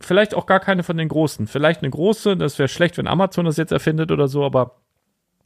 [0.00, 3.44] vielleicht auch gar keine von den großen, vielleicht eine große, das wäre schlecht, wenn Amazon
[3.44, 4.82] das jetzt erfindet oder so, aber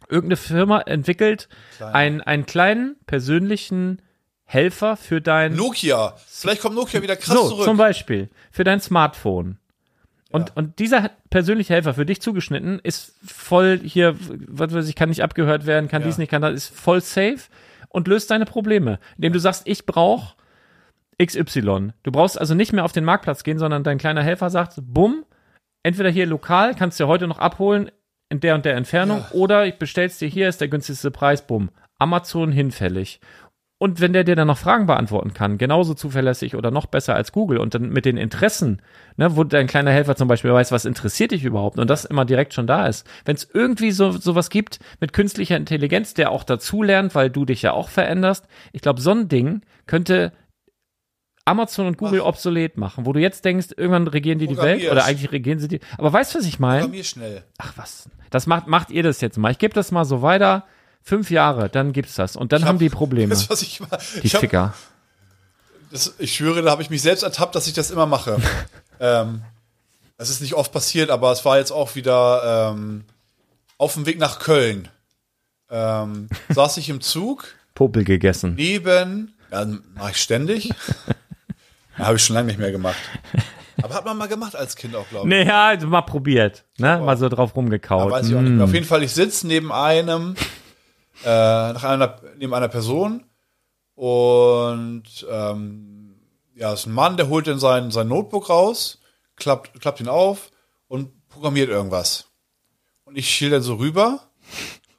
[0.09, 1.49] irgendeine Firma entwickelt
[1.81, 4.03] einen, einen kleinen persönlichen
[4.47, 6.15] Helfer für dein Nokia.
[6.27, 7.65] Vielleicht kommt Nokia wieder krass so, zurück.
[7.65, 9.59] zum Beispiel für dein Smartphone.
[10.31, 14.17] Und, und dieser persönliche Helfer für dich zugeschnitten ist voll hier,
[14.49, 16.09] was weiß ich, kann nicht abgehört werden, kann Ja.
[16.09, 17.39] dies nicht, kann das, ist voll safe
[17.89, 18.99] und löst deine Probleme.
[19.17, 20.35] Indem du sagst, ich brauche
[21.23, 21.93] XY.
[22.03, 25.25] Du brauchst also nicht mehr auf den Marktplatz gehen, sondern dein kleiner Helfer sagt, bumm,
[25.83, 27.91] entweder hier lokal, kannst du dir heute noch abholen
[28.29, 31.71] in der und der Entfernung, oder ich bestell's dir hier, ist der günstigste Preis, bumm.
[31.99, 33.21] Amazon hinfällig.
[33.79, 37.31] Und wenn der dir dann noch Fragen beantworten kann, genauso zuverlässig oder noch besser als
[37.31, 38.81] Google und dann mit den Interessen,
[39.19, 42.25] ne, wo dein kleiner Helfer zum Beispiel weiß, was interessiert dich überhaupt und das immer
[42.25, 43.07] direkt schon da ist.
[43.27, 47.45] Wenn es irgendwie so sowas gibt mit künstlicher Intelligenz, der auch dazu lernt, weil du
[47.45, 50.33] dich ja auch veränderst, ich glaube, so ein Ding könnte
[51.45, 55.05] Amazon und Google obsolet machen, wo du jetzt denkst, irgendwann regieren die die Welt oder
[55.05, 55.81] eigentlich regieren sie die.
[55.99, 56.81] Aber weißt du, was ich meine?
[56.81, 57.45] Programmier schnell.
[57.59, 59.53] Ach was, das macht macht ihr das jetzt mal.
[59.53, 60.65] Ich gebe das mal so weiter.
[61.09, 63.29] Fünf Jahre, dann gibt's das und dann Ich haben hab- die Probleme.
[63.31, 64.75] Das, was ich, mal- Die ich, hab, Ficker.
[65.93, 68.39] das, ich schwöre, da habe ich mich selbst ertappt, dass ich das immer mache.
[69.01, 69.43] ähm,
[70.19, 73.05] es ist nicht oft passiert, aber es war jetzt auch wieder ähm,
[73.79, 74.89] auf dem Weg nach Köln.
[75.71, 78.55] Ähm, saß ich im Zug Popel gegessen.
[78.57, 79.65] neben, ja,
[79.95, 80.71] mache ich ständig.
[81.95, 82.97] Habe ich schon lange nicht mehr gemacht.
[83.81, 85.35] Aber hat man mal gemacht als Kind auch, glaube ich.
[85.35, 86.99] Nee, ja, also mal probiert, ne?
[86.99, 88.11] Mal so drauf Da rumgekaut.
[88.11, 88.65] weiß ich auch nicht mehr.
[88.65, 90.35] Auf jeden Fall, ich sitze neben einem,
[91.25, 93.25] äh, nach einer, neben einer Person
[93.95, 96.17] und ähm,
[96.55, 99.01] ja, ist ein Mann, der holt dann sein, sein Notebook raus,
[99.37, 100.51] klappt, klappt ihn auf
[100.89, 102.29] und programmiert irgendwas.
[103.05, 104.31] Und ich schiel dann so rüber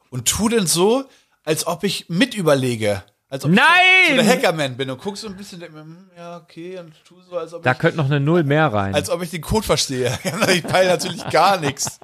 [0.10, 1.06] und tu dann so,
[1.44, 3.04] als ob ich mit überlege.
[3.30, 3.66] Als ob Nein!
[4.06, 6.80] ich so der Hackerman bin und guck so ein bisschen, denk mir, hm, ja, okay,
[6.80, 8.96] und tu so, als ob Da ich könnte noch eine Null mehr rein.
[8.96, 10.18] als ob ich den Code verstehe.
[10.54, 12.00] ich peile natürlich gar nichts.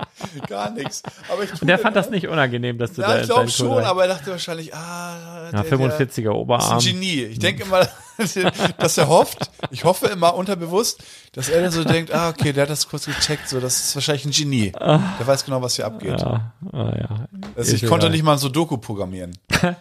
[0.49, 1.01] Gar nichts.
[1.31, 3.71] Aber ich und der fand das nicht unangenehm, dass du Ja, da ich glaube schon,
[3.71, 6.77] rein- aber er dachte wahrscheinlich, ah, ja, der, 45er der ist Oberarm.
[6.77, 7.23] ein Genie.
[7.23, 7.87] Ich denke immer,
[8.77, 11.01] dass er hofft, ich hoffe immer unterbewusst,
[11.31, 13.95] dass er dann so denkt, ah, okay, der hat das kurz gecheckt, so, das ist
[13.95, 14.73] wahrscheinlich ein Genie.
[14.73, 16.19] Der weiß genau, was hier abgeht.
[16.19, 17.27] Ja, ah, ja.
[17.55, 19.37] Also ich konnte nicht mal ein Sudoku programmieren.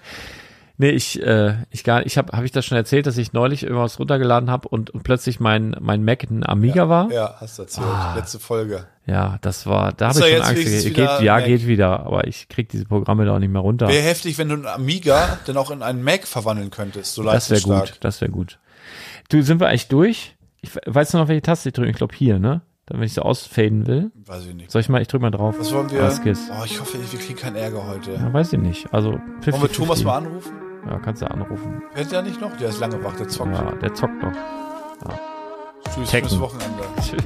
[0.78, 3.62] Nee, ich, äh, ich gar ich habe hab ich das schon erzählt, dass ich neulich
[3.62, 7.10] irgendwas runtergeladen habe und, und plötzlich mein, mein Mac ein Amiga war?
[7.12, 7.86] Ja, hast du erzählt.
[7.86, 8.14] Ah.
[8.16, 8.86] Letzte Folge.
[9.06, 10.84] Ja, das war, da habe ich schon Angst.
[10.84, 11.44] Geht, ja, Mac?
[11.44, 13.88] geht wieder, aber ich krieg diese Programme da auch nicht mehr runter.
[13.88, 17.14] Wäre heftig, wenn du einen Amiga dann auch in einen Mac verwandeln könntest.
[17.14, 18.58] So Das wäre gut, das wäre gut.
[19.28, 20.36] Du, sind wir eigentlich durch?
[20.62, 21.90] Ich we- weißt du noch, welche Taste ich drücke?
[21.90, 22.62] Ich glaube hier, ne?
[22.94, 24.10] Wenn ich so ausfaden will.
[24.27, 24.70] Weiß ich nicht.
[24.70, 25.55] Soll ich mal, ich drück mal drauf.
[25.59, 26.02] Was wollen wir?
[26.02, 26.51] Was geht's?
[26.51, 28.12] Oh, ich hoffe, wir kriegen keinen Ärger heute.
[28.12, 28.93] Ja, weiß ich nicht.
[28.93, 30.05] Also, 50, Wollen wir Thomas 50.
[30.06, 30.52] mal anrufen?
[30.86, 31.82] Ja, kannst du anrufen.
[31.94, 32.55] Kennt der nicht noch?
[32.59, 33.55] Der ist lange wach, der zockt.
[33.55, 34.32] Ja, der zockt noch.
[35.94, 36.28] Tschüss Tekken.
[36.28, 36.82] fürs Wochenende.
[37.01, 37.23] Tschüss.